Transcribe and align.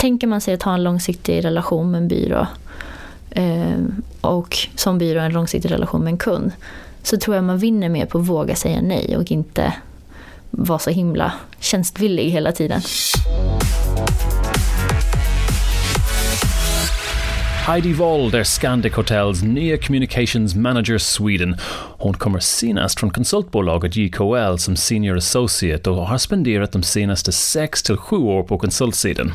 tänker 0.00 0.26
man 0.26 0.40
sig 0.40 0.54
att 0.54 0.62
ha 0.62 0.74
en 0.74 0.82
långsiktig 0.82 1.44
relation 1.44 1.90
med 1.90 1.98
en 1.98 2.08
byrå 2.08 2.46
eh, 3.30 3.76
och 4.20 4.56
som 4.74 4.98
byrå 4.98 5.20
en 5.20 5.32
långsiktig 5.32 5.70
relation 5.70 6.00
med 6.04 6.10
en 6.10 6.18
kund 6.18 6.52
så 7.02 7.16
tror 7.16 7.36
jag 7.36 7.44
man 7.44 7.58
vinner 7.58 7.88
mer 7.88 8.06
på 8.06 8.18
att 8.18 8.26
våga 8.26 8.54
säga 8.54 8.80
nej 8.82 9.16
och 9.16 9.30
inte 9.30 9.74
vara 10.50 10.78
så 10.78 10.90
himla 10.90 11.32
tjänstvillig 11.58 12.30
hela 12.30 12.52
tiden. 12.52 12.80
Heidi 17.66 17.92
Wold 17.92 18.34
är 18.34 18.44
Scandic 18.44 18.94
Hotels 18.94 19.42
nya 19.42 19.78
Communications 19.78 20.54
Manager 20.54 20.98
Sweden. 20.98 21.56
Hon 21.98 22.14
kommer 22.14 22.38
senast 22.38 23.00
från 23.00 23.10
konsultbolaget 23.10 23.96
JKL 23.96 24.56
som 24.56 24.76
Senior 24.76 25.16
Associate 25.16 25.90
och 25.90 26.06
har 26.06 26.18
spenderat 26.18 26.72
de 26.72 26.82
senaste 26.82 27.32
6 27.32 27.82
till 27.82 27.96
7 27.96 28.16
år 28.16 28.42
på 28.42 28.58
konsultsidan. 28.58 29.32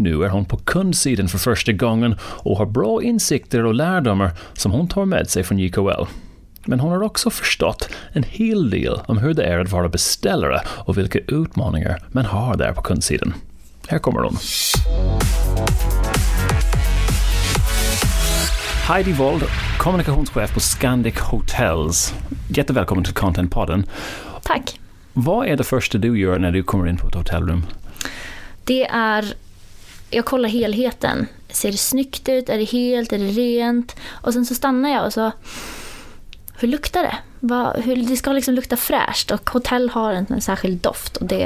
Nu 0.00 0.24
är 0.24 0.28
hon 0.28 0.44
på 0.44 0.56
kundsidan 0.56 1.28
för 1.28 1.38
första 1.38 1.72
gången 1.72 2.14
och 2.22 2.56
har 2.56 2.66
bra 2.66 3.02
insikter 3.02 3.64
och 3.64 3.74
lärdomar 3.74 4.30
som 4.52 4.72
hon 4.72 4.88
tar 4.88 5.04
med 5.04 5.30
sig 5.30 5.44
från 5.44 5.58
JKL. 5.58 6.04
Men 6.64 6.80
hon 6.80 6.92
har 6.92 7.02
också 7.02 7.30
förstått 7.30 7.88
en 8.12 8.22
hel 8.22 8.70
del 8.70 9.00
om 9.06 9.18
hur 9.18 9.34
det 9.34 9.44
är 9.44 9.58
att 9.58 9.70
vara 9.70 9.88
beställare 9.88 10.60
och 10.66 10.98
vilka 10.98 11.18
utmaningar 11.18 12.02
man 12.08 12.24
har 12.24 12.56
där 12.56 12.72
på 12.72 12.82
kundsidan. 12.82 13.34
Här 13.88 13.98
kommer 13.98 14.20
hon. 14.20 14.36
Heidi 18.88 19.12
Wold, 19.12 19.42
kommunikationschef 19.78 20.54
på 20.54 20.60
Scandic 20.60 21.18
Hotels. 21.18 22.14
Jättevälkommen 22.48 23.04
till 23.04 23.14
Contentpodden. 23.14 23.86
Tack. 24.42 24.80
Vad 25.12 25.46
är 25.46 25.56
det 25.56 25.64
första 25.64 25.98
du 25.98 26.20
gör 26.20 26.38
när 26.38 26.52
du 26.52 26.62
kommer 26.62 26.86
in 26.88 26.96
på 26.96 27.08
ett 27.08 27.14
hotellrum? 27.14 27.66
Det 28.64 28.86
är, 28.86 29.24
jag 30.10 30.24
kollar 30.24 30.48
helheten. 30.48 31.26
Ser 31.48 31.70
det 31.72 31.78
snyggt 31.78 32.28
ut? 32.28 32.48
Är 32.48 32.58
det 32.58 32.64
helt? 32.64 33.12
Är 33.12 33.18
det 33.18 33.24
rent? 33.24 33.96
Och 34.10 34.32
sen 34.32 34.46
så 34.46 34.54
stannar 34.54 34.90
jag 34.90 35.06
och 35.06 35.12
så, 35.12 35.32
hur 36.58 36.68
luktar 36.68 37.02
det? 37.02 37.16
Vad, 37.40 37.76
hur, 37.76 37.96
det 37.96 38.16
ska 38.16 38.32
liksom 38.32 38.54
lukta 38.54 38.76
fräscht 38.76 39.30
och 39.30 39.50
hotell 39.50 39.90
har 39.90 40.12
en, 40.12 40.26
en 40.30 40.40
särskild 40.40 40.80
doft 40.80 41.16
och 41.16 41.26
det 41.26 41.42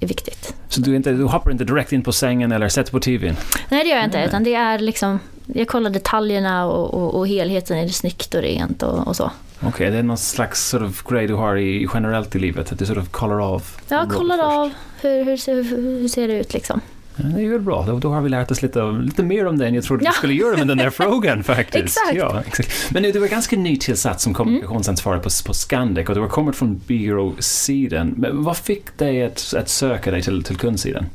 är 0.00 0.06
viktigt. 0.06 0.54
Så 0.68 0.80
du, 0.80 0.96
inte, 0.96 1.12
du 1.12 1.24
hoppar 1.24 1.50
inte 1.50 1.64
direkt 1.64 1.92
in 1.92 2.02
på 2.02 2.12
sängen 2.12 2.52
eller 2.52 2.68
sätter 2.68 2.92
på 2.92 3.00
TVn? 3.00 3.36
Nej, 3.68 3.84
det 3.84 3.90
gör 3.90 3.96
jag 3.96 4.04
inte. 4.04 4.24
Utan 4.24 4.44
det 4.44 4.54
är 4.54 4.78
liksom, 4.78 5.20
jag 5.46 5.68
kollar 5.68 5.90
detaljerna 5.90 6.66
och, 6.66 6.94
och, 6.94 7.14
och 7.14 7.28
helheten. 7.28 7.78
Är 7.78 7.82
det 7.82 7.92
snyggt 7.92 8.34
och 8.34 8.42
rent 8.42 8.82
och, 8.82 9.08
och 9.08 9.16
så. 9.16 9.24
Okej, 9.56 9.68
okay, 9.68 9.90
det 9.90 9.98
är 9.98 10.02
någon 10.02 10.18
slags 10.18 10.68
sort 10.68 10.82
of 10.82 11.02
grej 11.02 11.26
du 11.26 11.34
har 11.34 11.56
i, 11.56 11.88
generellt 11.94 12.34
i 12.34 12.38
livet? 12.38 12.72
Att 12.72 12.78
du 12.78 12.86
sort 12.86 12.96
of 12.96 13.08
kollar 13.08 13.54
av? 13.54 13.62
Ja, 13.88 14.06
kollar 14.10 14.62
av. 14.62 14.70
Hur, 15.00 15.24
hur, 15.24 15.36
ser, 15.36 15.62
hur 15.62 16.08
ser 16.08 16.28
det 16.28 16.34
ut 16.34 16.54
liksom? 16.54 16.80
Det 17.16 17.40
är 17.40 17.44
ju 17.44 17.58
bra, 17.58 17.84
då, 17.86 17.98
då, 17.98 18.10
har 18.10 18.20
vi 18.20 18.28
lärt 18.28 18.50
oss 18.50 18.62
lite, 18.62 18.82
lite 18.82 19.22
mer 19.22 19.46
om 19.46 19.58
det 19.58 19.66
än 19.66 19.74
jag 19.74 19.84
trodde 19.84 20.04
vi 20.04 20.12
skulle 20.12 20.34
göra 20.34 20.56
med 20.56 20.68
den 20.68 20.78
där 20.78 20.90
frågan 21.00 21.44
faktiskt. 21.44 21.84
exakt. 21.84 22.14
Ja, 22.14 22.42
exakt. 22.46 22.90
Men 22.90 23.02
du 23.02 23.18
var 23.18 23.26
ganska 23.26 23.56
nytillsatt 23.56 24.20
som 24.20 24.34
kommunikationsansvarig 24.34 25.16
mm. 25.16 25.22
på, 25.22 25.30
på 25.46 25.54
Scandic 25.54 26.08
och 26.08 26.14
du 26.14 26.20
har 26.20 26.28
kommit 26.28 26.56
från 26.56 26.80
byråsidan. 26.86 28.14
Men 28.16 28.44
vad 28.44 28.56
fick 28.56 28.98
dig 28.98 29.24
att, 29.24 29.54
att 29.58 29.68
söka 29.68 30.10
dig 30.10 30.22
till, 30.22 30.42
till 30.42 30.56
kundsidan? 30.56 31.06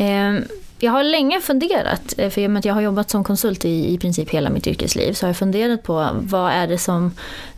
Um 0.00 0.44
jag 0.78 0.92
har 0.92 1.02
länge 1.02 1.40
funderat, 1.40 2.14
eh, 2.18 2.30
för 2.30 2.40
i 2.40 2.46
och 2.46 2.50
med 2.50 2.58
att 2.58 2.64
jag 2.64 2.74
har 2.74 2.80
jobbat 2.80 3.10
som 3.10 3.24
konsult 3.24 3.64
i, 3.64 3.94
i 3.94 3.98
princip 3.98 4.30
hela 4.30 4.50
mitt 4.50 4.66
yrkesliv, 4.66 5.12
så 5.12 5.26
har 5.26 5.28
jag 5.28 5.36
funderat 5.36 5.82
på 5.82 6.08
vad 6.12 6.52
är 6.52 6.66
det 6.66 6.78
som 6.78 7.14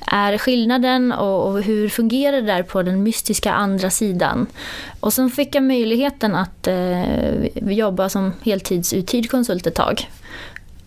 är 0.06 0.38
skillnaden 0.38 1.12
och, 1.12 1.48
och 1.48 1.62
hur 1.62 1.88
fungerar 1.88 2.40
det 2.40 2.46
där 2.46 2.62
på 2.62 2.82
den 2.82 3.02
mystiska 3.02 3.52
andra 3.52 3.90
sidan. 3.90 4.46
Och 5.00 5.12
sen 5.12 5.30
fick 5.30 5.54
jag 5.54 5.62
möjligheten 5.62 6.34
att 6.34 6.66
eh, 6.66 7.72
jobba 7.72 8.08
som 8.08 8.32
heltidsuthyrd 8.42 9.30
konsult 9.30 9.66
ett 9.66 9.74
tag. 9.74 10.08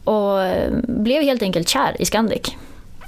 Och 0.03 0.41
eh, 0.41 0.73
blev 0.87 1.23
helt 1.23 1.41
enkelt 1.41 1.69
kär 1.69 1.95
i 1.99 2.05
Scandic. 2.05 2.55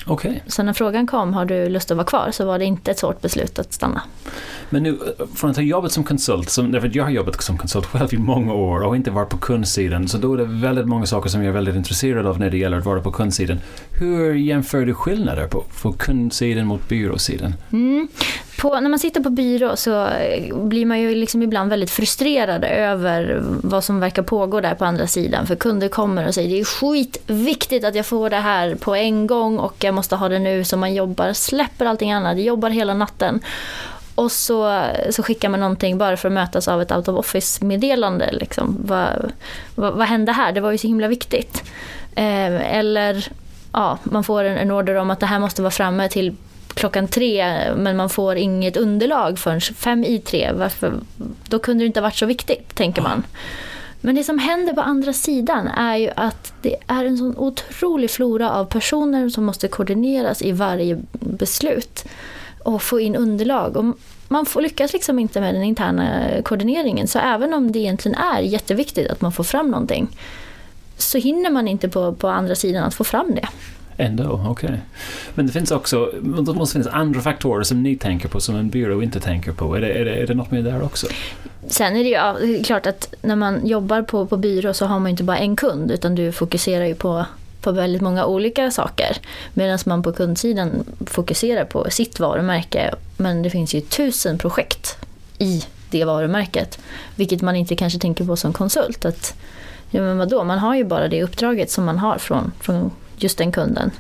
Okay. 0.07 0.39
Så 0.47 0.63
när 0.63 0.73
frågan 0.73 1.07
kom, 1.07 1.33
har 1.33 1.45
du 1.45 1.69
lust 1.69 1.91
att 1.91 1.97
vara 1.97 2.07
kvar, 2.07 2.29
så 2.31 2.45
var 2.45 2.59
det 2.59 2.65
inte 2.65 2.91
ett 2.91 2.99
svårt 2.99 3.21
beslut 3.21 3.59
att 3.59 3.73
stanna. 3.73 4.01
Men 4.69 4.83
nu, 4.83 4.99
från 5.35 5.49
att 5.49 5.55
ha 5.55 5.63
jobbat 5.63 5.91
som 5.91 6.03
konsult, 6.03 6.49
som, 6.49 6.71
därför 6.71 6.87
att 6.87 6.95
jag 6.95 7.03
har 7.03 7.11
jobbat 7.11 7.43
som 7.43 7.57
konsult 7.57 7.85
själv 7.85 8.13
i 8.13 8.17
många 8.17 8.53
år 8.53 8.83
och 8.83 8.95
inte 8.95 9.11
varit 9.11 9.29
på 9.29 9.37
kundsidan, 9.37 10.07
så 10.07 10.17
då 10.17 10.33
är 10.33 10.37
det 10.37 10.45
väldigt 10.45 10.85
många 10.85 11.05
saker 11.05 11.29
som 11.29 11.41
jag 11.41 11.49
är 11.49 11.53
väldigt 11.53 11.75
intresserad 11.75 12.25
av 12.25 12.39
när 12.39 12.49
det 12.49 12.57
gäller 12.57 12.77
att 12.77 12.85
vara 12.85 13.01
på 13.01 13.11
kundsidan. 13.11 13.59
Hur 13.91 14.33
jämför 14.33 14.85
du 14.85 14.93
skillnader 14.93 15.47
på, 15.47 15.63
på 15.81 15.93
kundsidan 15.93 16.67
mot 16.67 16.89
byråsidan? 16.89 17.53
Mm 17.71 18.07
på, 18.57 18.79
när 18.79 18.89
man 18.89 18.99
sitter 18.99 19.21
på 19.21 19.29
byrå 19.29 19.75
så 19.75 20.07
eh, 20.07 20.55
blir 20.55 20.85
man 20.85 20.99
ju 20.99 21.15
liksom 21.15 21.41
ibland 21.43 21.69
väldigt 21.69 21.91
frustrerad 21.91 22.63
över 22.63 23.39
vad 23.43 23.83
som 23.83 23.99
verkar 23.99 24.21
pågå 24.21 24.61
där 24.61 24.75
på 24.75 24.85
andra 24.85 25.07
sidan. 25.07 25.47
För 25.47 25.55
kunder 25.55 25.87
kommer 25.87 26.27
och 26.27 26.33
säger 26.33 26.49
det 26.49 26.59
är 26.59 26.65
skitviktigt 26.65 27.85
att 27.85 27.95
jag 27.95 28.05
får 28.05 28.29
det 28.29 28.37
här 28.37 28.75
på 28.75 28.95
en 28.95 29.27
gång 29.27 29.57
och 29.57 29.83
jag 29.83 29.93
måste 29.93 30.15
ha 30.15 30.29
det 30.29 30.39
nu. 30.39 30.63
Så 30.63 30.77
man 30.77 30.93
jobbar, 30.93 31.33
släpper 31.33 31.85
allting 31.85 32.11
annat, 32.11 32.39
jobbar 32.39 32.69
hela 32.69 32.93
natten. 32.93 33.41
Och 34.15 34.31
så, 34.31 34.83
så 35.09 35.23
skickar 35.23 35.49
man 35.49 35.59
någonting 35.59 35.97
bara 35.97 36.17
för 36.17 36.27
att 36.27 36.33
mötas 36.33 36.67
av 36.67 36.81
ett 36.81 36.91
out 36.91 37.07
of 37.07 37.19
office-meddelande. 37.19 38.31
Liksom. 38.31 38.77
Vad, 38.79 39.31
vad, 39.75 39.93
vad 39.93 40.07
hände 40.07 40.31
här? 40.31 40.51
Det 40.51 40.61
var 40.61 40.71
ju 40.71 40.77
så 40.77 40.87
himla 40.87 41.07
viktigt. 41.07 41.63
Eh, 42.15 42.75
eller 42.77 43.27
ja, 43.71 43.97
man 44.03 44.23
får 44.23 44.43
en, 44.43 44.57
en 44.57 44.71
order 44.71 44.95
om 44.95 45.11
att 45.11 45.19
det 45.19 45.25
här 45.25 45.39
måste 45.39 45.61
vara 45.61 45.71
framme 45.71 46.09
till 46.09 46.35
klockan 46.75 47.07
tre 47.07 47.45
men 47.75 47.97
man 47.97 48.09
får 48.09 48.35
inget 48.35 48.77
underlag 48.77 49.39
förrän 49.39 49.61
fem 49.61 50.03
i 50.03 50.19
tre. 50.19 50.51
Varför? 50.53 50.93
Då 51.47 51.59
kunde 51.59 51.83
det 51.83 51.87
inte 51.87 51.99
ha 51.99 52.07
varit 52.07 52.15
så 52.15 52.25
viktigt, 52.25 52.75
tänker 52.75 53.01
man. 53.01 53.23
Men 54.01 54.15
det 54.15 54.23
som 54.23 54.39
händer 54.39 54.73
på 54.73 54.81
andra 54.81 55.13
sidan 55.13 55.67
är 55.67 55.95
ju 55.95 56.09
att 56.15 56.53
det 56.61 56.75
är 56.87 57.05
en 57.05 57.17
sån 57.17 57.37
otrolig 57.37 58.11
flora 58.11 58.51
av 58.51 58.65
personer 58.65 59.29
som 59.29 59.43
måste 59.43 59.67
koordineras 59.67 60.41
i 60.41 60.51
varje 60.51 61.01
beslut 61.11 62.05
och 62.63 62.81
få 62.81 62.99
in 62.99 63.15
underlag. 63.15 63.77
Och 63.77 63.85
man 64.27 64.45
får 64.45 64.61
lyckas 64.61 64.93
liksom 64.93 65.19
inte 65.19 65.41
med 65.41 65.55
den 65.55 65.63
interna 65.63 66.27
koordineringen 66.43 67.07
så 67.07 67.19
även 67.19 67.53
om 67.53 67.71
det 67.71 67.79
egentligen 67.79 68.17
är 68.17 68.41
jätteviktigt 68.41 69.11
att 69.11 69.21
man 69.21 69.31
får 69.31 69.43
fram 69.43 69.71
någonting 69.71 70.07
så 70.97 71.17
hinner 71.17 71.49
man 71.49 71.67
inte 71.67 71.89
på, 71.89 72.13
på 72.13 72.27
andra 72.27 72.55
sidan 72.55 72.83
att 72.83 72.95
få 72.95 73.03
fram 73.03 73.35
det. 73.35 73.47
Ändå, 73.97 74.41
okej. 74.47 74.67
Okay. 74.67 74.79
Men 75.35 75.45
det 75.45 75.51
finns 75.51 75.71
också, 75.71 76.11
det 76.21 76.53
måste 76.53 76.73
finnas 76.73 76.93
andra 76.93 77.21
faktorer 77.21 77.63
som 77.63 77.83
ni 77.83 77.95
tänker 77.95 78.27
på 78.27 78.39
som 78.39 78.55
en 78.55 78.69
byrå 78.69 79.03
inte 79.03 79.19
tänker 79.19 79.51
på. 79.51 79.75
Är 79.75 79.81
det, 79.81 79.93
är 79.93 80.05
det, 80.05 80.15
är 80.15 80.27
det 80.27 80.33
något 80.33 80.51
med 80.51 80.63
det 80.63 80.71
där 80.71 80.83
också? 80.83 81.07
Sen 81.67 81.95
är 81.95 82.03
det 82.03 82.09
ju 82.09 82.15
ja, 82.15 82.37
klart 82.63 82.85
att 82.85 83.13
när 83.21 83.35
man 83.35 83.67
jobbar 83.67 84.01
på, 84.01 84.25
på 84.25 84.37
byrå 84.37 84.73
så 84.73 84.85
har 84.85 84.99
man 84.99 85.11
inte 85.11 85.23
bara 85.23 85.37
en 85.37 85.55
kund 85.55 85.91
utan 85.91 86.15
du 86.15 86.31
fokuserar 86.31 86.85
ju 86.85 86.95
på, 86.95 87.25
på 87.61 87.71
väldigt 87.71 88.01
många 88.01 88.25
olika 88.25 88.71
saker. 88.71 89.17
Medan 89.53 89.79
man 89.85 90.03
på 90.03 90.13
kundsidan 90.13 90.85
fokuserar 91.05 91.65
på 91.65 91.89
sitt 91.89 92.19
varumärke. 92.19 92.95
Men 93.17 93.41
det 93.41 93.49
finns 93.49 93.73
ju 93.73 93.81
tusen 93.81 94.37
projekt 94.37 94.97
i 95.37 95.63
det 95.89 96.05
varumärket. 96.05 96.79
Vilket 97.15 97.41
man 97.41 97.55
inte 97.55 97.75
kanske 97.75 97.99
tänker 97.99 98.25
på 98.25 98.35
som 98.35 98.53
konsult. 98.53 99.05
Att, 99.05 99.35
ja, 99.89 100.01
men 100.01 100.17
vadå? 100.17 100.43
Man 100.43 100.59
har 100.59 100.75
ju 100.75 100.83
bara 100.83 101.07
det 101.07 101.23
uppdraget 101.23 101.71
som 101.71 101.85
man 101.85 101.97
har 101.97 102.17
från, 102.17 102.51
från 102.61 102.91
just 103.23 103.37
den 103.37 103.51
kunden. 103.51 103.91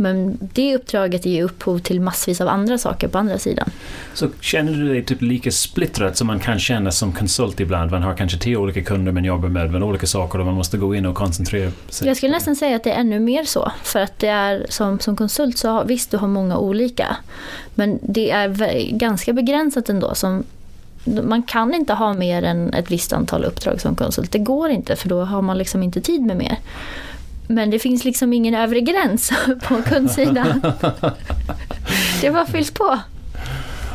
Men 0.00 0.38
det 0.40 0.74
uppdraget 0.76 1.26
ger 1.26 1.44
upphov 1.44 1.78
till 1.78 2.00
massvis 2.00 2.40
av 2.40 2.48
andra 2.48 2.78
saker 2.78 3.08
på 3.08 3.18
andra 3.18 3.38
sidan. 3.38 3.70
Så 4.14 4.28
känner 4.40 4.72
du 4.72 4.88
dig 4.88 5.04
typ 5.04 5.22
lika 5.22 5.50
splittrad 5.50 6.16
som 6.16 6.26
man 6.26 6.40
kan 6.40 6.58
känna 6.58 6.90
som 6.90 7.12
konsult 7.12 7.60
ibland? 7.60 7.90
Man 7.90 8.02
har 8.02 8.14
kanske 8.14 8.38
tio 8.38 8.56
olika 8.56 8.82
kunder 8.82 9.12
man 9.12 9.24
jobbar 9.24 9.48
med, 9.48 9.70
med 9.70 9.82
olika 9.82 10.06
saker 10.06 10.38
och 10.38 10.46
man 10.46 10.54
måste 10.54 10.78
gå 10.78 10.94
in 10.94 11.06
och 11.06 11.14
koncentrera 11.14 11.70
sig. 11.88 12.08
Jag 12.08 12.16
skulle 12.16 12.32
nästan 12.32 12.56
säga 12.56 12.76
att 12.76 12.84
det 12.84 12.92
är 12.92 13.00
ännu 13.00 13.20
mer 13.20 13.44
så. 13.44 13.72
För 13.82 14.00
att 14.00 14.18
det 14.18 14.28
är 14.28 14.66
som, 14.68 14.98
som 14.98 15.16
konsult 15.16 15.58
så 15.58 15.68
har, 15.68 15.84
visst 15.84 16.10
du 16.10 16.16
har 16.16 16.28
många 16.28 16.58
olika. 16.58 17.16
Men 17.74 17.98
det 18.02 18.30
är 18.30 18.90
ganska 18.92 19.32
begränsat 19.32 19.88
ändå. 19.88 20.14
Som, 20.14 20.44
man 21.04 21.42
kan 21.42 21.74
inte 21.74 21.92
ha 21.92 22.14
mer 22.14 22.42
än 22.42 22.74
ett 22.74 22.90
visst 22.90 23.12
antal 23.12 23.44
uppdrag 23.44 23.80
som 23.80 23.94
konsult. 23.96 24.32
Det 24.32 24.38
går 24.38 24.70
inte 24.70 24.96
för 24.96 25.08
då 25.08 25.24
har 25.24 25.42
man 25.42 25.58
liksom 25.58 25.82
inte 25.82 26.00
tid 26.00 26.22
med 26.22 26.36
mer. 26.36 26.58
Men 27.50 27.70
det 27.70 27.78
finns 27.78 28.04
liksom 28.04 28.32
ingen 28.32 28.54
övre 28.54 28.80
gräns 28.80 29.32
på 29.62 29.82
kundsidan. 29.82 30.60
det 32.20 32.30
bara 32.30 32.46
fylls 32.46 32.70
på. 32.70 32.98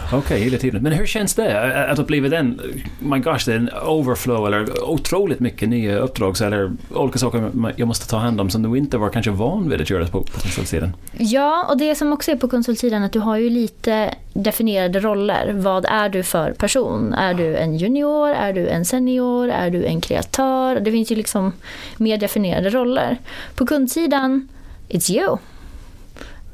Okej, 0.08 0.18
okay, 0.18 0.40
hela 0.40 0.58
tiden. 0.58 0.84
Men 0.84 0.92
hur 0.92 1.06
känns 1.06 1.34
det 1.36 1.88
att 1.90 1.98
ha 1.98 2.06
blivit 2.06 2.34
en, 2.34 2.62
my 3.00 3.20
gosh, 3.20 3.40
det 3.46 3.52
är 3.52 3.58
en 3.58 3.70
overflow 3.86 4.48
eller 4.48 4.90
otroligt 4.90 5.40
mycket 5.40 5.70
nya 5.70 5.98
uppdrag 5.98 6.42
eller 6.42 6.72
olika 6.94 7.20
saker 7.20 7.52
jag 7.76 7.88
måste 7.88 8.08
ta 8.08 8.18
hand 8.18 8.42
om 8.42 8.50
som 8.50 8.64
du 8.64 8.78
inte 8.78 8.98
var 8.98 9.10
kanske 9.10 9.32
van 9.32 9.70
vid 9.70 9.82
att 9.82 9.90
göra 9.90 10.08
på, 10.08 10.24
på 10.24 10.40
konsultsidan? 10.40 10.96
Ja, 11.18 11.66
och 11.70 11.78
det 11.78 11.96
som 11.96 12.14
också 12.14 12.32
är 12.32 12.36
på 12.36 12.48
konsultsidan 12.48 13.02
är 13.02 13.06
att 13.06 13.14
du 13.14 13.20
har 13.20 13.38
ju 13.38 13.50
lite 13.50 14.16
definierade 14.34 15.00
roller. 15.00 15.54
Vad 15.54 15.86
är 15.86 16.10
du 16.10 16.24
för 16.24 16.52
person? 16.52 17.14
Är 17.14 17.34
du 17.34 17.56
en 17.56 17.78
junior? 17.78 18.30
Är 18.30 18.54
du 18.54 18.68
en 18.68 18.86
senior? 18.86 19.50
Är 19.50 19.70
du 19.70 19.86
en 19.86 20.02
kreatör? 20.02 20.80
Det 20.80 20.92
finns 20.92 21.12
ju 21.12 21.16
liksom 21.16 21.54
mer 21.98 22.18
definierade 22.18 22.70
roller. 22.70 23.18
På 23.56 23.66
kundsidan, 23.66 24.48
it's 24.90 25.12
you. 25.12 25.38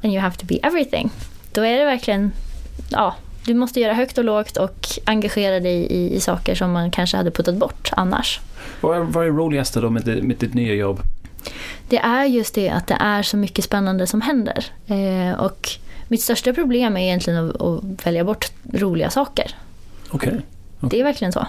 And 0.03 0.13
you 0.13 0.21
have 0.21 0.35
to 0.35 0.45
be 0.45 0.55
everything. 0.63 1.09
Då 1.53 1.61
är 1.61 1.79
det 1.79 1.85
verkligen 1.85 2.31
ja, 2.89 3.15
du 3.45 3.53
måste 3.53 3.79
göra 3.79 3.93
högt 3.93 4.17
och 4.17 4.23
lågt 4.23 4.57
och 4.57 4.87
engagera 5.05 5.59
dig 5.59 5.75
i, 5.75 6.15
i 6.15 6.19
saker 6.19 6.55
som 6.55 6.71
man 6.71 6.91
kanske 6.91 7.17
hade 7.17 7.31
puttat 7.31 7.55
bort 7.55 7.89
annars. 7.91 8.39
Vad 8.81 8.97
är, 8.97 9.01
vad 9.01 9.25
är 9.25 9.29
roligast 9.29 9.73
då 9.73 9.89
med, 9.89 10.03
det, 10.03 10.21
med 10.21 10.37
ditt 10.37 10.53
nya 10.53 10.73
jobb? 10.73 11.01
Det 11.89 11.97
är 11.97 12.25
just 12.25 12.55
det 12.55 12.69
att 12.69 12.87
det 12.87 12.97
är 12.99 13.23
så 13.23 13.37
mycket 13.37 13.65
spännande 13.65 14.07
som 14.07 14.21
händer. 14.21 14.65
Eh, 14.87 15.39
och 15.39 15.69
mitt 16.07 16.21
största 16.21 16.53
problem 16.53 16.97
är 16.97 17.01
egentligen 17.01 17.49
att, 17.49 17.61
att 17.61 18.05
välja 18.05 18.23
bort 18.23 18.51
roliga 18.73 19.09
saker. 19.09 19.55
Okej. 20.09 20.29
Okay. 20.29 20.41
Okay. 20.79 20.89
Det 20.89 20.99
är 20.99 21.03
verkligen 21.03 21.31
så. 21.31 21.47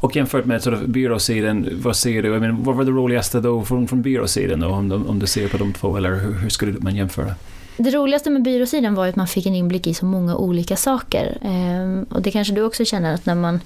Och 0.00 0.16
jämfört 0.16 0.44
med 0.44 0.62
sort 0.62 0.74
of 0.74 0.80
byråsidan, 0.80 1.68
vad 1.72 1.96
ser 1.96 2.22
du? 2.22 2.36
I 2.36 2.40
mean, 2.40 2.64
vad 2.64 2.76
var 2.76 2.84
det 2.84 2.90
roligaste 2.90 3.40
då 3.40 3.64
från, 3.64 3.88
från 3.88 4.02
byråsidan 4.02 4.60
då, 4.60 4.68
om, 4.68 5.06
om 5.08 5.18
du 5.18 5.26
ser 5.26 5.48
på 5.48 5.56
de 5.56 5.72
två? 5.72 5.96
Eller 5.96 6.14
hur, 6.14 6.32
hur 6.32 6.48
skulle 6.48 6.72
man 6.80 6.96
jämföra? 6.96 7.34
Det 7.76 7.90
roligaste 7.90 8.30
med 8.30 8.42
byråsidan 8.42 8.94
var 8.94 9.06
att 9.06 9.16
man 9.16 9.26
fick 9.26 9.46
en 9.46 9.54
inblick 9.54 9.86
i 9.86 9.94
så 9.94 10.06
många 10.06 10.36
olika 10.36 10.76
saker. 10.76 11.38
Eh, 11.42 12.14
och 12.14 12.22
det 12.22 12.30
kanske 12.30 12.54
du 12.54 12.62
också 12.62 12.84
känner 12.84 13.14
att 13.14 13.26
när 13.26 13.34
man... 13.34 13.60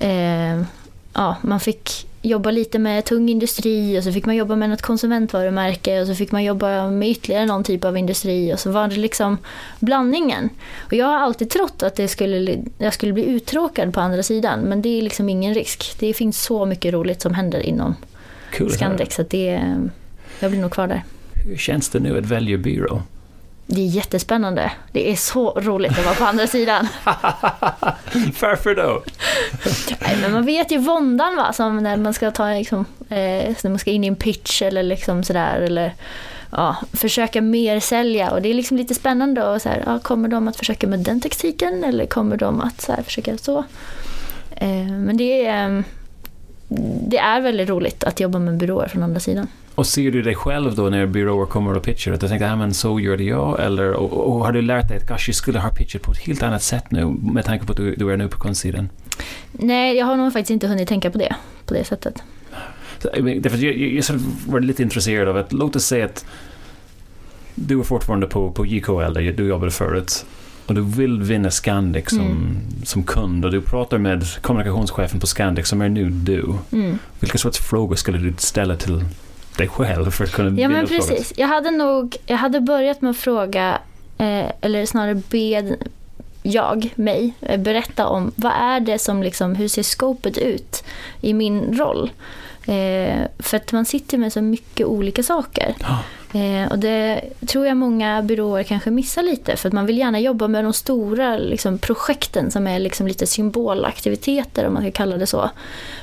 Eh, 0.00 0.62
ja, 1.14 1.36
man 1.42 1.60
fick 1.60 2.06
jobba 2.22 2.50
lite 2.50 2.78
med 2.78 3.04
tung 3.04 3.28
industri 3.28 3.98
och 3.98 4.04
så 4.04 4.12
fick 4.12 4.26
man 4.26 4.36
jobba 4.36 4.56
med 4.56 4.70
något 4.70 4.82
konsumentvarumärke 4.82 6.00
och 6.00 6.06
så 6.06 6.14
fick 6.14 6.32
man 6.32 6.44
jobba 6.44 6.90
med 6.90 7.08
ytterligare 7.08 7.46
någon 7.46 7.64
typ 7.64 7.84
av 7.84 7.96
industri 7.96 8.54
och 8.54 8.60
så 8.60 8.70
var 8.70 8.88
det 8.88 8.96
liksom 8.96 9.38
blandningen. 9.80 10.50
Och 10.80 10.92
jag 10.92 11.06
har 11.06 11.16
alltid 11.16 11.50
trott 11.50 11.82
att 11.82 11.96
det 11.96 12.08
skulle, 12.08 12.58
jag 12.78 12.94
skulle 12.94 13.12
bli 13.12 13.24
uttråkad 13.24 13.94
på 13.94 14.00
andra 14.00 14.22
sidan 14.22 14.60
men 14.60 14.82
det 14.82 14.98
är 14.98 15.02
liksom 15.02 15.28
ingen 15.28 15.54
risk. 15.54 15.96
Det 15.98 16.14
finns 16.14 16.42
så 16.42 16.66
mycket 16.66 16.94
roligt 16.94 17.20
som 17.20 17.34
händer 17.34 17.60
inom 17.60 17.94
cool, 18.56 18.70
Scandex 18.70 19.14
så 19.14 19.22
det, 19.22 19.62
jag 20.40 20.50
blir 20.50 20.60
nog 20.60 20.70
kvar 20.70 20.86
där. 20.86 21.04
Hur 21.46 21.56
känns 21.56 21.88
det 21.88 22.00
nu 22.00 22.18
att 22.18 22.26
välja 22.26 22.58
byrå? 22.58 23.02
Det 23.70 23.80
är 23.80 23.86
jättespännande. 23.86 24.72
Det 24.92 25.12
är 25.12 25.16
så 25.16 25.50
roligt 25.50 25.98
att 25.98 26.04
vara 26.04 26.14
på 26.14 26.24
andra 26.24 26.46
sidan. 26.46 26.88
Varför 28.40 28.74
då? 28.74 29.02
Nej, 30.00 30.18
men 30.22 30.32
man 30.32 30.46
vet 30.46 30.70
ju 30.72 30.78
våndan 30.78 31.36
va, 31.36 31.52
som 31.52 31.76
när 31.76 31.96
man 31.96 32.14
ska 32.14 32.30
ta 32.30 32.50
liksom, 32.50 32.84
eh, 33.08 33.54
när 33.62 33.68
man 33.68 33.78
ska 33.78 33.90
in 33.90 34.04
i 34.04 34.06
en 34.06 34.16
pitch 34.16 34.62
eller 34.62 34.82
liksom 34.82 35.24
sådär. 35.24 35.60
Eller, 35.60 35.94
ja, 36.50 36.76
försöka 36.92 37.42
mer 37.42 37.80
sälja 37.80 38.30
och 38.30 38.42
det 38.42 38.48
är 38.48 38.54
liksom 38.54 38.76
lite 38.76 38.94
spännande. 38.94 39.48
Och 39.48 39.62
så 39.62 39.68
här, 39.68 39.82
ja, 39.86 39.98
kommer 39.98 40.28
de 40.28 40.48
att 40.48 40.56
försöka 40.56 40.86
med 40.86 40.98
den 40.98 41.20
taktiken 41.20 41.84
eller 41.84 42.06
kommer 42.06 42.36
de 42.36 42.60
att 42.60 42.80
så 42.80 42.92
här, 42.92 43.02
försöka 43.02 43.38
så? 43.38 43.58
Eh, 44.56 44.86
men 44.86 45.16
det 45.16 45.46
är, 45.46 45.84
det 47.08 47.18
är 47.18 47.40
väldigt 47.40 47.68
roligt 47.68 48.04
att 48.04 48.20
jobba 48.20 48.38
med 48.38 48.56
byråer 48.56 48.88
från 48.88 49.02
andra 49.02 49.20
sidan. 49.20 49.48
Och 49.78 49.86
ser 49.86 50.10
du 50.10 50.22
dig 50.22 50.34
själv 50.34 50.74
då 50.74 50.82
när 50.82 51.06
byråer 51.06 51.46
kommer 51.46 51.76
och 51.76 51.82
pitchar? 51.82 52.12
Att 52.12 52.20
du 52.20 52.28
tänkte, 52.28 52.52
ah, 52.52 52.56
men 52.56 52.74
så 52.74 53.00
gör 53.00 53.16
det 53.16 53.24
jag? 53.24 53.60
Eller, 53.60 53.92
och, 53.92 54.36
och, 54.36 54.44
har 54.44 54.52
du 54.52 54.62
lärt 54.62 54.88
dig 54.88 54.96
att 54.96 55.08
gosh, 55.08 55.28
jag 55.28 55.34
skulle 55.34 55.58
ha 55.58 55.70
pitchat 55.70 56.02
på 56.02 56.12
ett 56.12 56.18
helt 56.18 56.42
annat 56.42 56.62
sätt 56.62 56.90
nu 56.90 57.16
med 57.22 57.44
tanke 57.44 57.66
på 57.66 57.72
att 57.72 57.76
du, 57.76 57.94
du 57.94 58.12
är 58.12 58.16
nu 58.16 58.28
på 58.28 58.38
kundsidan? 58.38 58.88
Nej, 59.52 59.96
jag 59.96 60.06
har 60.06 60.16
nog 60.16 60.32
faktiskt 60.32 60.50
inte 60.50 60.66
hunnit 60.66 60.88
tänka 60.88 61.10
på 61.10 61.18
det 61.18 61.36
på 61.66 61.74
det 61.74 61.84
sättet. 61.84 62.22
Så, 62.98 63.08
därför 63.10 63.58
jag, 63.58 63.76
jag, 63.76 63.92
jag 63.92 64.20
var 64.46 64.60
lite 64.60 64.82
intresserad 64.82 65.28
av 65.28 65.36
att, 65.36 65.52
låt 65.52 65.76
oss 65.76 65.84
säga 65.84 66.04
att 66.04 66.26
du 67.54 67.80
är 67.80 67.82
fortfarande 67.82 68.26
på, 68.26 68.50
på 68.50 68.66
JKL 68.66 69.12
där 69.12 69.32
du 69.32 69.48
jobbade 69.48 69.70
förut 69.70 70.26
och 70.66 70.74
du 70.74 70.82
vill 70.82 71.22
vinna 71.22 71.50
Scandic 71.50 72.08
som, 72.08 72.20
mm. 72.20 72.56
som 72.84 73.02
kund 73.02 73.44
och 73.44 73.50
du 73.50 73.60
pratar 73.60 73.98
med 73.98 74.42
kommunikationschefen 74.42 75.20
på 75.20 75.26
Scandic 75.26 75.68
som 75.68 75.80
är 75.80 75.88
nu 75.88 76.10
du. 76.10 76.54
Mm. 76.72 76.98
Vilka 77.20 77.38
sorts 77.38 77.58
frågor 77.58 77.96
skulle 77.96 78.18
du 78.18 78.34
ställa 78.38 78.76
till 78.76 79.04
dig 79.58 79.68
själv 79.68 80.10
för 80.10 80.24
att 80.24 80.32
kunna 80.32 80.60
Ja 80.60 80.68
men 80.68 80.86
precis. 80.86 81.32
Jag 81.36 81.46
hade 81.46 81.70
nog, 81.70 82.16
jag 82.26 82.36
hade 82.36 82.60
börjat 82.60 83.02
med 83.02 83.10
att 83.10 83.16
fråga, 83.16 83.78
eh, 84.18 84.50
eller 84.60 84.86
snarare 84.86 85.14
be 85.14 85.76
jag, 86.42 86.92
mig, 86.94 87.34
eh, 87.40 87.60
berätta 87.60 88.06
om 88.06 88.32
vad 88.34 88.52
är 88.52 88.80
det 88.80 88.98
som 88.98 89.22
liksom, 89.22 89.54
hur 89.54 89.68
ser 89.68 89.82
skopet 89.82 90.38
ut 90.38 90.84
i 91.20 91.34
min 91.34 91.78
roll? 91.78 92.10
Eh, 92.66 93.24
för 93.38 93.56
att 93.56 93.72
man 93.72 93.84
sitter 93.84 94.18
med 94.18 94.32
så 94.32 94.42
mycket 94.42 94.86
olika 94.86 95.22
saker. 95.22 95.74
Ja. 95.80 95.98
Eh, 96.32 96.70
och 96.70 96.78
det 96.78 97.20
tror 97.46 97.66
jag 97.66 97.76
många 97.76 98.22
byråer 98.22 98.62
kanske 98.62 98.90
missar 98.90 99.22
lite 99.22 99.56
för 99.56 99.68
att 99.68 99.72
man 99.72 99.86
vill 99.86 99.98
gärna 99.98 100.20
jobba 100.20 100.48
med 100.48 100.64
de 100.64 100.72
stora 100.72 101.36
liksom, 101.36 101.78
projekten 101.78 102.50
som 102.50 102.66
är 102.66 102.78
liksom 102.78 103.06
lite 103.06 103.26
symbolaktiviteter 103.26 104.66
om 104.66 104.74
man 104.74 104.82
ska 104.82 104.90
kalla 104.90 105.16
det 105.16 105.26
så. 105.26 105.50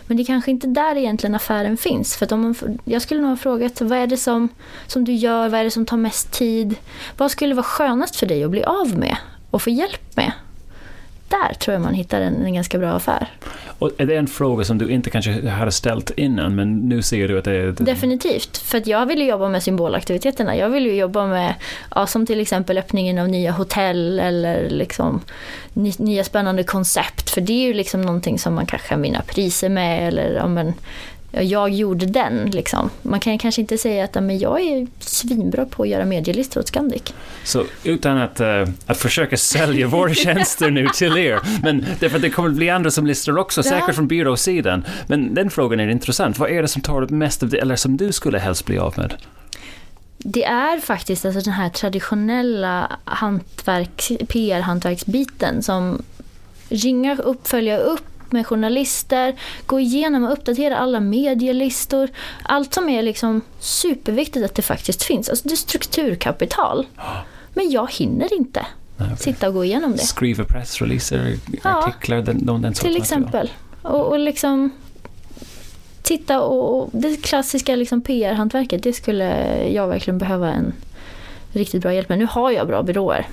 Men 0.07 0.17
det 0.17 0.23
är 0.23 0.25
kanske 0.25 0.51
inte 0.51 0.67
där 0.67 0.95
egentligen 0.95 1.35
affären 1.35 1.77
finns. 1.77 2.15
För 2.15 2.25
att 2.25 2.31
om 2.31 2.41
man, 2.41 2.79
jag 2.85 3.01
skulle 3.01 3.21
nog 3.21 3.29
ha 3.29 3.37
frågat 3.37 3.81
vad 3.81 3.99
är 3.99 4.07
det 4.07 4.17
som, 4.17 4.49
som 4.87 5.05
du 5.05 5.13
gör, 5.13 5.49
vad 5.49 5.59
är 5.59 5.63
det 5.63 5.71
som 5.71 5.85
tar 5.85 5.97
mest 5.97 6.31
tid? 6.31 6.75
Vad 7.17 7.31
skulle 7.31 7.55
vara 7.55 7.63
skönast 7.63 8.15
för 8.15 8.25
dig 8.25 8.43
att 8.43 8.51
bli 8.51 8.63
av 8.63 8.97
med 8.97 9.17
och 9.51 9.61
få 9.61 9.69
hjälp 9.69 10.15
med? 10.15 10.31
Där 11.41 11.53
tror 11.53 11.73
jag 11.73 11.81
man 11.81 11.93
hittar 11.93 12.21
en, 12.21 12.45
en, 12.45 12.53
ganska 12.53 12.77
bra 12.77 12.91
affär. 12.91 13.27
Och 13.79 13.91
är 13.97 14.05
det 14.05 14.15
en 14.15 14.27
fråga 14.27 14.65
som 14.65 14.77
du 14.77 14.89
inte 14.89 15.09
kanske 15.09 15.49
hade 15.49 15.71
ställt 15.71 16.09
innan, 16.09 16.55
men 16.55 16.89
nu 16.89 17.01
ser 17.01 17.27
du 17.27 17.37
att 17.37 17.45
det 17.45 17.51
är... 17.51 17.71
Definitivt, 17.71 18.57
för 18.57 18.77
att 18.77 18.87
jag 18.87 19.05
vill 19.05 19.19
ju 19.19 19.25
jobba 19.25 19.49
med 19.49 19.63
symbolaktiviteterna. 19.63 20.55
Jag 20.55 20.69
vill 20.69 20.85
ju 20.85 20.95
jobba 20.95 21.27
med, 21.27 21.53
ja, 21.95 22.07
som 22.07 22.25
till 22.25 22.39
exempel 22.39 22.77
öppningen 22.77 23.19
av 23.19 23.29
nya 23.29 23.51
hotell 23.51 24.19
eller 24.19 24.69
liksom 24.69 25.21
nya 25.97 26.23
spännande 26.23 26.63
koncept. 26.63 27.29
För 27.29 27.41
det 27.41 27.53
är 27.53 27.67
ju 27.67 27.73
liksom 27.73 28.01
någonting 28.01 28.39
som 28.39 28.53
man 28.53 28.65
kanske 28.65 28.87
kan 28.87 29.01
vinna 29.01 29.21
priser 29.21 29.69
med 29.69 30.07
eller 30.07 30.33
ja, 30.33 30.47
men, 30.47 30.73
jag 31.41 31.69
gjorde 31.69 32.05
den. 32.05 32.49
Liksom. 32.51 32.89
Man 33.01 33.19
kan 33.19 33.37
kanske 33.37 33.61
inte 33.61 33.77
säga 33.77 34.03
att 34.03 34.23
men 34.23 34.39
jag 34.39 34.61
är 34.61 34.87
svinbra 34.99 35.65
på 35.65 35.83
att 35.83 35.89
göra 35.89 36.05
medielistor 36.05 36.61
åt 36.61 36.67
Scandic. 36.67 37.13
Så 37.43 37.63
utan 37.83 38.17
att, 38.17 38.41
uh, 38.41 38.67
att 38.85 38.97
försöka 38.97 39.37
sälja 39.37 39.87
våra 39.87 40.13
tjänster 40.13 40.71
nu 40.71 40.87
till 40.87 41.17
er, 41.17 41.39
men 41.63 41.85
därför 41.99 42.15
att 42.15 42.21
det 42.21 42.29
kommer 42.29 42.49
att 42.49 42.55
bli 42.55 42.69
andra 42.69 42.91
som 42.91 43.07
listar 43.07 43.37
också, 43.37 43.61
ja. 43.61 43.63
säkert 43.63 43.95
från 43.95 44.07
byråsidan. 44.07 44.85
Men 45.07 45.33
den 45.33 45.49
frågan 45.49 45.79
är 45.79 45.87
intressant. 45.87 46.39
Vad 46.39 46.49
är 46.49 46.61
det 46.61 46.67
som 46.67 46.81
tar 46.81 47.01
upp 47.01 47.09
mest 47.09 47.43
av 47.43 47.49
det, 47.49 47.57
eller 47.57 47.75
som 47.75 47.97
du 47.97 48.11
skulle 48.11 48.39
helst 48.39 48.65
bli 48.65 48.77
av 48.77 48.93
med? 48.97 49.13
Det 50.17 50.43
är 50.43 50.79
faktiskt 50.79 51.25
alltså 51.25 51.41
den 51.41 51.53
här 51.53 51.69
traditionella 51.69 52.91
hantverk, 53.03 54.11
PR-hantverksbiten 54.27 55.61
som 55.61 56.01
ringa 56.69 57.17
upp, 57.17 57.47
följa 57.47 57.77
upp 57.77 58.14
med 58.31 58.47
journalister, 58.47 59.35
gå 59.65 59.79
igenom 59.79 60.23
och 60.23 60.33
uppdatera 60.33 60.77
alla 60.77 60.99
medielistor. 60.99 62.09
Allt 62.43 62.73
som 62.73 62.89
är 62.89 63.03
liksom 63.03 63.41
superviktigt 63.59 64.45
att 64.45 64.55
det 64.55 64.61
faktiskt 64.61 65.03
finns. 65.03 65.29
Alltså 65.29 65.47
det 65.47 65.53
är 65.53 65.57
strukturkapital. 65.57 66.87
Men 67.53 67.71
jag 67.71 67.91
hinner 67.91 68.33
inte 68.33 68.65
Nej, 68.97 69.07
okay. 69.07 69.17
sitta 69.17 69.47
och 69.47 69.53
gå 69.53 69.65
igenom 69.65 69.91
det. 69.91 69.97
Skriva 69.97 70.43
pressreleaser, 70.43 71.37
ja, 71.63 71.87
artiklar, 71.87 72.21
den, 72.21 72.45
den, 72.45 72.61
den 72.61 72.73
Till 72.73 72.97
exempel. 72.97 73.51
Och, 73.81 74.05
och 74.05 74.19
liksom 74.19 74.69
titta 76.01 76.41
och, 76.41 76.81
och 76.81 76.89
det 76.93 77.21
klassiska 77.23 77.75
liksom 77.75 78.01
PR-hantverket, 78.01 78.83
det 78.83 78.93
skulle 78.93 79.57
jag 79.67 79.87
verkligen 79.87 80.17
behöva 80.17 80.51
en 80.51 80.73
riktigt 81.51 81.81
bra 81.81 81.93
hjälp 81.93 82.09
med. 82.09 82.19
Nu 82.19 82.27
har 82.29 82.51
jag 82.51 82.67
bra 82.67 82.83
byråer 82.83 83.27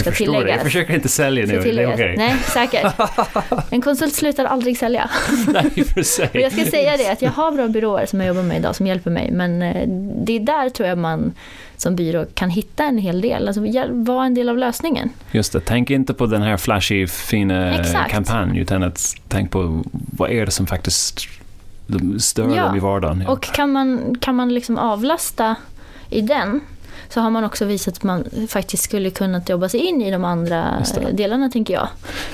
ska 0.00 0.10
tilläggas. 0.10 0.44
Det. 0.44 0.50
Jag 0.50 0.62
försöker 0.62 0.94
inte 0.94 1.08
sälja 1.08 1.46
nu, 1.46 1.60
det 1.60 1.82
är 1.82 1.94
okay. 1.94 2.16
Nej, 2.16 2.36
säkert. 2.38 2.92
En 3.70 3.82
konsult 3.82 4.14
slutar 4.14 4.44
aldrig 4.44 4.78
sälja. 4.78 5.10
Nej, 5.52 5.84
för 5.84 6.02
sig. 6.02 6.28
Men 6.32 6.42
jag 6.42 6.52
ska 6.52 6.64
säga 6.64 6.96
det, 6.96 7.08
att 7.08 7.22
jag 7.22 7.30
har 7.30 7.52
bra 7.52 7.68
byråer 7.68 8.06
som 8.06 8.20
jag 8.20 8.28
jobbar 8.28 8.42
med 8.42 8.56
idag 8.56 8.76
som 8.76 8.86
hjälper 8.86 9.10
mig. 9.10 9.30
Men 9.30 9.62
eh, 9.62 9.88
det 10.24 10.36
är 10.36 10.40
där 10.40 10.68
tror 10.68 10.88
jag 10.88 10.98
man 10.98 11.32
som 11.76 11.96
byrå 11.96 12.26
kan 12.34 12.50
hitta 12.50 12.84
en 12.84 12.98
hel 12.98 13.20
del, 13.20 13.48
alltså 13.48 13.62
vara 13.90 14.26
en 14.26 14.34
del 14.34 14.48
av 14.48 14.58
lösningen. 14.58 15.10
Just 15.32 15.52
det, 15.52 15.60
tänk 15.60 15.90
inte 15.90 16.14
på 16.14 16.26
den 16.26 16.42
här 16.42 16.56
flashy, 16.56 17.06
fina 17.06 17.80
Exakt. 17.80 18.10
kampanj, 18.10 18.58
utan 18.58 18.82
att 18.82 19.16
tänk 19.28 19.50
på 19.50 19.84
vad 19.92 20.30
är 20.30 20.46
det 20.46 20.52
som 20.52 20.66
faktiskt 20.66 21.28
stör 22.18 22.56
ja. 22.56 22.64
dem 22.64 22.76
i 22.76 22.78
vardagen. 22.78 23.20
Ja. 23.26 23.32
Och 23.32 23.42
kan 23.42 23.72
man, 23.72 24.16
kan 24.20 24.34
man 24.34 24.54
liksom 24.54 24.78
avlasta 24.78 25.56
i 26.10 26.20
den 26.20 26.60
så 27.08 27.20
har 27.20 27.30
man 27.30 27.44
också 27.44 27.64
visat 27.64 27.96
att 27.96 28.02
man 28.02 28.24
faktiskt 28.48 28.82
skulle 28.82 29.10
kunna 29.10 29.42
jobba 29.48 29.68
sig 29.68 29.80
in 29.80 30.02
i 30.02 30.10
de 30.10 30.24
andra 30.24 30.84
delarna, 31.12 31.48
tänker 31.48 31.74
jag. 31.74 31.88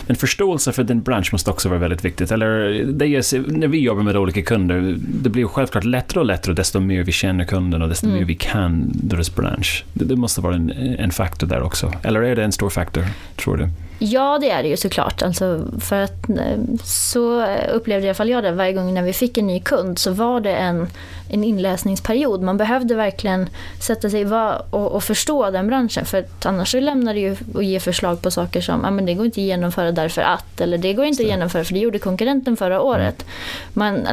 Men 0.06 0.16
förståelse 0.16 0.72
för 0.72 0.84
din 0.84 1.02
bransch 1.02 1.32
måste 1.32 1.50
också 1.50 1.68
vara 1.68 1.78
väldigt 1.78 2.04
viktigt. 2.04 2.30
Eller 2.30 2.84
det 2.84 3.06
är, 3.06 3.52
när 3.52 3.68
vi 3.68 3.78
jobbar 3.78 4.02
med 4.02 4.16
olika 4.16 4.42
kunder, 4.42 4.96
det 4.98 5.30
blir 5.30 5.46
självklart 5.46 5.84
lättare 5.84 6.20
och 6.20 6.26
lättare 6.26 6.54
desto 6.54 6.80
mer 6.80 7.02
vi 7.02 7.12
känner 7.12 7.44
kunden 7.44 7.82
och 7.82 7.88
desto 7.88 8.06
mm. 8.06 8.18
mer 8.18 8.24
vi 8.24 8.34
kan 8.34 8.90
deras 8.94 9.34
bransch. 9.34 9.84
Det, 9.92 10.04
det 10.04 10.16
måste 10.16 10.40
vara 10.40 10.54
en, 10.54 10.70
en 10.98 11.10
faktor 11.10 11.46
där 11.46 11.62
också. 11.62 11.92
Eller 12.02 12.22
är 12.22 12.36
det 12.36 12.44
en 12.44 12.52
stor 12.52 12.70
faktor, 12.70 13.04
tror 13.36 13.56
du? 13.56 13.68
Ja, 13.98 14.38
det 14.40 14.50
är 14.50 14.62
det 14.62 14.68
ju 14.68 14.76
såklart. 14.76 15.22
Alltså, 15.22 15.64
för 15.80 16.02
att, 16.02 16.28
eh, 16.28 16.58
så 16.84 17.46
upplevde 17.72 18.06
i 18.06 18.08
alla 18.08 18.14
fall 18.14 18.28
jag 18.28 18.44
det. 18.44 18.52
Varje 18.52 18.72
gång 18.72 18.94
när 18.94 19.02
vi 19.02 19.12
fick 19.12 19.38
en 19.38 19.46
ny 19.46 19.60
kund 19.60 19.98
så 19.98 20.10
var 20.10 20.40
det 20.40 20.54
en, 20.54 20.86
en 21.30 21.44
inläsningsperiod. 21.44 22.42
Man 22.42 22.56
behövde 22.56 22.94
verkligen 22.94 23.48
sätta 23.80 24.10
sig 24.10 24.26
och, 24.70 24.92
och 24.92 25.04
förstå 25.04 25.50
den 25.50 25.66
branschen. 25.66 26.04
För 26.04 26.24
annars 26.44 26.70
så 26.70 26.80
lämnar 26.80 27.14
det 27.14 27.20
ju 27.20 27.36
att 27.54 27.64
ge 27.64 27.80
förslag 27.80 28.22
på 28.22 28.30
saker 28.30 28.60
som 28.60 28.84
ah, 28.84 28.90
men 28.90 29.06
det 29.06 29.14
går 29.14 29.26
inte 29.26 29.40
att 29.40 29.46
genomföra 29.46 29.92
därför 29.92 30.22
att. 30.22 30.60
Eller 30.60 30.78
det 30.78 30.92
går 30.92 31.04
inte 31.04 31.22
att 31.22 31.28
genomföra 31.28 31.64
för 31.64 31.74
det 31.74 31.80
gjorde 31.80 31.98
konkurrenten 31.98 32.56
förra 32.56 32.80
året. 32.80 33.26
Man 33.72 34.06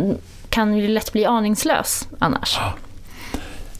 kan 0.50 0.78
ju 0.78 0.88
lätt 0.88 1.14
bli 1.14 1.26
aningslös 1.26 2.08
annars. 2.20 2.60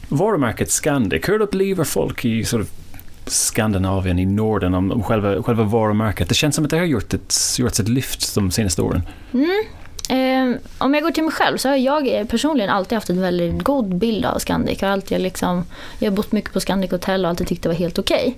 Varumärket 0.08 0.70
Scandic, 0.70 1.28
hur 1.28 1.40
upplevde 1.40 1.84
folk 1.84 2.24
i 2.24 2.44
sort 2.44 2.60
of 2.60 2.83
Skandinavien, 3.26 4.18
i 4.18 4.26
Norden, 4.26 4.74
om, 4.74 4.92
om 4.92 5.02
själva, 5.02 5.42
själva 5.42 5.64
varumärket. 5.64 6.28
Det 6.28 6.34
känns 6.34 6.54
som 6.54 6.64
att 6.64 6.70
det 6.70 6.78
har 6.78 6.84
gjort 6.84 7.14
ett, 7.14 7.34
gjort 7.58 7.78
ett 7.78 7.88
lyft 7.88 8.34
de 8.34 8.50
senaste 8.50 8.82
åren. 8.82 9.02
Mm. 9.32 9.64
Eh, 10.08 10.56
om 10.78 10.94
jag 10.94 11.02
går 11.02 11.10
till 11.10 11.24
mig 11.24 11.32
själv 11.32 11.56
så 11.56 11.68
har 11.68 11.76
jag 11.76 12.28
personligen 12.28 12.70
alltid 12.70 12.96
haft 12.96 13.10
en 13.10 13.20
väldigt 13.20 13.62
god 13.62 13.94
bild 13.94 14.24
av 14.24 14.38
Scandic. 14.38 14.82
Jag 14.82 14.88
har, 14.88 14.92
alltid 14.92 15.20
liksom, 15.20 15.64
jag 15.98 16.10
har 16.10 16.16
bott 16.16 16.32
mycket 16.32 16.52
på 16.52 16.60
Scandic 16.60 16.90
Hotel 16.90 17.24
och 17.24 17.28
alltid 17.30 17.46
tyckt 17.46 17.62
det 17.62 17.68
var 17.68 17.76
helt 17.76 17.98
okej. 17.98 18.36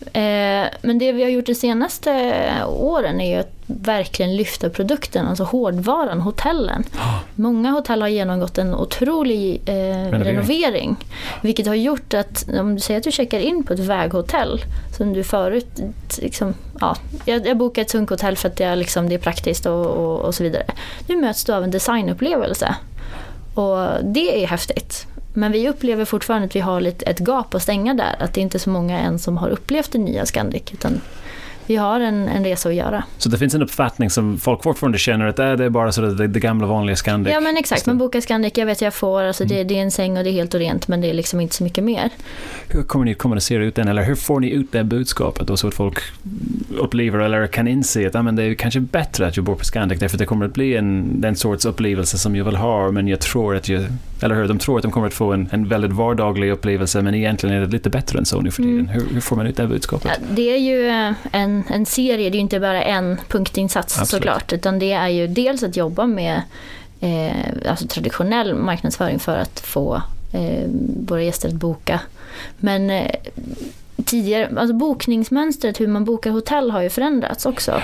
Okay. 0.00 0.22
Eh, 0.22 0.66
men 0.82 0.98
det 0.98 1.12
vi 1.12 1.22
har 1.22 1.30
gjort 1.30 1.46
de 1.46 1.54
senaste 1.54 2.42
åren 2.66 3.20
är 3.20 3.34
ju 3.34 3.40
att 3.40 3.54
verkligen 3.66 4.36
lyfta 4.36 4.70
produkten, 4.70 5.26
alltså 5.26 5.44
hårdvaran, 5.44 6.20
hotellen. 6.20 6.84
Oh. 6.94 7.18
Många 7.34 7.70
hotell 7.70 8.02
har 8.02 8.08
genomgått 8.08 8.58
en 8.58 8.74
otrolig 8.74 9.60
eh, 9.66 9.74
renovering. 9.74 10.24
renovering. 10.24 10.96
Vilket 11.42 11.66
har 11.66 11.74
gjort 11.74 12.14
att 12.14 12.48
om 12.60 12.74
du 12.74 12.80
säger 12.80 12.98
att 12.98 13.04
du 13.04 13.12
checkar 13.12 13.38
in 13.38 13.64
på 13.64 13.72
ett 13.72 13.78
väghotell 13.78 14.64
som 14.96 15.12
du 15.12 15.24
förut, 15.24 15.80
liksom, 16.18 16.54
ja, 16.84 16.96
jag, 17.24 17.46
jag 17.46 17.56
bokar 17.56 17.82
ett 17.82 17.90
sunkhotell 17.90 18.36
för 18.36 18.48
att 18.48 18.56
det 18.56 18.64
är, 18.64 18.76
liksom, 18.76 19.08
det 19.08 19.14
är 19.14 19.18
praktiskt 19.18 19.66
och, 19.66 19.86
och, 19.86 20.20
och 20.20 20.34
så 20.34 20.42
vidare. 20.42 20.64
Nu 21.06 21.16
möts 21.16 21.44
du 21.44 21.52
av 21.52 21.64
en 21.64 21.70
designupplevelse. 21.70 22.76
Och 23.54 23.88
det 24.02 24.44
är 24.44 24.46
häftigt. 24.46 25.06
Men 25.34 25.52
vi 25.52 25.68
upplever 25.68 26.04
fortfarande 26.04 26.46
att 26.46 26.56
vi 26.56 26.60
har 26.60 26.80
lite 26.80 27.04
ett 27.04 27.20
gap 27.20 27.54
att 27.54 27.62
stänga 27.62 27.94
där. 27.94 28.16
Att 28.18 28.34
det 28.34 28.40
inte 28.40 28.56
är 28.56 28.60
så 28.60 28.70
många 28.70 28.98
än 28.98 29.18
som 29.18 29.36
har 29.36 29.48
upplevt 29.48 29.92
det 29.92 29.98
nya 29.98 30.26
Scandic. 30.26 30.62
Utan 30.72 31.00
vi 31.66 31.76
har 31.76 32.00
en, 32.00 32.28
en 32.28 32.44
resa 32.44 32.68
att 32.68 32.74
göra. 32.74 33.04
Så 33.18 33.28
det 33.28 33.38
finns 33.38 33.54
en 33.54 33.62
uppfattning 33.62 34.10
som 34.10 34.38
folk 34.38 34.62
fortfarande 34.62 34.98
känner 34.98 35.26
att 35.26 35.38
äh, 35.38 35.52
det 35.52 35.64
är 35.64 35.68
bara 35.68 35.92
så 35.92 36.00
det, 36.00 36.26
det 36.26 36.40
gamla 36.40 36.66
vanliga 36.66 36.96
Scandic? 36.96 37.34
Ja 37.34 37.40
men 37.40 37.56
exakt, 37.56 37.86
man 37.86 37.98
bokar 37.98 38.20
Scandic, 38.20 38.52
jag 38.56 38.66
vet 38.66 38.80
jag 38.80 38.94
får, 38.94 39.22
alltså 39.22 39.44
det, 39.44 39.54
mm. 39.54 39.68
det, 39.68 39.78
är 39.78 39.82
en 39.82 39.90
säng 39.90 40.18
och 40.18 40.24
det 40.24 40.30
är 40.30 40.32
helt 40.32 40.54
och 40.54 40.60
rent 40.60 40.88
men 40.88 41.00
det 41.00 41.10
är 41.10 41.14
liksom 41.14 41.40
inte 41.40 41.54
så 41.54 41.64
mycket 41.64 41.84
mer. 41.84 42.10
Hur 42.68 42.82
kommer 42.82 43.04
ni 43.04 43.14
kommunicera 43.14 43.64
ut 43.64 43.74
den 43.74 43.88
eller 43.88 44.02
hur 44.02 44.14
får 44.14 44.40
ni 44.40 44.50
ut 44.50 44.72
det 44.72 44.84
budskapet 44.84 45.46
då 45.46 45.56
så 45.56 45.68
att 45.68 45.74
folk 45.74 45.98
upplever 46.78 47.18
eller 47.18 47.46
kan 47.46 47.68
inse 47.68 48.06
att 48.06 48.14
ah, 48.14 48.22
men 48.22 48.36
det 48.36 48.42
är 48.42 48.54
kanske 48.54 48.80
bättre 48.80 49.26
att 49.26 49.36
jag 49.36 49.44
bor 49.44 49.54
på 49.54 49.64
Scandic 49.64 50.00
därför 50.00 50.16
att 50.16 50.18
det 50.18 50.26
kommer 50.26 50.46
att 50.46 50.54
bli 50.54 50.76
en, 50.76 51.20
den 51.20 51.36
sorts 51.36 51.64
upplevelse 51.64 52.18
som 52.18 52.36
jag 52.36 52.44
vill 52.44 52.56
ha 52.56 52.90
men 52.90 53.08
jag 53.08 53.20
tror 53.20 53.56
att 53.56 53.68
jag, 53.68 53.84
eller 54.24 54.34
hur, 54.34 54.48
de 54.48 54.58
tror 54.58 54.76
att 54.76 54.82
de 54.82 54.92
kommer 54.92 55.06
att 55.06 55.14
få 55.14 55.32
en, 55.32 55.48
en 55.52 55.68
väldigt 55.68 55.92
vardaglig 55.92 56.50
upplevelse 56.50 57.02
men 57.02 57.14
egentligen 57.14 57.56
är 57.56 57.60
det 57.60 57.66
lite 57.66 57.90
bättre 57.90 58.18
än 58.18 58.24
så 58.24 58.40
nu 58.40 58.50
för 58.50 58.62
tiden. 58.62 58.80
Mm. 58.80 58.88
Hur, 58.88 59.06
hur, 59.14 59.20
får 59.20 59.36
man 59.36 59.46
ut 59.46 59.56
det 59.56 59.66
budskapet? 59.66 60.10
Ja, 60.14 60.26
det 60.30 60.54
är 60.54 60.58
ju 60.58 60.88
en, 61.32 61.64
en 61.68 61.86
serie 61.86 62.30
det 62.30 62.34
är 62.34 62.38
ju 62.38 62.40
inte 62.40 62.60
bara 62.60 62.82
en 62.82 63.16
punktinsats 63.28 64.00
Absolut. 64.00 64.22
såklart, 64.22 64.52
utan 64.52 64.78
det 64.78 64.92
är 64.92 65.08
ju 65.08 65.26
dels 65.26 65.62
att 65.62 65.76
jobba 65.76 66.06
med 66.06 66.42
eh, 67.00 67.70
alltså 67.70 67.86
traditionell 67.86 68.54
marknadsföring 68.54 69.18
för 69.18 69.36
att 69.36 69.60
få 69.60 69.94
eh, 69.94 70.02
våra 71.06 71.22
gäster 71.22 71.48
att 71.48 71.54
boka. 71.54 72.00
Men 72.56 72.90
eh, 72.90 73.10
tidigare, 74.04 74.60
alltså 74.60 74.74
bokningsmönstret, 74.74 75.80
hur 75.80 75.86
man 75.86 76.04
bokar 76.04 76.30
hotell 76.30 76.70
har 76.70 76.82
ju 76.82 76.90
förändrats 76.90 77.46
också. 77.46 77.70
Ja. 77.70 77.82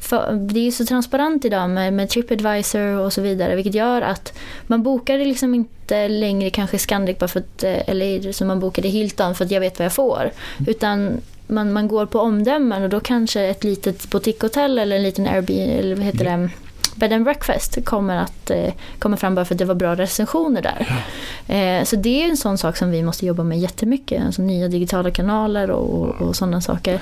För 0.00 0.32
det 0.32 0.60
är 0.60 0.64
ju 0.64 0.72
så 0.72 0.84
transparent 0.84 1.44
idag 1.44 1.70
med, 1.70 1.92
med 1.92 2.08
Tripadvisor 2.08 2.98
och 2.98 3.12
så 3.12 3.20
vidare, 3.20 3.56
vilket 3.56 3.74
gör 3.74 4.02
att 4.02 4.38
man 4.66 4.82
bokar 4.82 5.18
liksom 5.18 5.54
inte 5.54 6.08
längre 6.08 6.50
kanske 6.50 6.78
Scandic 6.78 7.18
bara 7.18 7.28
för 7.28 7.40
att, 7.40 7.64
eh, 7.64 7.88
eller 7.88 8.32
som 8.32 8.48
man 8.48 8.60
bokade 8.60 8.88
Hilton 8.88 9.34
för 9.34 9.44
att 9.44 9.50
jag 9.50 9.60
vet 9.60 9.78
vad 9.78 9.86
jag 9.86 9.92
får. 9.92 10.20
Mm. 10.20 10.70
Utan 10.70 11.20
man, 11.46 11.72
man 11.72 11.88
går 11.88 12.06
på 12.06 12.18
omdömen 12.20 12.82
och 12.82 12.88
då 12.88 13.00
kanske 13.00 13.40
ett 13.40 13.64
litet 13.64 14.10
boutiquehotell 14.10 14.78
eller 14.78 14.96
en 14.96 15.02
liten 15.02 15.26
Airbnb, 15.26 15.78
eller 15.78 15.96
vad 15.96 16.04
heter 16.04 16.24
det, 16.24 16.50
bed 16.96 17.12
and 17.12 17.24
breakfast 17.24 17.84
kommer 17.84 18.16
att 18.16 18.50
eh, 18.50 18.72
komma 18.98 19.16
fram 19.16 19.34
bara 19.34 19.44
för 19.44 19.54
att 19.54 19.58
det 19.58 19.64
var 19.64 19.74
bra 19.74 19.94
recensioner 19.94 20.62
där. 20.62 21.04
Eh, 21.46 21.84
så 21.84 21.96
det 21.96 22.24
är 22.24 22.30
en 22.30 22.36
sån 22.36 22.58
sak 22.58 22.76
som 22.76 22.90
vi 22.90 23.02
måste 23.02 23.26
jobba 23.26 23.44
med 23.44 23.58
jättemycket, 23.58 24.24
alltså 24.26 24.42
nya 24.42 24.68
digitala 24.68 25.10
kanaler 25.10 25.70
och, 25.70 26.08
och 26.08 26.36
sådana 26.36 26.60
saker. 26.60 27.00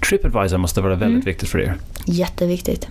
Tripadvisor 0.00 0.58
måste 0.58 0.80
vara 0.80 0.94
väldigt 0.94 1.24
mm. 1.24 1.24
viktigt 1.24 1.48
för 1.48 1.60
er. 1.60 1.74
Jätteviktigt. 2.04 2.88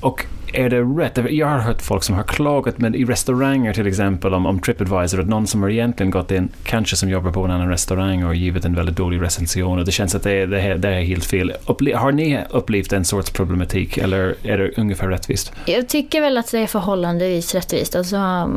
Och 0.00 0.26
är 0.52 0.70
det 0.70 0.80
rätt? 0.80 1.32
Jag 1.32 1.46
har 1.46 1.58
hört 1.58 1.82
folk 1.82 2.02
som 2.02 2.14
har 2.14 2.22
klagat 2.22 2.78
med, 2.78 2.96
i 2.96 3.04
restauranger 3.04 3.72
till 3.72 3.86
exempel 3.86 4.34
om, 4.34 4.46
om 4.46 4.60
Tripadvisor, 4.60 5.20
att 5.20 5.28
någon 5.28 5.46
som 5.46 5.62
har 5.62 5.70
egentligen 5.70 6.10
gått 6.10 6.30
in, 6.30 6.48
kanske 6.64 6.96
som 6.96 7.08
jobbar 7.08 7.32
på 7.32 7.44
en 7.44 7.50
annan 7.50 7.68
restaurang 7.68 8.24
och 8.24 8.34
givit 8.34 8.64
en 8.64 8.74
väldigt 8.74 8.96
dålig 8.96 9.22
recension 9.22 9.78
och 9.78 9.84
det 9.84 9.92
känns 9.92 10.14
att 10.14 10.22
det 10.22 10.46
det 10.46 10.74
det 10.74 10.88
är 10.88 11.02
helt 11.02 11.24
fel. 11.24 11.52
Upple 11.66 11.96
har 11.96 12.12
ni 12.12 12.40
upplevt 12.50 12.92
en 12.92 13.04
sorts 13.04 13.30
problematik 13.30 13.98
eller 13.98 14.34
är 14.42 14.58
det 14.58 14.70
ungefär 14.76 15.08
rättvist? 15.08 15.52
Jag 15.64 15.88
tycker 15.88 16.20
väl 16.20 16.38
att 16.38 16.50
det 16.50 16.58
är 16.58 16.66
förhållandevis 16.66 17.54
rättvist. 17.54 17.96
Alltså, 17.96 18.50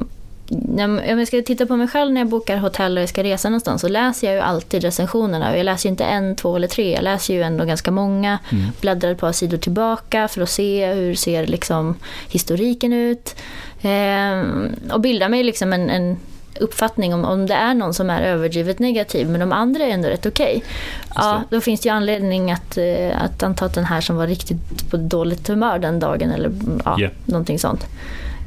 om 0.51 1.20
jag 1.20 1.27
ska 1.27 1.41
titta 1.41 1.65
på 1.65 1.75
mig 1.75 1.88
själv 1.88 2.12
när 2.12 2.22
jag 2.22 2.27
bokar 2.27 2.58
hotell 2.58 2.98
och 2.98 3.01
jag 3.01 3.10
ska 3.10 3.24
resa 3.24 3.50
någonstans 3.50 3.81
så 3.81 3.88
läser 3.88 4.27
jag 4.27 4.36
ju 4.36 4.41
alltid 4.41 4.84
recensionerna. 4.84 5.58
Jag 5.58 5.63
läser 5.63 5.89
ju 5.89 5.91
inte 5.91 6.03
en, 6.03 6.36
två 6.36 6.55
eller 6.55 6.67
tre, 6.67 6.93
jag 6.93 7.03
läser 7.03 7.34
ju 7.34 7.41
ändå 7.41 7.65
ganska 7.65 7.91
många. 7.91 8.39
Mm. 8.51 8.65
Bläddrar 8.81 9.12
ett 9.12 9.20
par 9.20 9.31
sidor 9.31 9.58
tillbaka 9.58 10.27
för 10.27 10.41
att 10.41 10.50
se 10.50 10.93
hur 10.93 11.15
ser 11.15 11.48
liksom 11.48 11.96
historiken 12.29 12.93
ut. 12.93 13.36
Eh, 13.81 14.93
och 14.93 15.01
bildar 15.01 15.29
mig 15.29 15.43
liksom 15.43 15.74
en, 15.74 15.89
en 15.89 16.17
uppfattning 16.60 17.13
om, 17.13 17.25
om 17.25 17.46
det 17.46 17.53
är 17.53 17.74
någon 17.74 17.93
som 17.93 18.10
är 18.10 18.22
överdrivet 18.22 18.79
negativ 18.79 19.29
men 19.29 19.39
de 19.39 19.51
andra 19.51 19.84
är 19.84 19.89
ändå 19.89 20.08
rätt 20.08 20.25
okej. 20.25 20.55
Okay. 20.58 20.70
Ja, 21.15 21.43
då 21.50 21.62
finns 21.62 21.81
det 21.81 21.89
ju 21.89 21.96
anledning 21.96 22.51
att, 22.51 22.77
eh, 22.77 23.24
att 23.24 23.43
anta 23.43 23.65
att 23.65 23.74
den 23.74 23.86
här 23.86 24.01
som 24.01 24.15
var 24.15 24.27
riktigt 24.27 24.89
på 24.89 24.98
dåligt 24.98 25.48
humör 25.48 25.79
den 25.79 26.00
dagen 26.00 26.31
eller 26.31 26.51
ja, 26.86 27.00
yeah. 27.00 27.13
någonting 27.25 27.60
sånt. 27.60 27.86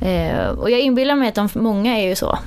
Eh, 0.00 0.48
och 0.48 0.70
jag 0.70 0.80
inbillar 0.80 1.14
mig 1.14 1.28
att 1.28 1.34
de, 1.34 1.48
många 1.54 1.98
är 1.98 2.08
ju 2.08 2.14
så. 2.14 2.38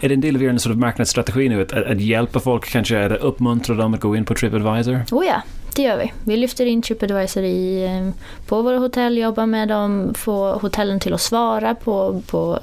Är 0.00 0.08
det 0.08 0.14
en 0.14 0.20
del 0.20 0.36
av 0.36 0.42
er 0.42 0.58
sort 0.58 0.72
of 0.72 0.78
marknadsstrategi 0.78 1.48
nu, 1.48 1.62
att, 1.62 1.72
att, 1.72 2.00
hjälpa 2.00 2.40
folk 2.40 2.68
kanske, 2.68 3.06
att 3.06 3.20
uppmuntra 3.20 3.74
dem 3.74 3.94
att 3.94 4.00
gå 4.00 4.16
in 4.16 4.24
på 4.24 4.34
Tripadvisor? 4.34 5.00
Oh 5.12 5.26
ja, 5.26 5.42
det 5.74 5.82
gör 5.82 5.96
vi. 5.98 6.12
Vi 6.24 6.36
lyfter 6.36 6.66
in 6.66 6.82
Tripadvisor 6.82 7.44
i, 7.44 7.84
eh, 7.84 8.22
på 8.46 8.62
våra 8.62 8.78
hotell, 8.78 9.18
jobbar 9.18 9.46
med 9.46 9.68
dem, 9.68 10.14
får 10.14 10.60
hotellen 10.60 11.00
till 11.00 11.14
att 11.14 11.20
svara 11.20 11.74
på, 11.74 12.22
på, 12.26 12.58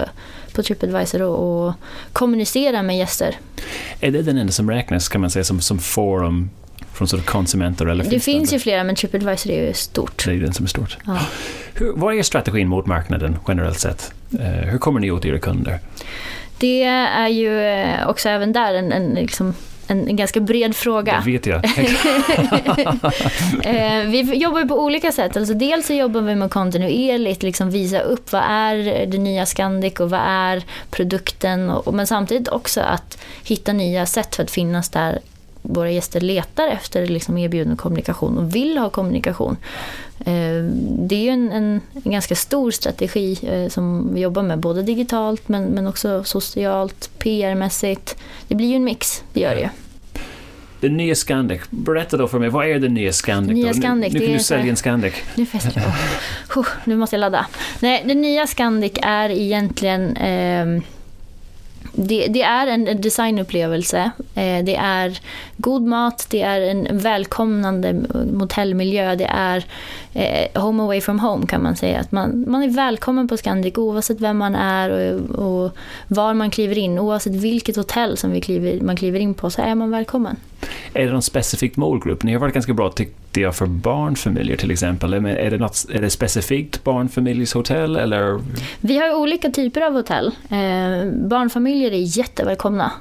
på 0.54 0.62
Tripadvisor 0.62 1.22
och, 1.22 1.66
och 1.66 1.74
kommunicera 2.12 2.82
med 2.82 2.98
gäster. 2.98 3.36
Är 4.00 4.10
det 4.10 4.22
den 4.22 4.38
enda 4.38 4.52
som 4.52 4.70
räknas 4.70 5.08
kan 5.08 5.20
man 5.20 5.30
säga 5.30 5.44
som, 5.44 5.60
som 5.60 5.78
forum 5.78 6.50
från 6.92 7.08
sort 7.08 7.20
of 7.20 7.26
konsumenter? 7.26 7.86
Eller 7.86 8.04
det 8.04 8.20
finns 8.20 8.52
ju 8.52 8.58
flera 8.58 8.84
men 8.84 8.96
Tripadvisor 8.96 9.50
är 9.52 9.66
ju 9.66 9.72
stort. 9.72 10.24
Det 10.24 10.32
är 10.32 10.36
den 10.36 10.52
som 10.52 10.64
är 10.64 10.68
stort. 10.68 10.98
Ja. 11.06 11.18
Hur, 11.74 11.92
vad 11.92 12.14
är 12.14 12.22
strategin 12.22 12.68
mot 12.68 12.86
marknaden 12.86 13.36
generellt 13.48 13.78
sett? 13.78 14.12
Uh, 14.34 14.40
hur 14.40 14.78
kommer 14.78 15.00
ni 15.00 15.10
åt 15.10 15.24
era 15.24 15.38
kunder? 15.38 15.78
Det 16.58 16.82
är 16.82 17.28
ju 17.28 17.60
eh, 17.60 18.08
också 18.08 18.28
även 18.28 18.52
där 18.52 18.74
en, 18.74 18.92
en 18.92 19.14
liksom 19.14 19.54
en, 19.86 20.16
ganska 20.16 20.40
bred 20.40 20.76
fråga. 20.76 21.22
Det 21.24 21.30
vet 21.30 21.46
jag. 21.46 21.64
Eh, 23.62 24.04
vi 24.06 24.34
jobbar 24.34 24.64
på 24.64 24.84
olika 24.84 25.12
sätt. 25.12 25.36
Alltså 25.36 25.54
dels 25.54 25.86
så 25.86 25.92
jobbar 25.92 26.20
vi 26.20 26.34
med 26.34 26.50
kontinuerligt 26.50 27.42
liksom 27.42 27.70
visa 27.70 28.00
upp 28.00 28.32
vad 28.32 28.42
är 28.48 29.06
det 29.06 29.18
nya 29.18 29.46
Scandic 29.46 30.00
och 30.00 30.10
vad 30.10 30.20
är 30.24 30.62
produkten. 30.90 31.70
Och, 31.70 31.94
men 31.94 32.06
samtidigt 32.06 32.48
också 32.48 32.80
att 32.80 33.18
hitta 33.44 33.72
nya 33.72 34.06
sätt 34.06 34.34
för 34.34 34.42
att 34.42 34.50
finnas 34.50 34.88
där 34.88 35.18
våra 35.62 35.90
gäster 35.90 36.20
letar 36.20 36.68
efter 36.68 37.06
liksom 37.06 37.38
erbjuden 37.38 37.76
kommunikation 37.76 38.38
och 38.38 38.54
vill 38.54 38.78
ha 38.78 38.90
kommunikation. 38.90 39.56
Eh, 40.18 40.64
det 40.98 41.14
är 41.14 41.22
ju 41.22 41.28
en, 41.28 41.52
en, 41.52 41.80
en 42.04 42.12
ganska 42.12 42.34
stor 42.34 42.70
strategi 42.70 43.38
eh, 43.42 43.68
som 43.68 44.14
vi 44.14 44.20
jobbar 44.20 44.42
med, 44.42 44.58
både 44.58 44.82
digitalt 44.82 45.48
men, 45.48 45.64
men 45.64 45.86
också 45.86 46.24
socialt, 46.24 47.10
PR-mässigt. 47.18 48.16
Det 48.48 48.54
blir 48.54 48.68
ju 48.68 48.76
en 48.76 48.84
mix, 48.84 49.22
det 49.32 49.40
gör 49.40 49.54
det 49.54 49.60
ju. 49.60 49.68
Den 50.80 50.96
nya 50.96 51.14
Scandic, 51.14 51.60
berätta 51.70 52.16
då 52.16 52.28
för 52.28 52.38
mig, 52.38 52.48
vad 52.48 52.66
är 52.66 52.78
den 52.78 52.94
nya 52.94 53.12
Scandic? 53.12 53.54
Nya 53.54 53.74
Scandic 53.74 54.12
nu, 54.12 54.18
nu 54.18 54.26
kan 54.26 54.34
du 54.34 54.42
sälja 54.42 54.70
en 54.70 54.76
Scandic. 54.76 55.14
Nu, 55.34 55.46
oh, 56.56 56.66
nu 56.84 56.96
måste 56.96 57.16
jag 57.16 57.20
ladda. 57.20 57.46
Nej, 57.80 58.04
den 58.06 58.20
nya 58.20 58.46
Scandic 58.46 58.92
är 59.02 59.30
egentligen 59.30 60.16
eh, 60.16 60.82
det, 61.96 62.26
det, 62.26 62.42
är 62.42 62.66
en 62.66 63.00
designupplevelse. 63.00 64.10
Eh, 64.34 64.64
det 64.64 64.76
är 64.76 65.18
god 65.56 65.82
mat, 65.82 66.26
det 66.30 66.42
är 66.42 66.60
en 66.60 66.98
välkomnande 66.98 68.02
hotellmiljö. 68.38 69.14
Det 69.14 69.24
är 69.24 69.64
eh, 70.12 70.62
home 70.62 70.82
away 70.82 71.00
from 71.00 71.20
home 71.20 71.46
kan 71.46 71.62
man 71.62 71.76
säga. 71.76 72.00
Att 72.00 72.12
man, 72.12 72.44
man 72.48 72.62
är 72.62 72.68
välkommen 72.68 73.28
på 73.28 73.36
Scandic 73.36 73.78
oavsett 73.78 74.20
vem 74.20 74.38
man 74.38 74.54
är 74.54 74.90
och, 74.90 75.64
och 75.64 75.76
var 76.08 76.34
man 76.34 76.50
kliver 76.50 76.78
in. 76.78 76.98
Oavsett 76.98 77.34
vilket 77.34 77.76
hotell 77.76 78.16
som 78.16 78.30
vi 78.30 78.40
kliver, 78.40 78.80
man 78.80 78.96
kliver 78.96 79.20
in 79.20 79.34
på 79.34 79.50
så 79.50 79.62
är 79.62 79.74
man 79.74 79.90
välkommen. 79.90 80.36
Är 80.92 81.06
det 81.06 81.12
någon 81.12 81.22
specifik 81.22 81.76
målgrupp? 81.76 82.22
Ni 82.22 82.32
har 82.32 82.40
varit 82.40 82.54
ganska 82.54 82.72
bra 82.72 82.90
tyckte 82.90 83.23
jag 83.40 83.56
för 83.56 83.66
barnfamiljer 83.66 84.56
till 84.56 84.70
exempel. 84.70 85.14
Är 85.14 85.50
det, 85.50 85.58
något, 85.58 85.86
är 85.92 86.00
det 86.00 86.10
specifikt 86.10 86.84
barnfamiljshotell 86.84 87.96
eller? 87.96 88.40
Vi 88.80 88.98
har 88.98 89.14
olika 89.14 89.50
typer 89.50 89.80
av 89.80 89.92
hotell. 89.92 90.26
Eh, 90.26 91.10
barnfamiljer 91.12 91.90
är 91.90 92.18
jättevälkomna. 92.18 92.92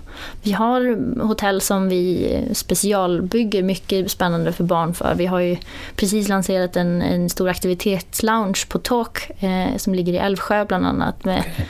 Vi 0.43 0.51
har 0.51 0.97
hotell 1.21 1.61
som 1.61 1.89
vi 1.89 2.37
specialbygger 2.53 3.63
mycket 3.63 4.11
spännande 4.11 4.51
för 4.51 4.63
barn 4.63 4.93
för. 4.93 5.15
Vi 5.15 5.25
har 5.25 5.39
ju 5.39 5.57
precis 5.95 6.27
lanserat 6.27 6.75
en, 6.75 7.01
en 7.01 7.29
stor 7.29 7.49
aktivitetslounge 7.49 8.65
på 8.69 8.79
Talk 8.79 9.43
eh, 9.43 9.77
som 9.77 9.93
ligger 9.93 10.13
i 10.13 10.17
Älvsjö 10.17 10.65
bland 10.65 10.85
annat. 10.85 11.25
Med, 11.25 11.39
okay. 11.39 11.65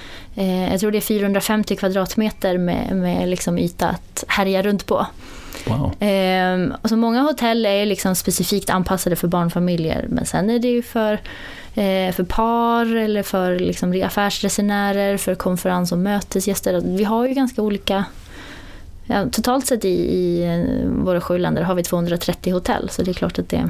eh, 0.46 0.72
jag 0.72 0.80
tror 0.80 0.92
det 0.92 0.98
är 0.98 1.02
450 1.02 1.76
kvadratmeter 1.76 2.58
med, 2.58 2.96
med 2.96 3.30
liksom 3.30 3.58
yta 3.58 3.88
att 3.88 4.24
härja 4.28 4.62
runt 4.62 4.86
på. 4.86 5.06
Wow. 5.68 6.04
Eh, 6.04 6.76
alltså 6.82 6.96
många 6.96 7.22
hotell 7.22 7.66
är 7.66 7.86
liksom 7.86 8.16
specifikt 8.16 8.70
anpassade 8.70 9.16
för 9.16 9.28
barnfamiljer 9.28 10.06
men 10.10 10.26
sen 10.26 10.50
är 10.50 10.60
det 10.60 10.68
ju 10.68 10.82
för, 10.82 11.14
eh, 11.74 12.12
för 12.14 12.24
par 12.24 12.96
eller 12.96 13.24
för 13.24 13.60
liksom 13.60 14.04
affärsresenärer, 14.06 15.18
för 15.18 15.36
konferens 15.36 15.92
och 15.92 15.98
mötesgäster. 15.98 16.82
Vi 16.86 17.04
har 17.04 17.28
ju 17.28 17.34
ganska 17.34 17.62
olika 17.62 18.06
Ja, 19.06 19.26
totalt 19.32 19.68
sett 19.68 19.86
i, 19.86 19.90
i 19.90 20.44
eh, 20.44 20.90
våra 20.90 21.22
sju 21.22 21.38
länder 21.38 21.62
har 21.62 21.76
vi 21.76 21.84
230 21.84 22.54
hotell 22.54 22.90
så 22.90 23.04
det 23.04 23.12
är 23.12 23.14
klart 23.14 23.40
att 23.40 23.50
det 23.50 23.70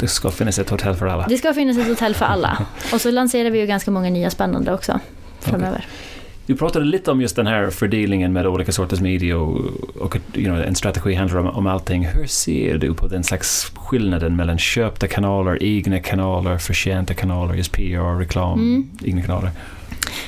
det 0.00 0.08
ska 0.08 0.30
finnas 0.30 0.58
ett 0.58 0.70
hotell 0.70 0.94
för 0.94 1.06
alla. 1.06 1.26
Det 1.28 1.36
ska 1.36 1.54
finnas 1.54 1.78
ett 1.78 1.88
hotell 1.88 2.14
för 2.14 2.24
alla. 2.24 2.66
Och 2.92 3.00
så 3.00 3.10
lanserar 3.10 3.50
vi 3.50 3.60
ju 3.60 3.66
ganska 3.66 3.90
många 3.90 4.10
nya 4.10 4.30
spännande 4.30 4.74
också 4.74 5.00
framöver. 5.40 5.78
Okay. 5.78 6.17
Du 6.48 6.56
pratade 6.56 6.84
lite 6.84 7.10
om 7.10 7.20
just 7.20 7.36
den 7.36 7.46
här 7.46 7.70
fördelningen 7.70 8.32
med 8.32 8.46
olika 8.46 8.72
sorters 8.72 9.00
media 9.00 9.38
och, 9.38 9.60
och 10.00 10.16
you 10.34 10.44
know, 10.44 10.62
en 10.62 10.74
strategi 10.74 11.14
handlar 11.14 11.38
om, 11.40 11.46
om 11.46 11.66
allting. 11.66 12.06
Hur 12.06 12.26
ser 12.26 12.78
du 12.78 12.94
på 12.94 13.06
den 13.06 13.24
slags 13.24 13.72
skillnaden 13.74 14.36
mellan 14.36 14.58
köpta 14.58 15.06
kanaler, 15.06 15.62
egna 15.62 16.00
kanaler, 16.00 16.58
förtjänta 16.58 17.14
kanaler, 17.14 17.54
just 17.54 17.72
PR, 17.72 18.18
reklam, 18.18 18.58
mm. 18.58 18.90
egna 19.04 19.22
kanaler? 19.22 19.50